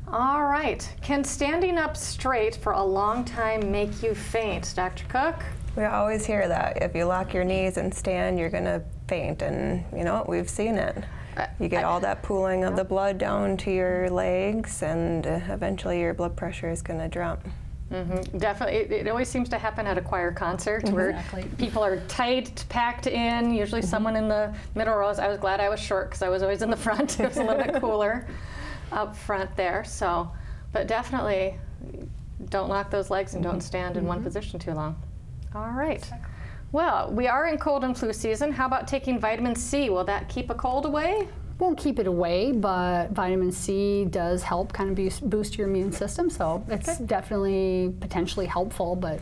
All 0.08 0.44
right. 0.44 0.88
Can 1.02 1.24
standing 1.24 1.76
up 1.76 1.96
straight 1.96 2.56
for 2.56 2.72
a 2.72 2.82
long 2.82 3.24
time 3.24 3.70
make 3.70 4.02
you 4.02 4.14
faint, 4.14 4.72
Dr. 4.74 5.04
Cook? 5.08 5.42
We 5.76 5.84
always 5.84 6.24
hear 6.24 6.46
that. 6.46 6.82
If 6.82 6.94
you 6.94 7.04
lock 7.04 7.34
your 7.34 7.44
knees 7.44 7.76
and 7.78 7.92
stand, 7.92 8.38
you're 8.38 8.50
going 8.50 8.64
to 8.64 8.82
faint. 9.08 9.42
And 9.42 9.84
you 9.96 10.04
know 10.04 10.14
what? 10.14 10.28
We've 10.28 10.48
seen 10.48 10.76
it. 10.76 11.04
You 11.58 11.68
get 11.68 11.84
all 11.84 12.00
that 12.00 12.22
pooling 12.22 12.64
of 12.64 12.76
the 12.76 12.84
blood 12.84 13.18
down 13.18 13.56
to 13.58 13.70
your 13.70 14.10
legs, 14.10 14.82
and 14.82 15.26
uh, 15.26 15.40
eventually 15.48 16.00
your 16.00 16.14
blood 16.14 16.36
pressure 16.36 16.70
is 16.70 16.82
going 16.82 17.00
to 17.00 17.08
drop. 17.08 17.44
Mm-hmm. 17.90 18.38
Definitely, 18.38 18.76
it, 18.76 18.92
it, 19.06 19.08
always 19.08 19.28
seems 19.28 19.48
to 19.50 19.58
happen 19.58 19.86
at 19.86 19.98
a 19.98 20.00
choir 20.00 20.32
concert 20.32 20.88
where 20.88 21.10
Exactly. 21.10 21.44
people 21.58 21.84
are 21.84 22.00
tight, 22.08 22.64
packed 22.68 23.06
in. 23.06 23.52
Usually, 23.54 23.82
someone 23.82 24.16
in 24.16 24.26
the 24.26 24.54
middle 24.74 24.94
rows. 24.94 25.18
I 25.18 25.28
was 25.28 25.38
glad 25.38 25.60
I 25.60 25.68
was 25.68 25.80
short 25.80 26.08
because 26.08 26.22
I 26.22 26.28
was 26.28 26.42
always 26.42 26.62
in 26.62 26.70
the 26.70 26.76
front. 26.88 27.20
it 27.20 27.28
was 27.28 27.36
a 27.36 27.44
little 27.44 27.62
bit 27.62 27.74
cooler 27.80 28.26
up 28.90 29.14
front 29.14 29.54
there. 29.56 29.84
So, 29.84 30.30
but 30.72 30.86
definitely, 30.86 31.58
don't 32.48 32.68
lock 32.68 32.90
those 32.90 33.10
legs 33.10 33.34
and 33.34 33.42
don't 33.42 33.60
stand 33.60 33.96
in 33.96 34.06
one 34.06 34.22
position 34.22 34.58
too 34.58 34.72
long. 34.72 35.00
All 35.54 35.70
right. 35.70 36.10
Well, 36.74 37.12
we 37.12 37.28
are 37.28 37.46
in 37.46 37.56
cold 37.58 37.84
and 37.84 37.96
flu 37.96 38.12
season. 38.12 38.50
How 38.50 38.66
about 38.66 38.88
taking 38.88 39.20
vitamin 39.20 39.54
C? 39.54 39.90
Will 39.90 40.02
that 40.06 40.28
keep 40.28 40.50
a 40.50 40.56
cold 40.56 40.86
away? 40.86 41.28
Won't 41.60 41.78
keep 41.78 42.00
it 42.00 42.08
away, 42.08 42.50
but 42.50 43.12
vitamin 43.12 43.52
C 43.52 44.06
does 44.06 44.42
help 44.42 44.72
kind 44.72 44.90
of 44.90 45.30
boost, 45.30 45.56
your 45.56 45.68
immune 45.68 45.92
system. 45.92 46.28
So 46.28 46.64
it's 46.66 46.98
definitely 46.98 47.94
potentially 48.00 48.46
helpful, 48.46 48.96
but 48.96 49.20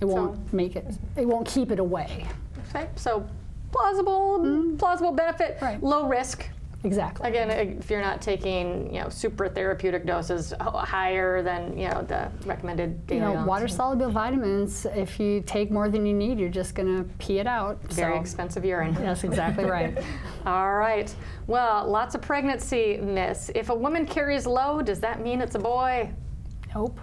it 0.00 0.06
won't 0.06 0.50
make 0.50 0.76
it. 0.76 0.86
It 1.14 1.28
won't 1.28 1.46
keep 1.46 1.70
it 1.70 1.78
away. 1.78 2.26
Okay. 2.70 2.88
So, 2.96 3.28
plausible, 3.70 4.38
mm-hmm. 4.38 4.76
plausible 4.78 5.12
benefit, 5.12 5.58
Right. 5.60 5.82
low 5.82 6.08
risk. 6.08 6.48
Exactly. 6.84 7.28
Again, 7.28 7.50
if 7.50 7.90
you're 7.90 8.00
not 8.00 8.22
taking, 8.22 8.94
you 8.94 9.00
know, 9.00 9.08
super 9.08 9.48
therapeutic 9.48 10.06
doses 10.06 10.54
higher 10.60 11.42
than, 11.42 11.76
you 11.76 11.88
know, 11.88 12.02
the 12.02 12.30
recommended 12.46 13.00
you 13.10 13.18
know, 13.18 13.44
water 13.44 13.66
soluble 13.66 14.10
vitamins. 14.10 14.86
If 14.86 15.18
you 15.18 15.42
take 15.44 15.72
more 15.72 15.88
than 15.88 16.06
you 16.06 16.14
need, 16.14 16.38
you're 16.38 16.48
just 16.48 16.76
gonna 16.76 17.04
pee 17.18 17.40
it 17.40 17.48
out. 17.48 17.82
Very 17.92 18.14
so. 18.14 18.20
expensive 18.20 18.64
urine. 18.64 18.94
That's 18.94 19.24
exactly 19.24 19.64
right. 19.78 19.98
All 20.46 20.76
right. 20.76 21.12
Well, 21.48 21.88
lots 21.88 22.14
of 22.14 22.22
pregnancy 22.22 22.98
myths. 22.98 23.50
If 23.56 23.70
a 23.70 23.74
woman 23.74 24.06
carries 24.06 24.46
low, 24.46 24.80
does 24.80 25.00
that 25.00 25.20
mean 25.20 25.40
it's 25.40 25.56
a 25.56 25.60
boy? 25.60 26.10
Nope. 26.74 27.00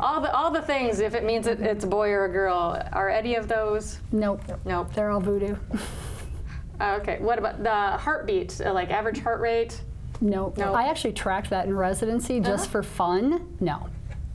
All 0.00 0.20
the 0.20 0.34
all 0.34 0.50
the 0.50 0.62
things. 0.62 0.98
If 0.98 1.14
it 1.14 1.24
means 1.24 1.46
it, 1.46 1.60
it's 1.60 1.84
a 1.84 1.86
boy 1.86 2.10
or 2.10 2.24
a 2.24 2.32
girl, 2.32 2.82
are 2.92 3.10
any 3.10 3.36
of 3.36 3.46
those? 3.46 4.00
Nope. 4.10 4.42
Nope. 4.64 4.92
They're 4.92 5.10
all 5.10 5.20
voodoo. 5.20 5.54
Okay. 6.80 7.18
What 7.20 7.38
about 7.38 7.62
the 7.62 7.70
heartbeat? 7.98 8.60
uh, 8.64 8.72
Like 8.72 8.90
average 8.90 9.20
heart 9.20 9.40
rate? 9.40 9.80
Nope. 10.20 10.56
Nope. 10.58 10.76
I 10.76 10.88
actually 10.88 11.12
tracked 11.12 11.50
that 11.50 11.66
in 11.66 11.76
residency 11.76 12.40
just 12.40 12.70
for 12.70 12.82
fun. 12.82 13.56
No, 13.60 13.88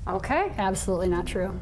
Okay. 0.08 0.52
absolutely 0.58 1.08
not 1.08 1.26
true. 1.26 1.58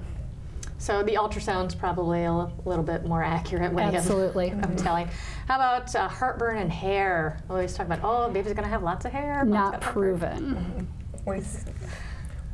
So 0.80 1.02
the 1.02 1.16
ultrasound's 1.18 1.74
probably 1.74 2.24
a 2.26 2.32
li- 2.34 2.52
little 2.66 2.84
bit 2.84 3.06
more 3.06 3.24
accurate 3.24 3.74
way 3.74 3.88
of- 3.88 3.96
Absolutely. 3.96 4.52
of, 4.64 4.76
telling. 4.76 5.08
How 5.48 5.56
about 5.56 5.96
uh, 5.96 6.08
heartburn 6.08 6.58
and 6.58 6.72
hair? 6.72 7.40
We 7.48 7.54
always 7.56 7.74
talk 7.74 7.88
about, 7.88 8.00
oh, 8.04 8.30
baby's 8.32 8.54
gonna 8.54 8.68
have 8.68 8.84
lots 8.84 9.06
of 9.06 9.12
hair. 9.12 9.38
mom's 9.44 9.50
Not 9.54 9.72
got 9.74 9.84
heartburn. 9.84 10.18
proven. 10.20 10.88
We, 11.26 11.38
s- 11.40 11.66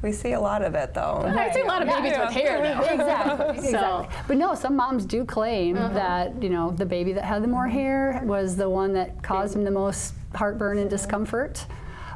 we 0.03 0.11
see 0.11 0.33
a 0.33 0.39
lot 0.39 0.61
of 0.61 0.75
it 0.75 0.93
though. 0.93 1.23
I 1.25 1.51
see 1.51 1.61
a 1.61 1.65
lot 1.65 1.81
of 1.81 1.87
babies 1.87 2.13
with 2.17 2.29
hair 2.29 2.61
though. 2.61 2.83
Exactly. 2.93 3.57
So- 3.61 3.67
exactly. 4.01 4.17
But 4.27 4.37
no, 4.37 4.53
some 4.53 4.75
moms 4.75 5.05
do 5.05 5.25
claim 5.25 5.75
that 5.75 6.43
you 6.43 6.49
know 6.49 6.69
the 6.71 6.85
baby 6.85 7.13
that 7.13 7.23
had 7.23 7.41
the 7.41 7.47
more 7.47 7.67
hair 7.67 8.21
was 8.25 8.55
the 8.55 8.69
one 8.69 8.93
that 8.93 9.23
caused 9.23 9.55
them 9.55 9.63
the 9.63 9.71
most 9.71 10.13
heartburn 10.35 10.77
and 10.77 10.89
discomfort. 10.89 11.65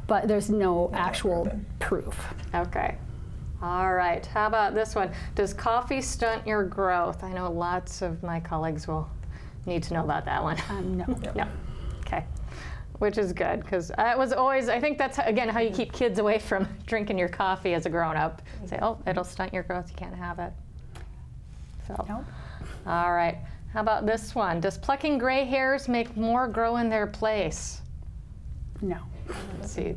But 0.05 0.27
there's 0.27 0.49
no 0.49 0.89
actual 0.93 1.49
proof. 1.79 2.33
Okay. 2.53 2.95
All 3.61 3.93
right. 3.93 4.25
How 4.27 4.47
about 4.47 4.73
this 4.75 4.93
one? 4.95 5.09
Does 5.35 5.53
coffee 5.53 6.01
stunt 6.01 6.45
your 6.45 6.63
growth? 6.63 7.23
I 7.23 7.33
know 7.33 7.51
lots 7.51 8.01
of 8.01 8.21
my 8.23 8.39
colleagues 8.39 8.87
will 8.87 9.09
need 9.65 9.83
to 9.83 9.93
know 9.95 10.03
about 10.03 10.23
that 10.25 10.41
one. 10.43 10.57
Um, 10.69 10.97
no. 10.97 11.05
No. 11.35 11.47
Okay. 12.01 12.23
Which 12.99 13.17
is 13.17 13.31
good 13.31 13.61
because 13.61 13.91
I 13.91 14.15
was 14.15 14.33
always, 14.33 14.69
I 14.69 14.79
think 14.79 14.97
that's 14.97 15.19
again 15.19 15.49
how 15.49 15.59
you 15.59 15.69
keep 15.69 15.93
kids 15.93 16.17
away 16.19 16.39
from 16.39 16.67
drinking 16.87 17.17
your 17.19 17.29
coffee 17.29 17.73
as 17.73 17.85
a 17.85 17.89
grown 17.89 18.17
up. 18.17 18.41
Say, 18.65 18.79
oh, 18.81 18.97
it'll 19.05 19.23
stunt 19.23 19.53
your 19.53 19.63
growth. 19.63 19.89
You 19.89 19.95
can't 19.95 20.15
have 20.15 20.39
it. 20.39 20.51
So, 21.87 22.05
Nope. 22.09 22.25
all 22.87 23.13
right. 23.13 23.37
How 23.73 23.81
about 23.81 24.05
this 24.05 24.33
one? 24.33 24.59
Does 24.59 24.77
plucking 24.77 25.19
gray 25.19 25.45
hairs 25.45 25.87
make 25.87 26.17
more 26.17 26.47
grow 26.47 26.77
in 26.77 26.89
their 26.89 27.05
place? 27.05 27.81
No. 28.81 28.97
Let's 29.59 29.71
see. 29.71 29.95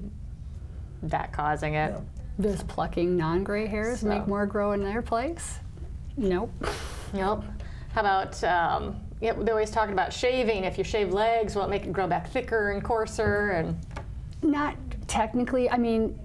That 1.05 1.33
causing 1.33 1.75
it. 1.75 1.95
Does 2.41 2.63
plucking 2.65 3.17
non-gray 3.17 3.67
hairs 3.67 4.03
make 4.03 4.27
more 4.27 4.47
grow 4.47 4.73
in 4.73 4.83
their 4.83 5.03
place? 5.03 5.59
Nope. 6.17 6.51
Nope. 7.13 7.45
How 7.95 8.01
about, 8.01 8.43
um, 8.45 9.01
yeah, 9.21 9.35
they're 9.35 9.55
always 9.55 9.71
talking 9.71 9.93
about 9.93 10.13
shaving. 10.13 10.65
If 10.65 10.79
you 10.79 10.85
shave 10.85 11.13
legs, 11.13 11.55
will 11.55 11.65
it 11.65 11.71
make 11.71 11.85
it 11.85 11.93
grow 11.93 12.07
back 12.07 12.31
thicker 12.31 12.71
and 12.71 12.83
coarser? 12.83 13.51
And 13.51 13.79
Not 14.43 14.77
technically. 15.07 15.69
I 15.69 15.77
mean, 15.77 16.19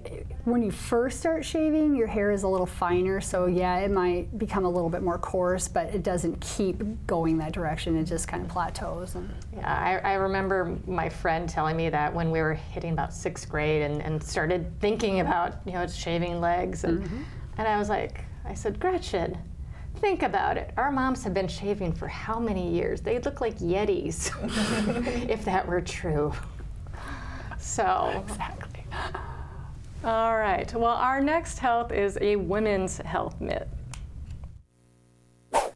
when 0.44 0.62
you 0.62 0.70
first 0.70 1.18
start 1.18 1.44
shaving, 1.44 1.96
your 1.96 2.06
hair 2.06 2.30
is 2.30 2.44
a 2.44 2.48
little 2.48 2.66
finer, 2.66 3.20
so 3.20 3.46
yeah, 3.46 3.78
it 3.78 3.90
might 3.90 4.38
become 4.38 4.64
a 4.64 4.70
little 4.70 4.88
bit 4.88 5.02
more 5.02 5.18
coarse, 5.18 5.66
but 5.66 5.92
it 5.92 6.04
doesn't 6.04 6.40
keep 6.40 6.82
going 7.06 7.36
that 7.38 7.52
direction. 7.52 7.98
It 7.98 8.04
just 8.04 8.28
kind 8.28 8.44
of 8.44 8.48
plateaus. 8.48 9.16
And 9.16 9.28
yeah, 9.52 10.00
I, 10.04 10.12
I 10.12 10.14
remember 10.14 10.78
my 10.86 11.08
friend 11.08 11.48
telling 11.48 11.76
me 11.76 11.90
that 11.90 12.14
when 12.14 12.30
we 12.30 12.40
were 12.40 12.54
hitting 12.54 12.92
about 12.92 13.12
sixth 13.12 13.48
grade 13.48 13.82
and, 13.82 14.00
and 14.00 14.22
started 14.22 14.70
thinking 14.80 15.18
about, 15.18 15.56
you 15.66 15.72
know, 15.72 15.86
shaving 15.88 16.40
legs. 16.40 16.84
And, 16.84 17.02
mm-hmm. 17.02 17.22
and 17.58 17.66
I 17.68 17.76
was 17.78 17.88
like, 17.88 18.24
I 18.44 18.54
said, 18.54 18.78
Gretchen, 18.78 19.36
think 19.96 20.22
about 20.22 20.56
it. 20.56 20.72
Our 20.76 20.90
moms 20.90 21.24
have 21.24 21.34
been 21.34 21.48
shaving 21.48 21.92
for 21.92 22.08
how 22.08 22.38
many 22.38 22.70
years? 22.70 23.00
They 23.00 23.18
look 23.18 23.40
like 23.40 23.58
Yetis, 23.58 24.30
if 25.30 25.44
that 25.44 25.66
were 25.66 25.80
true. 25.80 26.32
So, 27.58 28.24
exactly. 28.28 28.84
all 30.04 30.36
right. 30.36 30.72
Well, 30.74 30.94
our 30.94 31.20
next 31.20 31.58
health 31.58 31.92
is 31.92 32.18
a 32.20 32.36
women's 32.36 32.98
health 32.98 33.40
myth. 33.40 33.68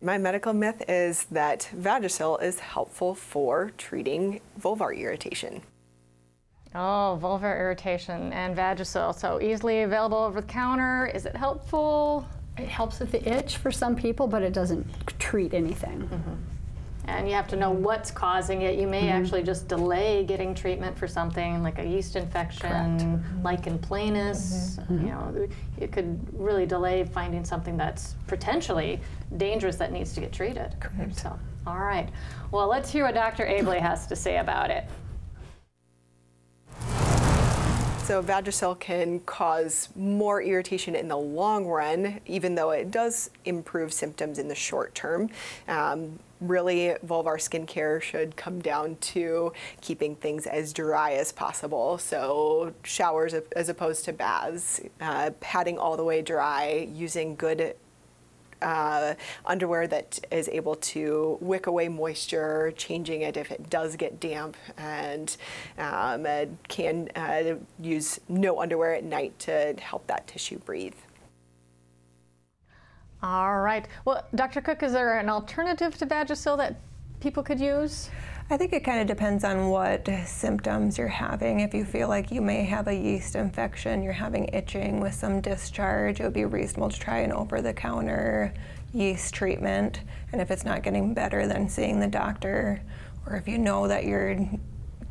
My 0.02 0.16
medical 0.16 0.52
myth 0.52 0.82
is 0.88 1.24
that 1.30 1.68
Vagisil 1.76 2.42
is 2.42 2.58
helpful 2.58 3.14
for 3.14 3.72
treating 3.76 4.40
vulvar 4.58 4.96
irritation. 4.96 5.62
Oh, 6.74 7.18
vulvar 7.20 7.58
irritation 7.58 8.32
and 8.32 8.56
Vagisil. 8.56 9.14
So 9.14 9.40
easily 9.40 9.82
available 9.82 10.18
over 10.18 10.40
the 10.40 10.46
counter. 10.46 11.10
Is 11.12 11.26
it 11.26 11.36
helpful? 11.36 12.26
It 12.60 12.68
helps 12.68 13.00
with 13.00 13.12
the 13.12 13.26
itch 13.28 13.56
for 13.56 13.70
some 13.70 13.96
people, 13.96 14.26
but 14.26 14.42
it 14.42 14.52
doesn't 14.52 14.86
treat 15.18 15.54
anything. 15.54 16.00
Mm-hmm. 16.00 16.34
And 17.06 17.26
you 17.26 17.34
have 17.34 17.48
to 17.48 17.56
know 17.56 17.70
what's 17.70 18.10
causing 18.10 18.62
it. 18.62 18.78
You 18.78 18.86
may 18.86 19.02
mm-hmm. 19.02 19.22
actually 19.22 19.42
just 19.42 19.66
delay 19.66 20.22
getting 20.24 20.54
treatment 20.54 20.96
for 20.96 21.08
something 21.08 21.62
like 21.62 21.78
a 21.78 21.84
yeast 21.84 22.14
infection, 22.14 22.70
mm-hmm. 22.70 23.42
lichen 23.42 23.78
planus. 23.78 24.78
You 24.90 25.08
know, 25.08 25.48
it 25.78 25.92
could 25.92 26.20
really 26.38 26.66
delay 26.66 27.04
finding 27.04 27.44
something 27.44 27.76
that's 27.76 28.14
potentially 28.26 29.00
dangerous 29.38 29.76
that 29.76 29.92
needs 29.92 30.12
to 30.14 30.20
get 30.20 30.32
treated. 30.32 30.76
Correct. 30.78 31.18
So, 31.18 31.38
all 31.66 31.78
right. 31.78 32.08
Well, 32.52 32.68
let's 32.68 32.90
hear 32.90 33.04
what 33.06 33.14
Dr. 33.14 33.46
Abley 33.46 33.80
has 33.80 34.06
to 34.06 34.14
say 34.14 34.36
about 34.36 34.70
it. 34.70 34.84
So 38.10 38.20
Vagisil 38.20 38.76
can 38.80 39.20
cause 39.20 39.88
more 39.94 40.42
irritation 40.42 40.96
in 40.96 41.06
the 41.06 41.16
long 41.16 41.64
run, 41.64 42.20
even 42.26 42.56
though 42.56 42.72
it 42.72 42.90
does 42.90 43.30
improve 43.44 43.92
symptoms 43.92 44.40
in 44.40 44.48
the 44.48 44.54
short 44.56 44.96
term. 44.96 45.30
Um, 45.68 46.18
really, 46.40 46.96
vulvar 47.06 47.36
skincare 47.36 48.02
should 48.02 48.34
come 48.34 48.60
down 48.60 48.96
to 49.12 49.52
keeping 49.80 50.16
things 50.16 50.48
as 50.48 50.72
dry 50.72 51.12
as 51.12 51.30
possible. 51.30 51.98
So 51.98 52.74
showers 52.82 53.32
as 53.54 53.68
opposed 53.68 54.04
to 54.06 54.12
baths, 54.12 54.80
uh, 55.00 55.30
padding 55.38 55.78
all 55.78 55.96
the 55.96 56.02
way 56.02 56.20
dry, 56.20 56.88
using 56.92 57.36
good 57.36 57.76
uh, 58.62 59.14
underwear 59.46 59.86
that 59.86 60.20
is 60.30 60.48
able 60.48 60.74
to 60.76 61.38
wick 61.40 61.66
away 61.66 61.88
moisture, 61.88 62.72
changing 62.76 63.22
it 63.22 63.36
if 63.36 63.50
it 63.50 63.70
does 63.70 63.96
get 63.96 64.20
damp, 64.20 64.56
and 64.76 65.36
um, 65.78 66.26
uh, 66.26 66.46
can 66.68 67.08
uh, 67.16 67.56
use 67.80 68.20
no 68.28 68.60
underwear 68.60 68.94
at 68.94 69.04
night 69.04 69.38
to 69.40 69.74
help 69.80 70.06
that 70.06 70.26
tissue 70.26 70.58
breathe. 70.58 70.94
All 73.22 73.60
right. 73.60 73.86
Well, 74.04 74.26
Dr. 74.34 74.62
Cook, 74.62 74.82
is 74.82 74.92
there 74.92 75.18
an 75.18 75.28
alternative 75.28 75.96
to 75.98 76.06
Vagisil 76.06 76.56
that 76.56 76.76
people 77.20 77.42
could 77.42 77.60
use? 77.60 78.10
I 78.52 78.56
think 78.56 78.72
it 78.72 78.82
kind 78.82 79.00
of 79.00 79.06
depends 79.06 79.44
on 79.44 79.68
what 79.68 80.08
symptoms 80.26 80.98
you're 80.98 81.06
having. 81.06 81.60
If 81.60 81.72
you 81.72 81.84
feel 81.84 82.08
like 82.08 82.32
you 82.32 82.40
may 82.40 82.64
have 82.64 82.88
a 82.88 82.94
yeast 82.94 83.36
infection, 83.36 84.02
you're 84.02 84.12
having 84.12 84.46
itching 84.52 84.98
with 84.98 85.14
some 85.14 85.40
discharge, 85.40 86.18
it 86.18 86.24
would 86.24 86.32
be 86.32 86.44
reasonable 86.44 86.90
to 86.90 86.98
try 86.98 87.18
an 87.18 87.32
over 87.32 87.62
the 87.62 87.72
counter 87.72 88.52
yeast 88.92 89.34
treatment. 89.34 90.00
And 90.32 90.40
if 90.40 90.50
it's 90.50 90.64
not 90.64 90.82
getting 90.82 91.14
better, 91.14 91.46
then 91.46 91.68
seeing 91.68 92.00
the 92.00 92.08
doctor. 92.08 92.82
Or 93.26 93.36
if 93.36 93.46
you 93.46 93.58
know 93.58 93.86
that 93.86 94.04
you're 94.04 94.36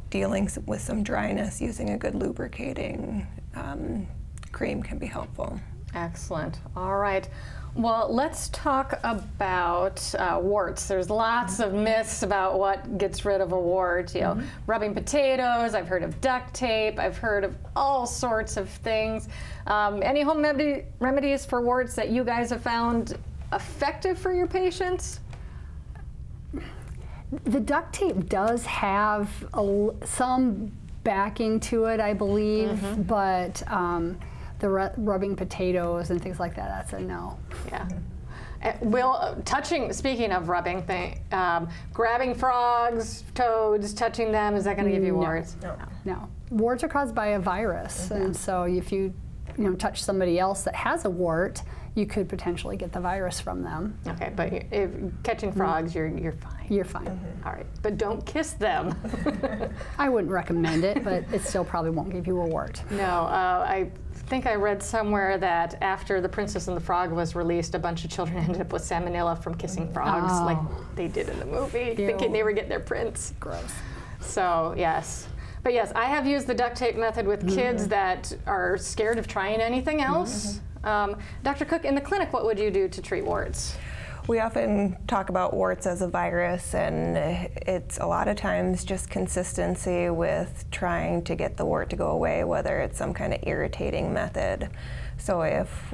dealing 0.09 0.49
with 0.65 0.81
some 0.81 1.01
dryness, 1.01 1.61
using 1.61 1.91
a 1.91 1.97
good 1.97 2.15
lubricating 2.15 3.25
um, 3.55 4.05
cream 4.51 4.83
can 4.83 4.97
be 4.97 5.05
helpful. 5.05 5.59
Excellent. 5.95 6.59
All 6.75 6.97
right. 6.97 7.27
Well, 7.75 8.07
let's 8.11 8.49
talk 8.49 8.99
about 9.03 10.13
uh, 10.17 10.39
warts. 10.41 10.87
There's 10.87 11.09
lots 11.09 11.59
of 11.59 11.73
myths 11.73 12.23
about 12.23 12.57
what 12.57 12.97
gets 12.97 13.25
rid 13.25 13.41
of 13.41 13.51
a 13.51 13.59
wart. 13.59 14.13
You 14.15 14.21
know, 14.21 14.33
mm-hmm. 14.33 14.47
rubbing 14.65 14.93
potatoes. 14.93 15.75
I've 15.75 15.87
heard 15.87 16.03
of 16.03 16.19
duct 16.19 16.53
tape. 16.53 16.99
I've 16.99 17.17
heard 17.17 17.43
of 17.43 17.55
all 17.75 18.05
sorts 18.07 18.57
of 18.57 18.69
things. 18.69 19.29
Um, 19.67 20.01
any 20.03 20.21
home 20.21 20.41
remedy- 20.41 20.85
remedies 20.99 21.45
for 21.45 21.61
warts 21.61 21.95
that 21.95 22.09
you 22.09 22.23
guys 22.23 22.49
have 22.49 22.61
found 22.61 23.17
effective 23.53 24.17
for 24.17 24.33
your 24.33 24.47
patients? 24.47 25.19
The 27.45 27.59
duct 27.59 27.93
tape 27.93 28.27
does 28.27 28.65
have 28.65 29.29
a, 29.53 29.91
some 30.03 30.71
backing 31.03 31.59
to 31.61 31.85
it, 31.85 31.99
I 31.99 32.13
believe, 32.13 32.69
mm-hmm. 32.69 33.03
but. 33.03 33.63
Um, 33.71 34.17
the 34.59 34.69
rubbing 34.69 35.35
potatoes 35.35 36.09
and 36.09 36.21
things 36.21 36.39
like 36.39 36.55
that, 36.55 36.69
that's 36.69 36.93
a 36.93 36.99
no. 36.99 37.37
Yeah. 37.67 37.87
Uh, 38.61 38.73
will 38.81 39.13
uh, 39.13 39.35
touching 39.45 39.93
speaking 39.93 40.33
of 40.33 40.49
rubbing 40.49 40.83
thing 40.83 41.17
um, 41.31 41.69
grabbing 41.93 42.35
frogs 42.35 43.23
toads 43.33 43.93
touching 43.93 44.33
them 44.33 44.53
is 44.53 44.65
that 44.65 44.75
going 44.75 44.85
to 44.85 44.93
give 44.93 45.03
you 45.03 45.15
warts? 45.15 45.55
No. 45.61 45.77
no. 46.03 46.13
No 46.13 46.29
warts 46.49 46.83
are 46.83 46.87
caused 46.87 47.15
by 47.15 47.27
a 47.27 47.39
virus. 47.39 48.05
Mm-hmm. 48.05 48.23
and 48.23 48.35
so 48.35 48.63
if 48.63 48.91
you 48.91 49.13
you 49.57 49.63
know 49.63 49.75
touch 49.75 50.01
somebody 50.03 50.39
else 50.39 50.63
that 50.63 50.75
has 50.75 51.05
a 51.05 51.09
wart 51.09 51.61
you 51.95 52.05
could 52.05 52.29
potentially 52.29 52.77
get 52.77 52.91
the 52.91 52.99
virus 52.99 53.39
from 53.39 53.63
them. 53.63 53.97
Okay 54.07 54.31
but 54.35 54.51
if 54.71 54.91
catching 55.23 55.51
frogs 55.51 55.95
you're 55.95 56.07
you're 56.07 56.33
fine. 56.33 56.55
You're 56.69 56.85
fine. 56.85 57.05
Mm-hmm. 57.05 57.47
All 57.47 57.53
right 57.53 57.65
but 57.81 57.97
don't 57.97 58.25
kiss 58.25 58.53
them. 58.53 58.93
I 59.97 60.09
wouldn't 60.09 60.31
recommend 60.31 60.83
it 60.83 61.03
but 61.03 61.23
it 61.33 61.43
still 61.43 61.65
probably 61.65 61.91
won't 61.91 62.11
give 62.11 62.27
you 62.27 62.39
a 62.41 62.45
wart. 62.45 62.83
No 62.91 63.03
uh, 63.03 63.65
i 63.67 63.91
think 64.29 64.45
I 64.45 64.55
read 64.55 64.81
somewhere 64.81 65.37
that 65.39 65.75
after 65.81 66.21
The 66.21 66.29
Princess 66.29 66.67
and 66.67 66.77
the 66.77 66.81
Frog 66.81 67.11
was 67.11 67.35
released, 67.35 67.73
a 67.73 67.79
bunch 67.79 68.05
of 68.05 68.11
children 68.11 68.37
ended 68.43 68.61
up 68.61 68.71
with 68.71 68.83
salmonella 68.83 69.41
from 69.41 69.55
kissing 69.55 69.91
frogs, 69.91 70.31
oh. 70.31 70.45
like 70.45 70.95
they 70.95 71.07
did 71.07 71.27
in 71.27 71.39
the 71.39 71.45
movie, 71.45 71.95
Ew. 71.97 72.07
thinking 72.07 72.31
they 72.31 72.43
were 72.43 72.51
getting 72.51 72.69
their 72.69 72.79
prince. 72.79 73.33
Gross. 73.39 73.73
So, 74.21 74.75
yes. 74.77 75.27
But 75.63 75.73
yes, 75.73 75.91
I 75.95 76.05
have 76.05 76.25
used 76.25 76.47
the 76.47 76.53
duct 76.53 76.77
tape 76.77 76.95
method 76.95 77.27
with 77.27 77.45
mm-hmm. 77.45 77.55
kids 77.55 77.87
that 77.89 78.33
are 78.45 78.77
scared 78.77 79.17
of 79.17 79.27
trying 79.27 79.59
anything 79.59 80.01
else. 80.01 80.61
Mm-hmm. 80.83 80.87
Um, 80.87 81.19
Dr. 81.43 81.65
Cook, 81.65 81.83
in 81.83 81.95
the 81.95 82.01
clinic, 82.01 82.31
what 82.31 82.45
would 82.45 82.57
you 82.57 82.71
do 82.71 82.87
to 82.87 83.01
treat 83.01 83.25
warts? 83.25 83.75
We 84.29 84.41
often 84.41 84.95
talk 85.07 85.29
about 85.29 85.55
warts 85.55 85.87
as 85.87 86.03
a 86.03 86.07
virus, 86.07 86.75
and 86.75 87.17
it's 87.17 87.97
a 87.97 88.05
lot 88.05 88.27
of 88.27 88.37
times 88.37 88.83
just 88.83 89.09
consistency 89.09 90.11
with 90.11 90.65
trying 90.69 91.23
to 91.23 91.35
get 91.35 91.57
the 91.57 91.65
wart 91.65 91.89
to 91.89 91.95
go 91.95 92.11
away, 92.11 92.43
whether 92.43 92.79
it's 92.79 92.95
some 92.95 93.11
kind 93.11 93.33
of 93.33 93.39
irritating 93.41 94.13
method. 94.13 94.69
So, 95.17 95.41
if 95.41 95.93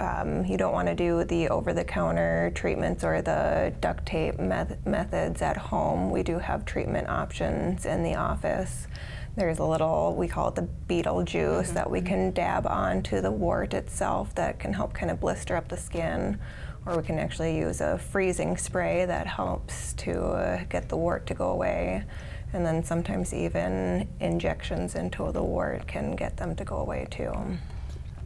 um, 0.00 0.44
you 0.44 0.56
don't 0.56 0.72
want 0.72 0.88
to 0.88 0.96
do 0.96 1.22
the 1.22 1.48
over 1.48 1.72
the 1.72 1.84
counter 1.84 2.50
treatments 2.56 3.04
or 3.04 3.22
the 3.22 3.72
duct 3.78 4.04
tape 4.04 4.40
met- 4.40 4.84
methods 4.84 5.40
at 5.40 5.56
home, 5.56 6.10
we 6.10 6.24
do 6.24 6.40
have 6.40 6.64
treatment 6.64 7.08
options 7.08 7.86
in 7.86 8.02
the 8.02 8.16
office. 8.16 8.88
There's 9.36 9.60
a 9.60 9.64
little, 9.64 10.16
we 10.16 10.26
call 10.26 10.48
it 10.48 10.56
the 10.56 10.62
beetle 10.62 11.22
juice, 11.22 11.66
mm-hmm. 11.66 11.74
that 11.74 11.88
we 11.88 12.00
can 12.00 12.32
dab 12.32 12.66
onto 12.66 13.20
the 13.20 13.30
wart 13.30 13.74
itself 13.74 14.34
that 14.34 14.58
can 14.58 14.72
help 14.72 14.92
kind 14.92 15.12
of 15.12 15.20
blister 15.20 15.54
up 15.54 15.68
the 15.68 15.76
skin 15.76 16.40
or 16.86 16.96
we 16.96 17.02
can 17.02 17.18
actually 17.18 17.58
use 17.58 17.80
a 17.80 17.98
freezing 17.98 18.56
spray 18.56 19.04
that 19.04 19.26
helps 19.26 19.92
to 19.94 20.20
uh, 20.20 20.64
get 20.68 20.88
the 20.88 20.96
wart 20.96 21.26
to 21.26 21.34
go 21.34 21.50
away. 21.50 22.04
And 22.52 22.64
then 22.64 22.84
sometimes 22.84 23.34
even 23.34 24.08
injections 24.20 24.94
into 24.94 25.30
the 25.32 25.42
wart 25.42 25.86
can 25.88 26.14
get 26.14 26.36
them 26.36 26.54
to 26.56 26.64
go 26.64 26.76
away 26.76 27.08
too. 27.10 27.32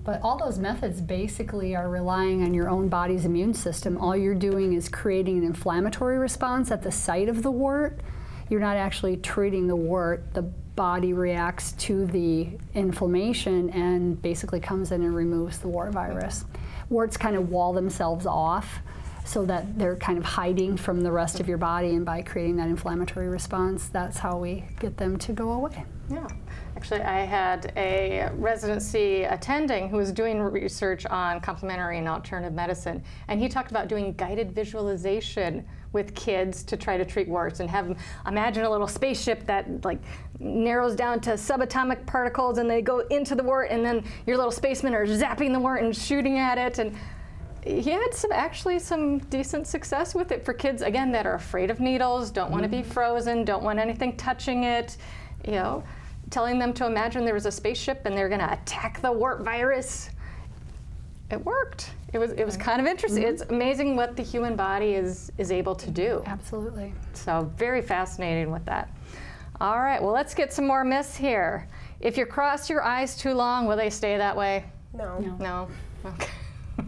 But 0.04 0.20
all 0.22 0.38
those 0.38 0.58
methods 0.58 1.00
basically 1.00 1.74
are 1.74 1.88
relying 1.88 2.42
on 2.42 2.54
your 2.54 2.68
own 2.68 2.88
body's 2.88 3.24
immune 3.24 3.54
system. 3.54 3.96
All 3.98 4.16
you're 4.16 4.34
doing 4.34 4.72
is 4.74 4.88
creating 4.88 5.38
an 5.38 5.44
inflammatory 5.44 6.18
response 6.18 6.70
at 6.70 6.82
the 6.82 6.92
site 6.92 7.28
of 7.28 7.42
the 7.42 7.50
wart. 7.50 8.00
You're 8.48 8.60
not 8.60 8.76
actually 8.76 9.16
treating 9.18 9.66
the 9.68 9.76
wart. 9.76 10.34
The 10.34 10.42
body 10.42 11.12
reacts 11.12 11.72
to 11.72 12.06
the 12.06 12.48
inflammation 12.74 13.70
and 13.70 14.20
basically 14.20 14.60
comes 14.60 14.92
in 14.92 15.02
and 15.02 15.14
removes 15.14 15.58
the 15.58 15.68
wart 15.68 15.92
virus 15.92 16.44
warts 16.90 17.16
kind 17.16 17.36
of 17.36 17.48
wall 17.48 17.72
themselves 17.72 18.26
off 18.26 18.80
so 19.24 19.46
that 19.46 19.78
they're 19.78 19.96
kind 19.96 20.18
of 20.18 20.24
hiding 20.24 20.76
from 20.76 21.00
the 21.02 21.12
rest 21.12 21.40
of 21.40 21.48
your 21.48 21.58
body. 21.58 21.90
And 21.90 22.04
by 22.04 22.20
creating 22.20 22.56
that 22.56 22.68
inflammatory 22.68 23.28
response 23.28 23.88
that's 23.88 24.18
how 24.18 24.36
we 24.36 24.64
get 24.78 24.98
them 24.98 25.16
to 25.18 25.32
go 25.32 25.52
away. 25.52 25.84
Yeah 26.10 26.28
actually 26.76 27.00
i 27.02 27.20
had 27.20 27.72
a 27.76 28.30
residency 28.34 29.24
attending 29.24 29.88
who 29.88 29.96
was 29.96 30.12
doing 30.12 30.40
research 30.40 31.06
on 31.06 31.40
complementary 31.40 31.98
and 31.98 32.08
alternative 32.08 32.52
medicine. 32.52 33.02
And 33.28 33.40
he 33.40 33.48
talked 33.48 33.70
about 33.70 33.88
doing 33.88 34.12
guided 34.14 34.52
visualization 34.52 35.64
with 35.92 36.14
kids 36.14 36.62
to 36.64 36.76
try 36.76 36.96
to 36.96 37.04
treat 37.04 37.28
warts 37.28 37.60
and 37.60 37.68
have 37.68 37.88
them 37.88 37.96
imagine 38.26 38.64
a 38.64 38.70
little 38.70 38.86
spaceship 38.86 39.44
that 39.46 39.84
like 39.84 39.98
narrows 40.38 40.94
down 40.94 41.20
to 41.20 41.30
subatomic 41.32 42.06
particles 42.06 42.58
and 42.58 42.70
they 42.70 42.82
go 42.82 43.00
into 43.10 43.34
the 43.34 43.42
wart 43.42 43.70
and 43.70 43.84
then 43.84 44.04
your 44.26 44.36
little 44.36 44.52
spacemen 44.52 44.94
are 44.94 45.06
zapping 45.06 45.52
the 45.52 45.58
wart 45.58 45.82
and 45.82 45.96
shooting 45.96 46.38
at 46.38 46.58
it. 46.58 46.78
And 46.78 46.96
he 47.64 47.90
had 47.90 48.14
some 48.14 48.32
actually 48.32 48.78
some 48.78 49.18
decent 49.18 49.66
success 49.66 50.14
with 50.14 50.32
it 50.32 50.44
for 50.44 50.54
kids 50.54 50.80
again 50.82 51.12
that 51.12 51.26
are 51.26 51.34
afraid 51.34 51.70
of 51.70 51.78
needles 51.78 52.30
don't 52.30 52.50
want 52.50 52.62
to 52.62 52.68
be 52.70 52.78
mm-hmm. 52.78 52.90
frozen 52.90 53.44
don't 53.44 53.62
want 53.62 53.78
anything 53.78 54.16
touching 54.16 54.64
it 54.64 54.96
you 55.44 55.52
know 55.52 55.84
telling 56.30 56.58
them 56.58 56.72
to 56.74 56.86
imagine 56.86 57.24
there 57.24 57.34
was 57.34 57.46
a 57.46 57.52
spaceship 57.52 58.02
and 58.06 58.16
they're 58.16 58.28
going 58.28 58.40
to 58.40 58.52
attack 58.52 59.00
the 59.02 59.12
wart 59.12 59.42
virus 59.42 60.10
it 61.30 61.44
worked. 61.44 61.90
It 62.12 62.18
was 62.18 62.32
it 62.32 62.44
was 62.44 62.56
kind 62.56 62.80
of 62.80 62.86
interesting. 62.86 63.22
Mm-hmm. 63.22 63.34
It's 63.34 63.42
amazing 63.42 63.96
what 63.96 64.16
the 64.16 64.22
human 64.22 64.56
body 64.56 64.94
is 64.94 65.30
is 65.38 65.52
able 65.52 65.74
to 65.76 65.90
do. 65.90 66.22
Absolutely. 66.26 66.92
So 67.12 67.50
very 67.56 67.82
fascinating 67.82 68.50
with 68.50 68.64
that. 68.64 68.90
All 69.60 69.78
right, 69.78 70.02
well 70.02 70.12
let's 70.12 70.34
get 70.34 70.52
some 70.52 70.66
more 70.66 70.84
myths 70.84 71.16
here. 71.16 71.68
If 72.00 72.16
you 72.16 72.26
cross 72.26 72.68
your 72.68 72.82
eyes 72.82 73.16
too 73.16 73.34
long, 73.34 73.66
will 73.66 73.76
they 73.76 73.90
stay 73.90 74.16
that 74.16 74.36
way? 74.36 74.64
No. 74.92 75.18
No. 75.18 75.36
no? 75.36 75.68
Okay. 76.04 76.30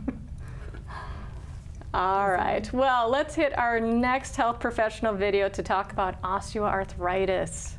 All 1.95 2.31
right. 2.31 2.73
Well, 2.73 3.11
let's 3.11 3.35
hit 3.35 3.57
our 3.59 3.79
next 3.79 4.35
health 4.35 4.59
professional 4.59 5.15
video 5.15 5.51
to 5.51 5.63
talk 5.63 5.93
about 5.93 6.21
osteoarthritis. 6.23 7.75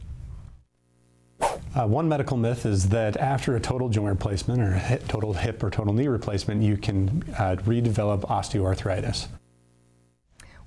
Uh, 1.41 1.87
one 1.87 2.07
medical 2.07 2.37
myth 2.37 2.65
is 2.65 2.89
that 2.89 3.17
after 3.17 3.55
a 3.55 3.59
total 3.59 3.89
joint 3.89 4.09
replacement 4.09 4.61
or 4.61 4.73
a 4.73 4.79
hip, 4.79 5.07
total 5.07 5.33
hip 5.33 5.63
or 5.63 5.69
total 5.71 5.93
knee 5.93 6.07
replacement, 6.07 6.61
you 6.61 6.77
can 6.77 7.23
uh, 7.37 7.55
redevelop 7.65 8.21
osteoarthritis. 8.21 9.27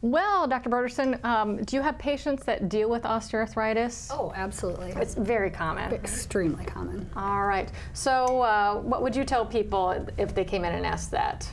Well, 0.03 0.47
Dr. 0.47 0.69
Broderson, 0.69 1.25
um, 1.25 1.63
do 1.65 1.77
you 1.77 1.83
have 1.83 1.99
patients 1.99 2.45
that 2.45 2.69
deal 2.69 2.91
with 2.91 3.05
osteoarthritis? 3.05 4.09
Oh, 4.11 4.33
absolutely. 4.37 4.91
It's 4.97 5.15
very 5.15 5.51
common. 5.51 5.93
Extremely 5.93 6.65
common. 6.65 7.09
All 7.17 7.47
right. 7.47 7.71
So, 7.93 8.43
uh, 8.43 8.77
what 8.81 9.03
would 9.03 9.17
you 9.17 9.25
tell 9.25 9.47
people 9.47 10.07
if 10.19 10.35
they 10.35 10.45
came 10.45 10.65
in 10.65 10.75
and 10.75 10.85
asked 10.85 11.11
that? 11.13 11.49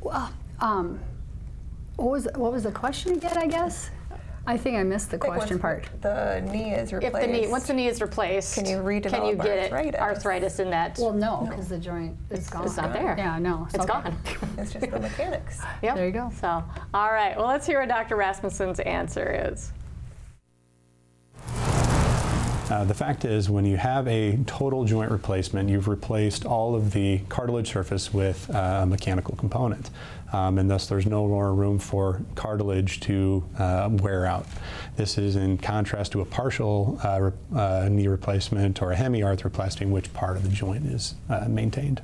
Well, 0.00 0.32
um, 0.60 0.98
what 1.96 2.10
was 2.10 2.28
what 2.34 2.52
was 2.52 2.62
the 2.62 2.72
question 2.72 3.12
again? 3.12 3.36
I 3.36 3.46
guess. 3.46 3.90
I 4.44 4.56
think 4.56 4.76
I 4.76 4.82
missed 4.82 5.10
the 5.10 5.18
question 5.18 5.58
part. 5.58 5.88
The 6.00 6.40
knee 6.40 6.72
is 6.72 6.92
replaced. 6.92 7.14
If 7.14 7.22
the 7.22 7.26
knee, 7.28 7.46
once 7.46 7.68
the 7.68 7.74
knee 7.74 7.86
is 7.86 8.00
replaced, 8.00 8.56
can 8.56 8.66
you 8.66 8.78
redevelop 8.78 9.10
Can 9.10 9.26
you 9.26 9.36
get 9.36 9.72
arthritis? 9.72 9.94
it 9.94 10.00
arthritis 10.00 10.58
in 10.58 10.70
that? 10.70 10.98
Well, 10.98 11.12
no, 11.12 11.46
because 11.48 11.70
no. 11.70 11.76
the 11.76 11.82
joint 11.82 12.16
is 12.30 12.50
gone. 12.50 12.64
It's 12.64 12.76
not 12.76 12.92
there. 12.92 13.14
Yeah, 13.16 13.38
no, 13.38 13.64
it's, 13.66 13.74
it's 13.76 13.84
okay. 13.84 14.02
gone. 14.02 14.16
it's 14.58 14.72
just 14.72 14.90
the 14.90 14.98
mechanics. 14.98 15.60
Yep. 15.82 15.94
There 15.94 16.06
you 16.06 16.12
go. 16.12 16.32
So, 16.40 16.64
all 16.92 17.12
right. 17.12 17.36
Well, 17.36 17.46
let's 17.46 17.66
hear 17.66 17.80
what 17.80 17.88
Dr. 17.88 18.16
Rasmussen's 18.16 18.80
answer 18.80 19.48
is. 19.52 19.72
Uh, 22.72 22.84
the 22.84 22.94
fact 22.94 23.26
is, 23.26 23.50
when 23.50 23.66
you 23.66 23.76
have 23.76 24.08
a 24.08 24.38
total 24.46 24.84
joint 24.84 25.10
replacement, 25.10 25.68
you've 25.68 25.88
replaced 25.88 26.46
all 26.46 26.74
of 26.74 26.92
the 26.92 27.18
cartilage 27.28 27.70
surface 27.70 28.14
with 28.14 28.48
uh, 28.48 28.80
a 28.82 28.86
mechanical 28.86 29.36
component. 29.36 29.90
Um, 30.32 30.58
and 30.58 30.70
thus 30.70 30.86
there's 30.86 31.06
no 31.06 31.26
more 31.28 31.54
room 31.54 31.78
for 31.78 32.22
cartilage 32.34 33.00
to 33.00 33.44
uh, 33.58 33.88
wear 33.92 34.26
out. 34.26 34.46
This 34.96 35.18
is 35.18 35.36
in 35.36 35.58
contrast 35.58 36.12
to 36.12 36.20
a 36.20 36.24
partial 36.24 36.98
uh, 37.04 37.20
re 37.20 37.32
uh, 37.54 37.88
knee 37.90 38.08
replacement 38.08 38.80
or 38.82 38.92
a 38.92 38.96
hemiarthroplasty 38.96 39.82
in 39.82 39.90
which 39.90 40.12
part 40.14 40.36
of 40.36 40.42
the 40.42 40.48
joint 40.48 40.86
is 40.86 41.14
uh, 41.28 41.46
maintained. 41.48 42.02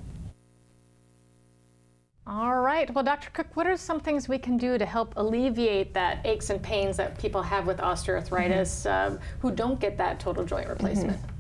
All 2.27 2.61
right. 2.61 2.93
Well, 2.95 3.03
Dr. 3.03 3.31
Cook, 3.31 3.47
what 3.55 3.67
are 3.67 3.77
some 3.77 4.01
things 4.01 4.29
we 4.29 4.37
can 4.37 4.59
do 4.59 4.77
to 4.77 4.85
help 4.85 5.15
alleviate 5.17 5.95
that 5.95 6.21
aches 6.27 6.51
and 6.51 6.63
pains 6.63 6.99
that 6.99 7.19
people 7.19 7.41
have 7.41 7.67
with 7.67 7.79
osteoarthritis 7.79 8.85
mm 8.85 8.91
-hmm. 8.91 9.19
who 9.41 9.51
don't 9.51 9.81
get 9.81 9.97
that 9.97 10.21
total 10.21 10.45
joint 10.45 10.69
replacement? 10.69 11.17
Mm 11.17 11.25
-hmm. 11.25 11.38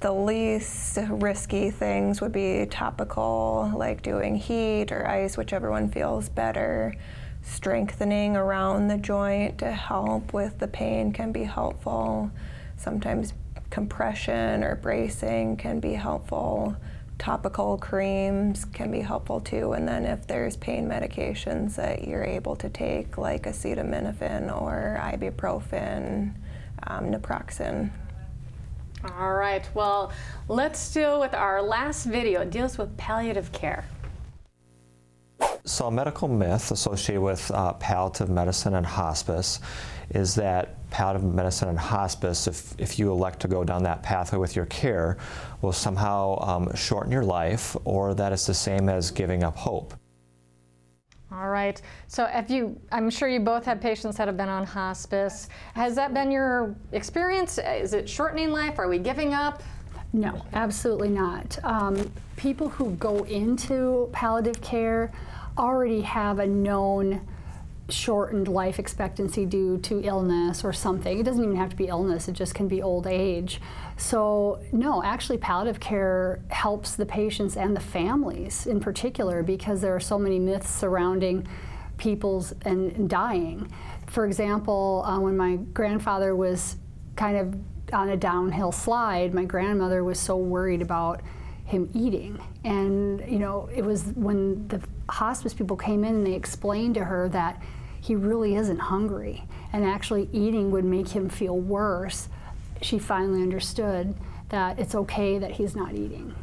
The 0.00 0.12
least 0.12 0.98
risky 1.08 1.70
things 1.70 2.20
would 2.20 2.32
be 2.32 2.66
topical, 2.66 3.72
like 3.74 4.02
doing 4.02 4.36
heat 4.36 4.92
or 4.92 5.06
ice, 5.06 5.36
whichever 5.36 5.70
one 5.70 5.90
feels 5.90 6.28
better. 6.28 6.94
Strengthening 7.42 8.36
around 8.36 8.88
the 8.88 8.98
joint 8.98 9.58
to 9.58 9.72
help 9.72 10.32
with 10.32 10.58
the 10.58 10.68
pain 10.68 11.12
can 11.12 11.32
be 11.32 11.44
helpful. 11.44 12.30
Sometimes 12.76 13.32
compression 13.70 14.62
or 14.62 14.76
bracing 14.76 15.56
can 15.56 15.80
be 15.80 15.94
helpful 15.94 16.76
topical 17.18 17.76
creams 17.76 18.64
can 18.64 18.90
be 18.90 19.00
helpful 19.00 19.40
too. 19.40 19.72
And 19.72 19.86
then 19.86 20.04
if 20.04 20.26
there's 20.26 20.56
pain 20.56 20.88
medications 20.88 21.74
that 21.76 22.06
you're 22.06 22.24
able 22.24 22.56
to 22.56 22.68
take, 22.68 23.18
like 23.18 23.42
acetaminophen 23.42 24.54
or 24.60 24.98
ibuprofen, 25.02 26.34
um, 26.86 27.12
naproxen. 27.12 27.90
All 29.04 29.34
right, 29.34 29.64
well, 29.74 30.12
let's 30.48 30.92
deal 30.92 31.20
with 31.20 31.32
our 31.32 31.62
last 31.62 32.04
video. 32.04 32.40
It 32.40 32.50
deals 32.50 32.78
with 32.78 32.96
palliative 32.96 33.52
care. 33.52 33.84
So, 35.64 35.86
a 35.86 35.90
medical 35.90 36.26
myth 36.26 36.72
associated 36.72 37.20
with 37.20 37.50
uh, 37.52 37.74
palliative 37.74 38.28
medicine 38.28 38.74
and 38.74 38.84
hospice 38.84 39.60
is 40.10 40.34
that 40.34 40.74
palliative 40.90 41.22
medicine 41.22 41.68
and 41.68 41.78
hospice, 41.78 42.46
if, 42.46 42.74
if 42.78 42.98
you 42.98 43.10
elect 43.12 43.40
to 43.40 43.48
go 43.48 43.62
down 43.62 43.82
that 43.84 44.02
pathway 44.02 44.38
with 44.38 44.56
your 44.56 44.66
care, 44.66 45.18
will 45.60 45.72
somehow 45.72 46.38
um, 46.40 46.74
shorten 46.74 47.12
your 47.12 47.24
life 47.24 47.76
or 47.84 48.14
that 48.14 48.32
it's 48.32 48.46
the 48.46 48.54
same 48.54 48.88
as 48.88 49.10
giving 49.10 49.44
up 49.44 49.56
hope. 49.56 49.94
All 51.30 51.48
right. 51.48 51.80
So, 52.06 52.28
if 52.32 52.50
you, 52.50 52.80
I'm 52.90 53.10
sure 53.10 53.28
you 53.28 53.40
both 53.40 53.66
have 53.66 53.80
patients 53.80 54.16
that 54.16 54.28
have 54.28 54.36
been 54.36 54.48
on 54.48 54.64
hospice. 54.64 55.48
Has 55.74 55.94
that 55.96 56.14
been 56.14 56.30
your 56.30 56.74
experience? 56.92 57.58
Is 57.58 57.92
it 57.92 58.08
shortening 58.08 58.50
life? 58.50 58.78
Are 58.78 58.88
we 58.88 58.98
giving 58.98 59.34
up? 59.34 59.62
No, 60.14 60.42
absolutely 60.54 61.10
not. 61.10 61.58
Um, 61.64 62.10
people 62.36 62.70
who 62.70 62.92
go 62.92 63.24
into 63.24 64.08
palliative 64.12 64.62
care 64.62 65.12
already 65.58 66.00
have 66.00 66.38
a 66.38 66.46
known 66.46 67.20
shortened 67.88 68.48
life 68.48 68.78
expectancy 68.78 69.46
due 69.46 69.78
to 69.78 70.02
illness 70.02 70.62
or 70.62 70.72
something. 70.72 71.18
It 71.18 71.22
doesn't 71.22 71.42
even 71.42 71.56
have 71.56 71.70
to 71.70 71.76
be 71.76 71.86
illness, 71.86 72.28
it 72.28 72.32
just 72.32 72.54
can 72.54 72.68
be 72.68 72.82
old 72.82 73.06
age. 73.06 73.60
So, 73.96 74.60
no, 74.72 75.02
actually, 75.02 75.38
palliative 75.38 75.80
care 75.80 76.40
helps 76.50 76.96
the 76.96 77.06
patients 77.06 77.56
and 77.56 77.74
the 77.74 77.80
families 77.80 78.66
in 78.66 78.80
particular 78.80 79.42
because 79.42 79.80
there 79.80 79.94
are 79.94 80.00
so 80.00 80.18
many 80.18 80.38
myths 80.38 80.70
surrounding 80.70 81.46
people's 81.96 82.52
and 82.62 83.08
dying. 83.08 83.72
For 84.06 84.24
example, 84.24 85.02
uh, 85.06 85.18
when 85.18 85.36
my 85.36 85.56
grandfather 85.56 86.36
was 86.36 86.76
kind 87.16 87.36
of 87.36 87.54
on 87.92 88.10
a 88.10 88.16
downhill 88.16 88.70
slide, 88.70 89.34
my 89.34 89.44
grandmother 89.44 90.04
was 90.04 90.20
so 90.20 90.36
worried 90.36 90.82
about 90.82 91.22
him 91.64 91.90
eating. 91.94 92.38
And, 92.64 93.20
you 93.30 93.38
know, 93.38 93.68
it 93.74 93.82
was 93.82 94.04
when 94.14 94.68
the 94.68 94.80
hospice 95.08 95.52
people 95.52 95.76
came 95.76 96.04
in 96.04 96.16
and 96.16 96.26
they 96.26 96.34
explained 96.34 96.94
to 96.94 97.04
her 97.04 97.28
that 97.30 97.62
he 98.00 98.14
really 98.14 98.56
isn't 98.56 98.78
hungry 98.78 99.44
and 99.72 99.84
actually 99.84 100.28
eating 100.32 100.70
would 100.70 100.84
make 100.84 101.08
him 101.08 101.28
feel 101.28 101.58
worse. 101.58 102.28
She 102.82 102.98
finally 102.98 103.42
understood 103.42 104.14
that 104.48 104.78
it's 104.78 104.94
okay 104.94 105.38
that 105.38 105.50
he's 105.50 105.76
not 105.76 105.94
eating. 105.94 106.34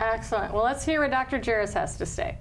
Excellent. 0.00 0.54
Well, 0.54 0.64
let's 0.64 0.84
hear 0.84 1.00
what 1.00 1.10
Dr. 1.10 1.40
Jairus 1.44 1.74
has 1.74 1.96
to 1.98 2.06
say. 2.06 2.38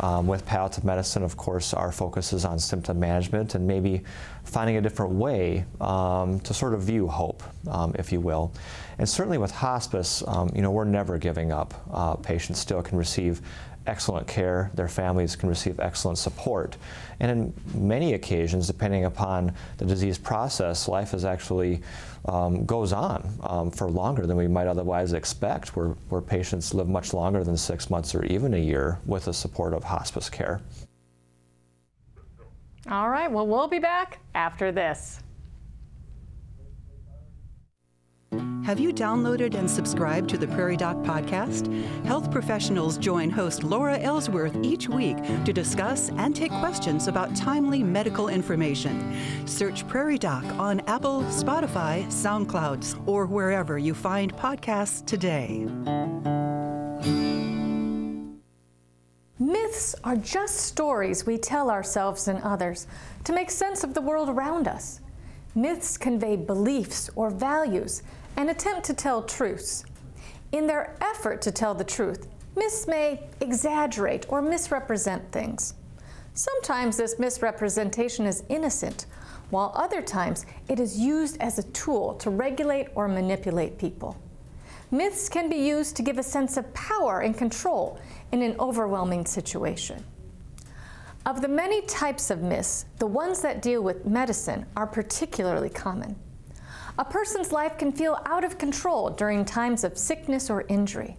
Um, 0.00 0.26
with 0.26 0.46
palliative 0.46 0.82
medicine, 0.82 1.22
of 1.22 1.36
course, 1.36 1.74
our 1.74 1.92
focus 1.92 2.32
is 2.32 2.46
on 2.46 2.58
symptom 2.58 2.98
management 2.98 3.54
and 3.54 3.66
maybe 3.66 4.02
finding 4.44 4.78
a 4.78 4.80
different 4.80 5.12
way 5.12 5.66
um, 5.78 6.40
to 6.40 6.54
sort 6.54 6.72
of 6.72 6.80
view 6.80 7.06
hope, 7.06 7.42
um, 7.68 7.94
if 7.98 8.10
you 8.10 8.18
will. 8.18 8.50
And 8.98 9.06
certainly 9.06 9.36
with 9.36 9.50
hospice, 9.50 10.22
um, 10.26 10.50
you 10.54 10.62
know, 10.62 10.70
we're 10.70 10.84
never 10.84 11.18
giving 11.18 11.52
up. 11.52 11.74
Uh, 11.92 12.14
patients 12.14 12.58
still 12.58 12.82
can 12.82 12.96
receive 12.96 13.42
excellent 13.90 14.26
care, 14.28 14.70
their 14.74 14.88
families 14.88 15.34
can 15.34 15.48
receive 15.48 15.80
excellent 15.80 16.16
support. 16.16 16.76
And 17.18 17.30
in 17.30 17.54
many 17.74 18.14
occasions, 18.14 18.66
depending 18.68 19.04
upon 19.04 19.52
the 19.78 19.84
disease 19.84 20.16
process, 20.16 20.86
life 20.86 21.12
is 21.12 21.24
actually 21.24 21.82
um, 22.26 22.64
goes 22.64 22.92
on 22.92 23.28
um, 23.42 23.70
for 23.70 23.90
longer 23.90 24.26
than 24.26 24.36
we 24.36 24.46
might 24.46 24.68
otherwise 24.68 25.12
expect, 25.12 25.74
where, 25.74 25.88
where 26.08 26.20
patients 26.20 26.72
live 26.72 26.88
much 26.88 27.12
longer 27.12 27.42
than 27.42 27.56
six 27.56 27.90
months 27.90 28.14
or 28.14 28.24
even 28.26 28.54
a 28.54 28.58
year 28.58 28.98
with 29.06 29.24
the 29.24 29.34
support 29.34 29.74
of 29.74 29.82
hospice 29.82 30.30
care. 30.30 30.60
All 32.88 33.10
right, 33.10 33.30
well, 33.30 33.46
we'll 33.46 33.68
be 33.68 33.78
back 33.78 34.20
after 34.34 34.72
this. 34.72 35.20
Have 38.70 38.78
you 38.78 38.92
downloaded 38.92 39.56
and 39.56 39.68
subscribed 39.68 40.30
to 40.30 40.38
the 40.38 40.46
Prairie 40.46 40.76
Doc 40.76 40.96
podcast? 40.98 41.66
Health 42.04 42.30
professionals 42.30 42.96
join 42.96 43.28
host 43.28 43.64
Laura 43.64 43.98
Ellsworth 43.98 44.56
each 44.62 44.88
week 44.88 45.16
to 45.44 45.52
discuss 45.52 46.10
and 46.10 46.36
take 46.36 46.52
questions 46.52 47.08
about 47.08 47.34
timely 47.34 47.82
medical 47.82 48.28
information. 48.28 49.16
Search 49.46 49.84
Prairie 49.88 50.18
Doc 50.18 50.44
on 50.60 50.78
Apple, 50.86 51.22
Spotify, 51.24 52.06
SoundCloud, 52.06 53.08
or 53.08 53.26
wherever 53.26 53.76
you 53.78 53.94
find 53.94 54.32
podcasts 54.36 55.04
today. 55.04 55.66
Myths 59.40 59.96
are 60.04 60.16
just 60.16 60.58
stories 60.58 61.26
we 61.26 61.38
tell 61.38 61.68
ourselves 61.68 62.28
and 62.28 62.40
others 62.44 62.86
to 63.24 63.32
make 63.32 63.50
sense 63.50 63.82
of 63.82 63.94
the 63.94 64.00
world 64.00 64.28
around 64.28 64.68
us. 64.68 65.00
Myths 65.56 65.98
convey 65.98 66.36
beliefs 66.36 67.10
or 67.16 67.28
values 67.28 68.04
and 68.40 68.48
attempt 68.48 68.84
to 68.86 68.94
tell 68.94 69.22
truths. 69.22 69.84
In 70.52 70.66
their 70.66 70.96
effort 71.02 71.42
to 71.42 71.52
tell 71.52 71.74
the 71.74 71.84
truth, 71.84 72.26
myths 72.56 72.86
may 72.86 73.28
exaggerate 73.42 74.24
or 74.30 74.40
misrepresent 74.40 75.30
things. 75.30 75.74
Sometimes 76.32 76.96
this 76.96 77.18
misrepresentation 77.18 78.24
is 78.24 78.42
innocent, 78.48 79.04
while 79.50 79.72
other 79.74 80.00
times 80.00 80.46
it 80.68 80.80
is 80.80 80.98
used 80.98 81.36
as 81.38 81.58
a 81.58 81.64
tool 81.64 82.14
to 82.14 82.30
regulate 82.30 82.88
or 82.94 83.08
manipulate 83.08 83.76
people. 83.76 84.16
Myths 84.90 85.28
can 85.28 85.50
be 85.50 85.56
used 85.56 85.94
to 85.96 86.02
give 86.02 86.16
a 86.16 86.22
sense 86.22 86.56
of 86.56 86.72
power 86.72 87.20
and 87.20 87.36
control 87.36 88.00
in 88.32 88.40
an 88.40 88.56
overwhelming 88.58 89.26
situation. 89.26 90.02
Of 91.26 91.42
the 91.42 91.48
many 91.48 91.82
types 91.82 92.30
of 92.30 92.40
myths, 92.40 92.86
the 93.00 93.06
ones 93.06 93.42
that 93.42 93.60
deal 93.60 93.82
with 93.82 94.06
medicine 94.06 94.64
are 94.78 94.86
particularly 94.86 95.68
common. 95.68 96.16
A 97.00 97.04
person's 97.06 97.50
life 97.50 97.78
can 97.78 97.92
feel 97.92 98.20
out 98.26 98.44
of 98.44 98.58
control 98.58 99.08
during 99.08 99.46
times 99.46 99.84
of 99.84 99.96
sickness 99.96 100.50
or 100.50 100.66
injury. 100.68 101.16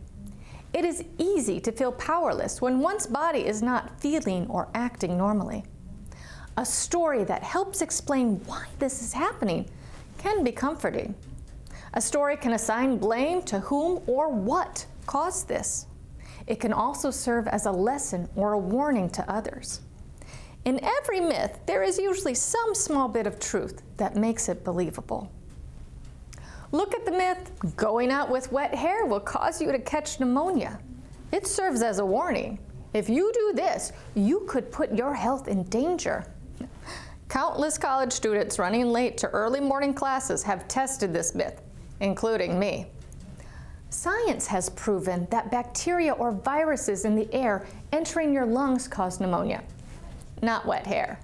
It 0.73 0.85
is 0.85 1.03
easy 1.17 1.59
to 1.59 1.71
feel 1.71 1.91
powerless 1.93 2.61
when 2.61 2.81
one's 2.81 3.07
body 3.07 3.47
is 3.47 3.63
not 3.63 3.99
feeling 3.99 4.45
or 4.45 4.69
acting 4.75 5.17
normally. 5.17 5.63
A 6.57 6.63
story 6.63 7.23
that 7.23 7.41
helps 7.41 7.81
explain 7.81 8.35
why 8.45 8.67
this 8.77 9.01
is 9.01 9.11
happening 9.11 9.71
can 10.19 10.43
be 10.43 10.51
comforting. 10.51 11.15
A 11.95 12.01
story 12.01 12.37
can 12.37 12.53
assign 12.53 12.99
blame 12.99 13.41
to 13.41 13.59
whom 13.61 14.03
or 14.05 14.29
what 14.29 14.85
caused 15.07 15.47
this. 15.47 15.87
It 16.45 16.59
can 16.59 16.73
also 16.73 17.09
serve 17.09 17.47
as 17.47 17.65
a 17.65 17.71
lesson 17.71 18.29
or 18.35 18.53
a 18.53 18.59
warning 18.59 19.09
to 19.09 19.27
others. 19.27 19.81
In 20.63 20.79
every 20.83 21.21
myth, 21.21 21.57
there 21.65 21.81
is 21.81 21.97
usually 21.97 22.35
some 22.35 22.75
small 22.75 23.07
bit 23.07 23.25
of 23.25 23.39
truth 23.39 23.81
that 23.97 24.15
makes 24.15 24.47
it 24.47 24.63
believable. 24.63 25.31
Look 26.71 26.93
at 26.93 27.05
the 27.05 27.11
myth 27.11 27.51
going 27.75 28.11
out 28.11 28.29
with 28.29 28.51
wet 28.51 28.73
hair 28.73 29.05
will 29.05 29.19
cause 29.19 29.61
you 29.61 29.71
to 29.71 29.79
catch 29.79 30.19
pneumonia. 30.19 30.79
It 31.31 31.45
serves 31.45 31.81
as 31.81 31.99
a 31.99 32.05
warning. 32.05 32.59
If 32.93 33.09
you 33.09 33.31
do 33.33 33.53
this, 33.55 33.91
you 34.15 34.45
could 34.47 34.71
put 34.71 34.93
your 34.93 35.13
health 35.13 35.47
in 35.47 35.63
danger. 35.63 36.25
Countless 37.27 37.77
college 37.77 38.11
students 38.11 38.59
running 38.59 38.89
late 38.89 39.17
to 39.19 39.29
early 39.29 39.61
morning 39.61 39.93
classes 39.93 40.43
have 40.43 40.67
tested 40.67 41.13
this 41.13 41.33
myth, 41.33 41.61
including 41.99 42.59
me. 42.59 42.87
Science 43.89 44.47
has 44.47 44.69
proven 44.69 45.27
that 45.31 45.51
bacteria 45.51 46.13
or 46.13 46.31
viruses 46.31 47.03
in 47.03 47.15
the 47.15 47.33
air 47.33 47.65
entering 47.91 48.33
your 48.33 48.45
lungs 48.45 48.87
cause 48.87 49.19
pneumonia, 49.19 49.61
not 50.41 50.65
wet 50.65 50.87
hair. 50.87 51.19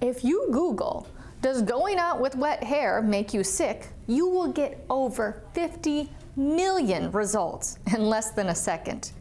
If 0.00 0.24
you 0.24 0.48
Google 0.50 1.06
does 1.42 1.62
going 1.62 1.98
out 1.98 2.20
with 2.20 2.36
wet 2.36 2.62
hair 2.62 3.02
make 3.02 3.32
you 3.34 3.44
sick? 3.44 3.88
You 4.06 4.28
will 4.28 4.52
get 4.52 4.84
over 4.88 5.42
50 5.54 6.08
million 6.36 7.10
results 7.12 7.78
in 7.94 8.02
less 8.06 8.30
than 8.32 8.48
a 8.48 8.54
second. 8.54 9.12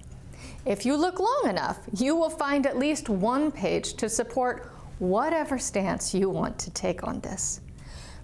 If 0.66 0.86
you 0.86 0.96
look 0.96 1.20
long 1.20 1.44
enough, 1.48 1.80
you 1.98 2.16
will 2.16 2.30
find 2.30 2.66
at 2.66 2.78
least 2.78 3.10
one 3.10 3.52
page 3.52 3.94
to 3.96 4.10
support 4.10 4.72
whatever 5.00 5.60
stance 5.60 6.14
you 6.14 6.30
want 6.30 6.58
to 6.60 6.72
take 6.72 7.06
on 7.06 7.20
this. 7.20 7.62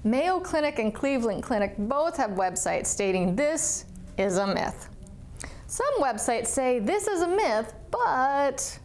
Mayo 0.04 0.40
Clinic 0.40 0.80
and 0.80 0.94
Cleveland 0.94 1.44
Clinic 1.44 1.76
both 1.78 2.18
have 2.18 2.32
websites 2.32 2.88
stating 2.88 3.36
this 3.36 3.86
is 4.18 4.38
a 4.38 4.48
myth. 4.48 4.90
Some 5.68 5.94
websites 6.00 6.48
say 6.48 6.80
this 6.80 7.08
is 7.08 7.22
a 7.22 7.28
myth, 7.28 7.74
but 7.92 8.80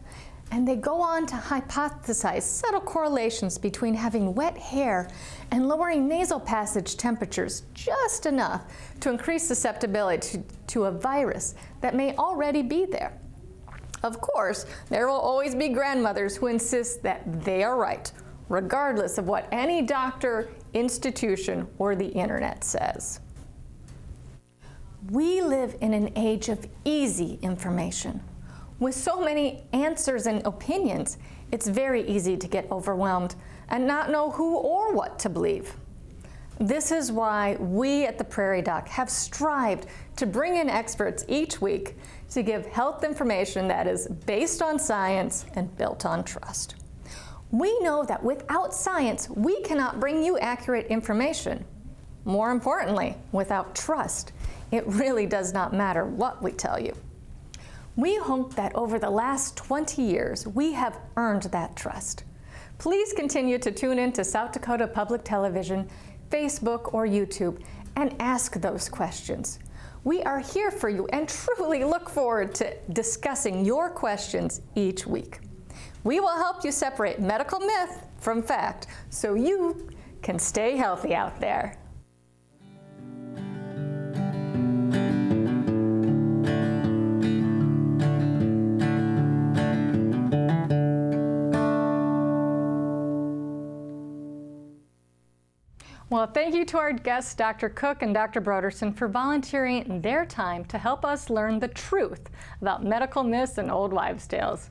and 0.51 0.67
they 0.67 0.75
go 0.75 1.01
on 1.01 1.25
to 1.27 1.35
hypothesize 1.35 2.43
subtle 2.43 2.79
correlations 2.79 3.57
between 3.57 3.93
having 3.93 4.33
wet 4.33 4.57
hair 4.57 5.09
and 5.51 5.67
lowering 5.67 6.07
nasal 6.07 6.39
passage 6.39 6.95
temperatures 6.95 7.63
just 7.73 8.25
enough 8.25 8.63
to 9.01 9.09
increase 9.09 9.45
susceptibility 9.45 10.37
to, 10.37 10.43
to, 10.67 10.85
a 10.85 10.91
virus 10.91 11.55
that 11.81 11.95
may 11.95 12.15
already 12.15 12.61
be 12.61 12.85
there. 12.85 13.19
Of 14.03 14.21
course, 14.21 14.65
there 14.89 15.07
will 15.07 15.15
always 15.15 15.55
be 15.55 15.69
grandmothers 15.69 16.37
who 16.37 16.47
insist 16.47 17.03
that 17.03 17.43
they 17.43 17.63
are 17.63 17.77
right, 17.77 18.11
regardless 18.47 19.17
of 19.17 19.27
what 19.27 19.47
any 19.51 19.81
doctor, 19.81 20.49
institution, 20.73 21.67
or 21.77 21.95
the 21.95 22.07
internet 22.07 22.63
says. 22.63 23.19
We 25.09 25.41
live 25.41 25.75
in 25.81 25.93
an 25.93 26.11
age 26.15 26.49
of 26.49 26.67
easy 26.85 27.39
information. 27.41 28.21
With 28.79 28.93
so 28.93 29.19
many 29.19 29.63
answers 29.73 30.27
and 30.27 30.45
opinions, 30.45 31.17
it's 31.51 31.67
very 31.67 32.07
easy 32.07 32.37
to 32.37 32.47
get 32.47 32.71
overwhelmed 32.71 33.35
and 33.69 33.87
not 33.87 34.11
know 34.11 34.29
who 34.29 34.55
or 34.57 34.93
what 34.93 35.17
to 35.19 35.29
believe. 35.29 35.73
This 36.59 36.91
is 36.91 37.11
why 37.11 37.55
we 37.59 38.05
at 38.05 38.17
the 38.17 38.23
Prairie 38.23 38.61
Doc 38.61 38.87
have 38.87 39.09
strived 39.09 39.87
to 40.15 40.25
bring 40.25 40.57
in 40.57 40.69
experts 40.69 41.25
each 41.27 41.59
week 41.59 41.95
to 42.31 42.43
give 42.43 42.65
health 42.67 43.03
information 43.03 43.67
that 43.67 43.87
is 43.87 44.07
based 44.25 44.61
on 44.61 44.77
science 44.77 45.45
and 45.55 45.75
built 45.77 46.05
on 46.05 46.23
trust. 46.23 46.75
We 47.51 47.79
know 47.79 48.03
that 48.03 48.23
without 48.23 48.73
science, 48.73 49.29
we 49.29 49.61
cannot 49.61 49.99
bring 49.99 50.23
you 50.23 50.37
accurate 50.37 50.87
information. 50.87 51.63
More 52.25 52.51
importantly, 52.51 53.15
without 53.31 53.73
trust, 53.73 54.33
it 54.71 54.85
really 54.85 55.25
does 55.25 55.53
not 55.53 55.73
matter 55.73 56.05
what 56.05 56.43
we 56.43 56.51
tell 56.51 56.79
you. 56.79 56.93
We 57.97 58.15
hope 58.17 58.53
that 58.53 58.75
over 58.75 58.99
the 58.99 59.09
last 59.09 59.57
20 59.57 60.03
years, 60.03 60.45
we 60.45 60.71
have 60.73 60.99
earned 61.15 61.43
that 61.51 61.75
trust. 61.75 62.25
Please 62.77 63.11
continue 63.11 63.57
to 63.57 63.71
tune 63.71 63.97
in 63.97 64.11
to 64.11 64.23
South 64.23 64.51
Dakota 64.51 64.85
Public 64.85 65.23
Television, 65.23 65.89
Facebook, 66.29 66.93
or 66.93 67.07
YouTube 67.07 67.59
and 67.95 68.15
ask 68.19 68.53
those 68.61 68.87
questions. 68.87 69.57
We 70.03 70.21
are 70.21 70.37
here 70.37 70.69
for 70.69 70.89
you 70.89 71.07
and 71.07 71.27
truly 71.27 71.83
look 71.83 72.07
forward 72.07 72.53
to 72.55 72.77
discussing 72.93 73.65
your 73.65 73.89
questions 73.89 74.61
each 74.75 75.07
week. 75.07 75.39
We 76.03 76.19
will 76.19 76.37
help 76.37 76.63
you 76.63 76.71
separate 76.71 77.19
medical 77.19 77.59
myth 77.59 78.05
from 78.19 78.43
fact 78.43 78.85
so 79.09 79.33
you 79.33 79.89
can 80.21 80.37
stay 80.37 80.77
healthy 80.77 81.15
out 81.15 81.39
there. 81.39 81.79
Well, 96.09 96.25
thank 96.25 96.55
you 96.55 96.63
to 96.63 96.77
our 96.77 96.93
guests, 96.93 97.35
Dr. 97.35 97.67
Cook 97.67 98.01
and 98.01 98.13
Dr. 98.13 98.39
Broderson, 98.39 98.95
for 98.95 99.09
volunteering 99.09 99.99
their 100.01 100.25
time 100.25 100.63
to 100.65 100.77
help 100.77 101.03
us 101.03 101.29
learn 101.29 101.59
the 101.59 101.67
truth 101.67 102.29
about 102.61 102.85
medical 102.85 103.23
myths 103.23 103.57
and 103.57 103.69
old 103.69 103.91
wives' 103.91 104.25
tales. 104.25 104.69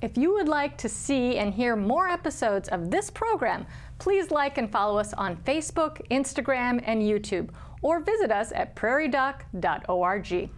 If 0.00 0.16
you 0.16 0.32
would 0.32 0.48
like 0.48 0.78
to 0.78 0.88
see 0.88 1.36
and 1.36 1.52
hear 1.52 1.76
more 1.76 2.08
episodes 2.08 2.70
of 2.70 2.90
this 2.90 3.10
program, 3.10 3.66
please 3.98 4.30
like 4.30 4.56
and 4.56 4.72
follow 4.72 4.98
us 4.98 5.12
on 5.12 5.36
Facebook, 5.36 6.00
Instagram, 6.10 6.82
and 6.86 7.02
YouTube, 7.02 7.50
or 7.82 8.00
visit 8.00 8.32
us 8.32 8.50
at 8.52 8.74
prairiedoc.org. 8.74 10.50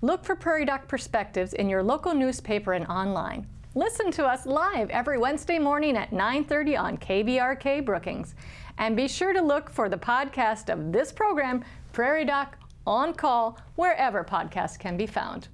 Look 0.00 0.24
for 0.24 0.36
Prairie 0.36 0.64
Doc 0.64 0.88
Perspectives 0.88 1.52
in 1.52 1.68
your 1.68 1.82
local 1.82 2.14
newspaper 2.14 2.72
and 2.72 2.86
online. 2.86 3.46
Listen 3.76 4.10
to 4.12 4.24
us 4.24 4.46
live 4.46 4.88
every 4.88 5.18
Wednesday 5.18 5.58
morning 5.58 5.98
at 5.98 6.10
9:30 6.10 6.78
on 6.78 6.96
KBRK 6.96 7.84
Brookings. 7.84 8.34
And 8.78 8.96
be 8.96 9.06
sure 9.06 9.34
to 9.34 9.42
look 9.42 9.68
for 9.68 9.90
the 9.90 9.98
podcast 9.98 10.72
of 10.72 10.92
this 10.92 11.12
program, 11.12 11.62
Prairie 11.92 12.24
Doc 12.24 12.56
On 12.86 13.12
Call, 13.12 13.58
wherever 13.74 14.24
podcasts 14.24 14.78
can 14.78 14.96
be 14.96 15.06
found. 15.06 15.48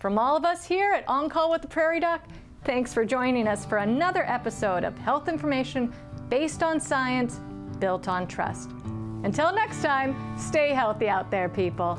From 0.00 0.18
all 0.18 0.36
of 0.36 0.44
us 0.44 0.64
here 0.64 0.92
at 0.92 1.04
On 1.06 1.28
Call 1.28 1.52
with 1.52 1.62
the 1.62 1.68
Prairie 1.68 2.00
Doc, 2.00 2.24
thanks 2.64 2.92
for 2.92 3.04
joining 3.04 3.46
us 3.46 3.64
for 3.64 3.78
another 3.78 4.24
episode 4.28 4.82
of 4.82 4.98
health 4.98 5.28
information 5.28 5.94
based 6.28 6.64
on 6.64 6.80
science, 6.80 7.38
built 7.78 8.08
on 8.08 8.26
trust. 8.26 8.72
Until 9.22 9.52
next 9.52 9.82
time, 9.82 10.16
stay 10.36 10.70
healthy 10.70 11.08
out 11.08 11.30
there, 11.30 11.48
people. 11.48 11.96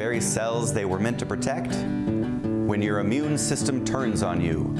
Very 0.00 0.18
cells 0.18 0.72
they 0.72 0.86
were 0.86 0.98
meant 0.98 1.18
to 1.18 1.26
protect? 1.26 1.74
When 1.74 2.80
your 2.80 3.00
immune 3.00 3.36
system 3.36 3.84
turns 3.84 4.22
on 4.22 4.40
you. 4.40 4.74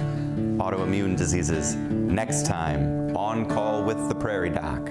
Autoimmune 0.56 1.14
diseases, 1.14 1.74
next 1.74 2.46
time, 2.46 3.14
on 3.14 3.44
call 3.44 3.84
with 3.84 4.08
the 4.08 4.14
Prairie 4.14 4.48
Doc. 4.48 4.88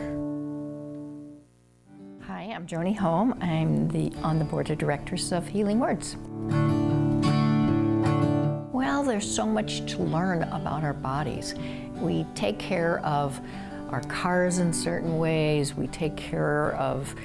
Hi, 2.28 2.44
I'm 2.44 2.68
Joni 2.68 2.96
Holm. 2.96 3.40
I'm 3.42 3.88
the, 3.88 4.14
on 4.22 4.38
the 4.38 4.46
board 4.46 4.70
of 4.70 4.78
directors 4.78 5.32
of 5.32 5.48
Healing 5.48 5.80
Words. 5.80 6.16
Well, 8.72 9.04
there's 9.04 9.36
so 9.36 9.48
much 9.48 9.92
to 9.94 10.04
learn 10.04 10.44
about 10.44 10.84
our 10.84 10.94
bodies. 10.94 11.56
We 11.96 12.28
take 12.36 12.60
care 12.60 13.00
of 13.00 13.42
our 13.90 14.02
cars 14.02 14.60
in 14.60 14.74
certain 14.74 15.18
ways, 15.18 15.74
we 15.74 15.88
take 15.88 16.16
care 16.16 16.76
of 16.76 17.16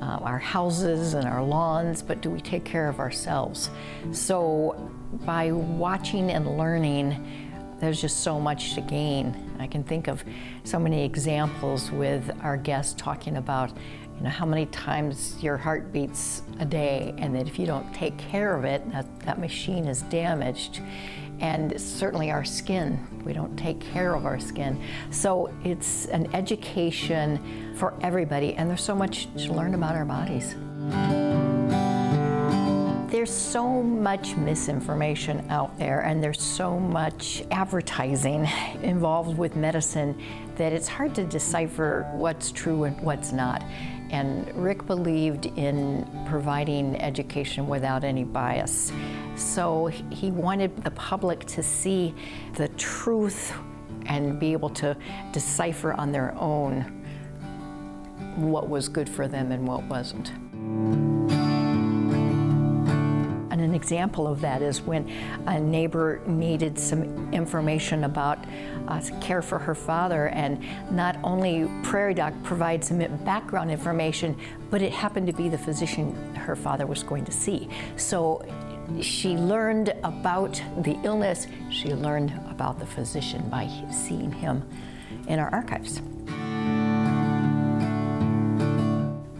uh, 0.00 0.18
our 0.22 0.38
houses 0.38 1.14
and 1.14 1.26
our 1.26 1.42
lawns, 1.42 2.02
but 2.02 2.20
do 2.20 2.30
we 2.30 2.40
take 2.40 2.64
care 2.64 2.88
of 2.88 2.98
ourselves? 2.98 3.70
So, 4.12 4.90
by 5.26 5.52
watching 5.52 6.30
and 6.30 6.56
learning, 6.56 7.48
there's 7.80 8.00
just 8.00 8.20
so 8.20 8.38
much 8.38 8.74
to 8.74 8.80
gain. 8.80 9.34
I 9.58 9.66
can 9.66 9.82
think 9.82 10.06
of 10.06 10.22
so 10.64 10.78
many 10.78 11.04
examples 11.04 11.90
with 11.90 12.30
our 12.42 12.56
guests 12.56 12.94
talking 12.96 13.36
about 13.36 13.70
you 14.16 14.24
know, 14.24 14.30
how 14.30 14.44
many 14.44 14.66
times 14.66 15.42
your 15.42 15.56
heart 15.56 15.92
beats 15.92 16.42
a 16.60 16.64
day, 16.64 17.14
and 17.16 17.34
that 17.34 17.46
if 17.46 17.58
you 17.58 17.66
don't 17.66 17.92
take 17.94 18.16
care 18.18 18.54
of 18.54 18.64
it, 18.64 18.90
that, 18.92 19.20
that 19.20 19.38
machine 19.38 19.86
is 19.86 20.02
damaged. 20.02 20.80
And 21.40 21.80
certainly 21.80 22.30
our 22.30 22.44
skin, 22.44 22.98
we 23.24 23.32
don't 23.32 23.56
take 23.56 23.80
care 23.80 24.14
of 24.14 24.26
our 24.26 24.38
skin. 24.38 24.80
So 25.10 25.52
it's 25.64 26.06
an 26.06 26.32
education 26.34 27.74
for 27.76 27.94
everybody, 28.02 28.54
and 28.54 28.68
there's 28.68 28.82
so 28.82 28.94
much 28.94 29.32
to 29.36 29.52
learn 29.52 29.74
about 29.74 29.94
our 29.94 30.04
bodies. 30.04 30.54
There's 33.10 33.32
so 33.32 33.82
much 33.82 34.36
misinformation 34.36 35.44
out 35.50 35.76
there, 35.78 36.00
and 36.00 36.22
there's 36.22 36.40
so 36.40 36.78
much 36.78 37.42
advertising 37.50 38.46
involved 38.82 39.36
with 39.36 39.56
medicine 39.56 40.20
that 40.56 40.72
it's 40.72 40.86
hard 40.86 41.14
to 41.16 41.24
decipher 41.24 42.08
what's 42.12 42.52
true 42.52 42.84
and 42.84 43.00
what's 43.00 43.32
not. 43.32 43.64
And 44.10 44.54
Rick 44.54 44.86
believed 44.86 45.46
in 45.46 46.06
providing 46.28 47.00
education 47.00 47.66
without 47.66 48.04
any 48.04 48.24
bias. 48.24 48.92
So 49.40 49.86
he 49.86 50.30
wanted 50.30 50.84
the 50.84 50.90
public 50.92 51.46
to 51.46 51.62
see 51.62 52.14
the 52.54 52.68
truth 52.68 53.52
and 54.06 54.38
be 54.38 54.52
able 54.52 54.68
to 54.70 54.96
decipher 55.32 55.94
on 55.94 56.12
their 56.12 56.34
own 56.36 56.82
what 58.36 58.68
was 58.68 58.88
good 58.88 59.08
for 59.08 59.26
them 59.26 59.50
and 59.50 59.66
what 59.66 59.82
wasn't. 59.84 60.32
And 63.50 63.60
an 63.60 63.74
example 63.74 64.26
of 64.26 64.40
that 64.42 64.62
is 64.62 64.82
when 64.82 65.08
a 65.46 65.58
neighbor 65.58 66.20
needed 66.26 66.78
some 66.78 67.32
information 67.32 68.04
about 68.04 68.38
uh, 68.88 69.00
care 69.20 69.42
for 69.42 69.58
her 69.58 69.74
father, 69.74 70.28
and 70.28 70.62
not 70.90 71.16
only 71.24 71.68
Prairie 71.82 72.14
Doc 72.14 72.34
provides 72.42 72.88
some 72.88 72.98
background 73.24 73.70
information, 73.70 74.36
but 74.70 74.82
it 74.82 74.92
happened 74.92 75.26
to 75.26 75.32
be 75.32 75.48
the 75.48 75.58
physician 75.58 76.14
her 76.36 76.56
father 76.56 76.86
was 76.86 77.02
going 77.02 77.24
to 77.24 77.32
see. 77.32 77.68
So 77.96 78.44
she 79.00 79.36
learned 79.36 79.94
about 80.04 80.62
the 80.78 80.98
illness, 81.04 81.46
she 81.70 81.94
learned 81.94 82.32
about 82.50 82.78
the 82.78 82.86
physician 82.86 83.48
by 83.48 83.68
seeing 83.90 84.32
him 84.32 84.68
in 85.28 85.38
our 85.38 85.48
archives. 85.54 86.00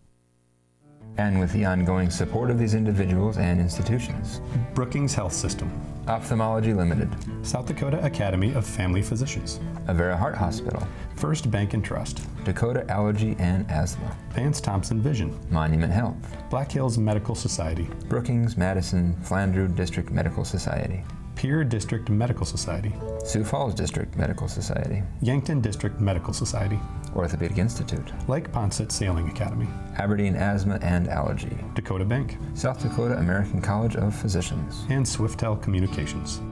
And 1.17 1.41
with 1.41 1.53
the 1.53 1.65
ongoing 1.65 2.09
support 2.09 2.51
of 2.53 2.59
these 2.61 2.75
individuals 2.75 3.37
and 3.37 3.59
institutions. 3.59 4.41
Brookings 4.75 5.13
Health 5.13 5.33
System, 5.33 5.73
Ophthalmology 6.07 6.73
Limited, 6.73 7.09
South 7.43 7.67
Dakota 7.67 8.01
Academy 8.07 8.55
of 8.55 8.65
Family 8.65 9.03
Physicians, 9.03 9.59
Avera 9.89 10.17
Heart 10.17 10.37
Hospital, 10.37 10.87
First 11.17 11.51
Bank 11.51 11.75
and 11.75 11.85
Trust, 11.85 12.29
Dakota 12.45 12.89
Allergy 12.89 13.35
and 13.41 13.69
Asthma, 13.69 14.17
Vance 14.35 14.61
Thompson 14.61 15.03
Vision, 15.03 15.37
Monument 15.51 15.93
Health, 15.93 16.15
Black 16.49 16.71
Hills 16.71 16.97
Medical 16.97 17.35
Society, 17.35 17.91
Brookings 18.09 18.57
Madison 18.57 19.17
Flandreau 19.25 19.75
District 19.75 20.13
Medical 20.13 20.45
Society. 20.45 21.03
Pierre 21.41 21.65
District 21.65 22.11
Medical 22.11 22.45
Society, 22.45 22.93
Sioux 23.25 23.45
Falls 23.45 23.73
District 23.73 24.15
Medical 24.15 24.47
Society, 24.47 25.03
Yankton 25.23 25.63
District 25.63 25.99
Medical 25.99 26.35
Society, 26.35 26.79
Orthopedic 27.17 27.57
Institute, 27.57 28.13
Lake 28.29 28.53
Poinsett 28.53 28.93
Sailing 28.93 29.27
Academy, 29.31 29.67
Aberdeen 29.97 30.37
Asthma 30.37 30.79
and 30.83 31.09
Allergy, 31.09 31.57
Dakota 31.75 32.05
Bank, 32.05 32.37
South 32.53 32.83
Dakota 32.83 33.17
American 33.17 33.63
College 33.63 33.97
of 33.97 34.15
Physicians, 34.15 34.85
and 34.91 35.07
Swiftel 35.07 35.63
Communications. 35.63 36.43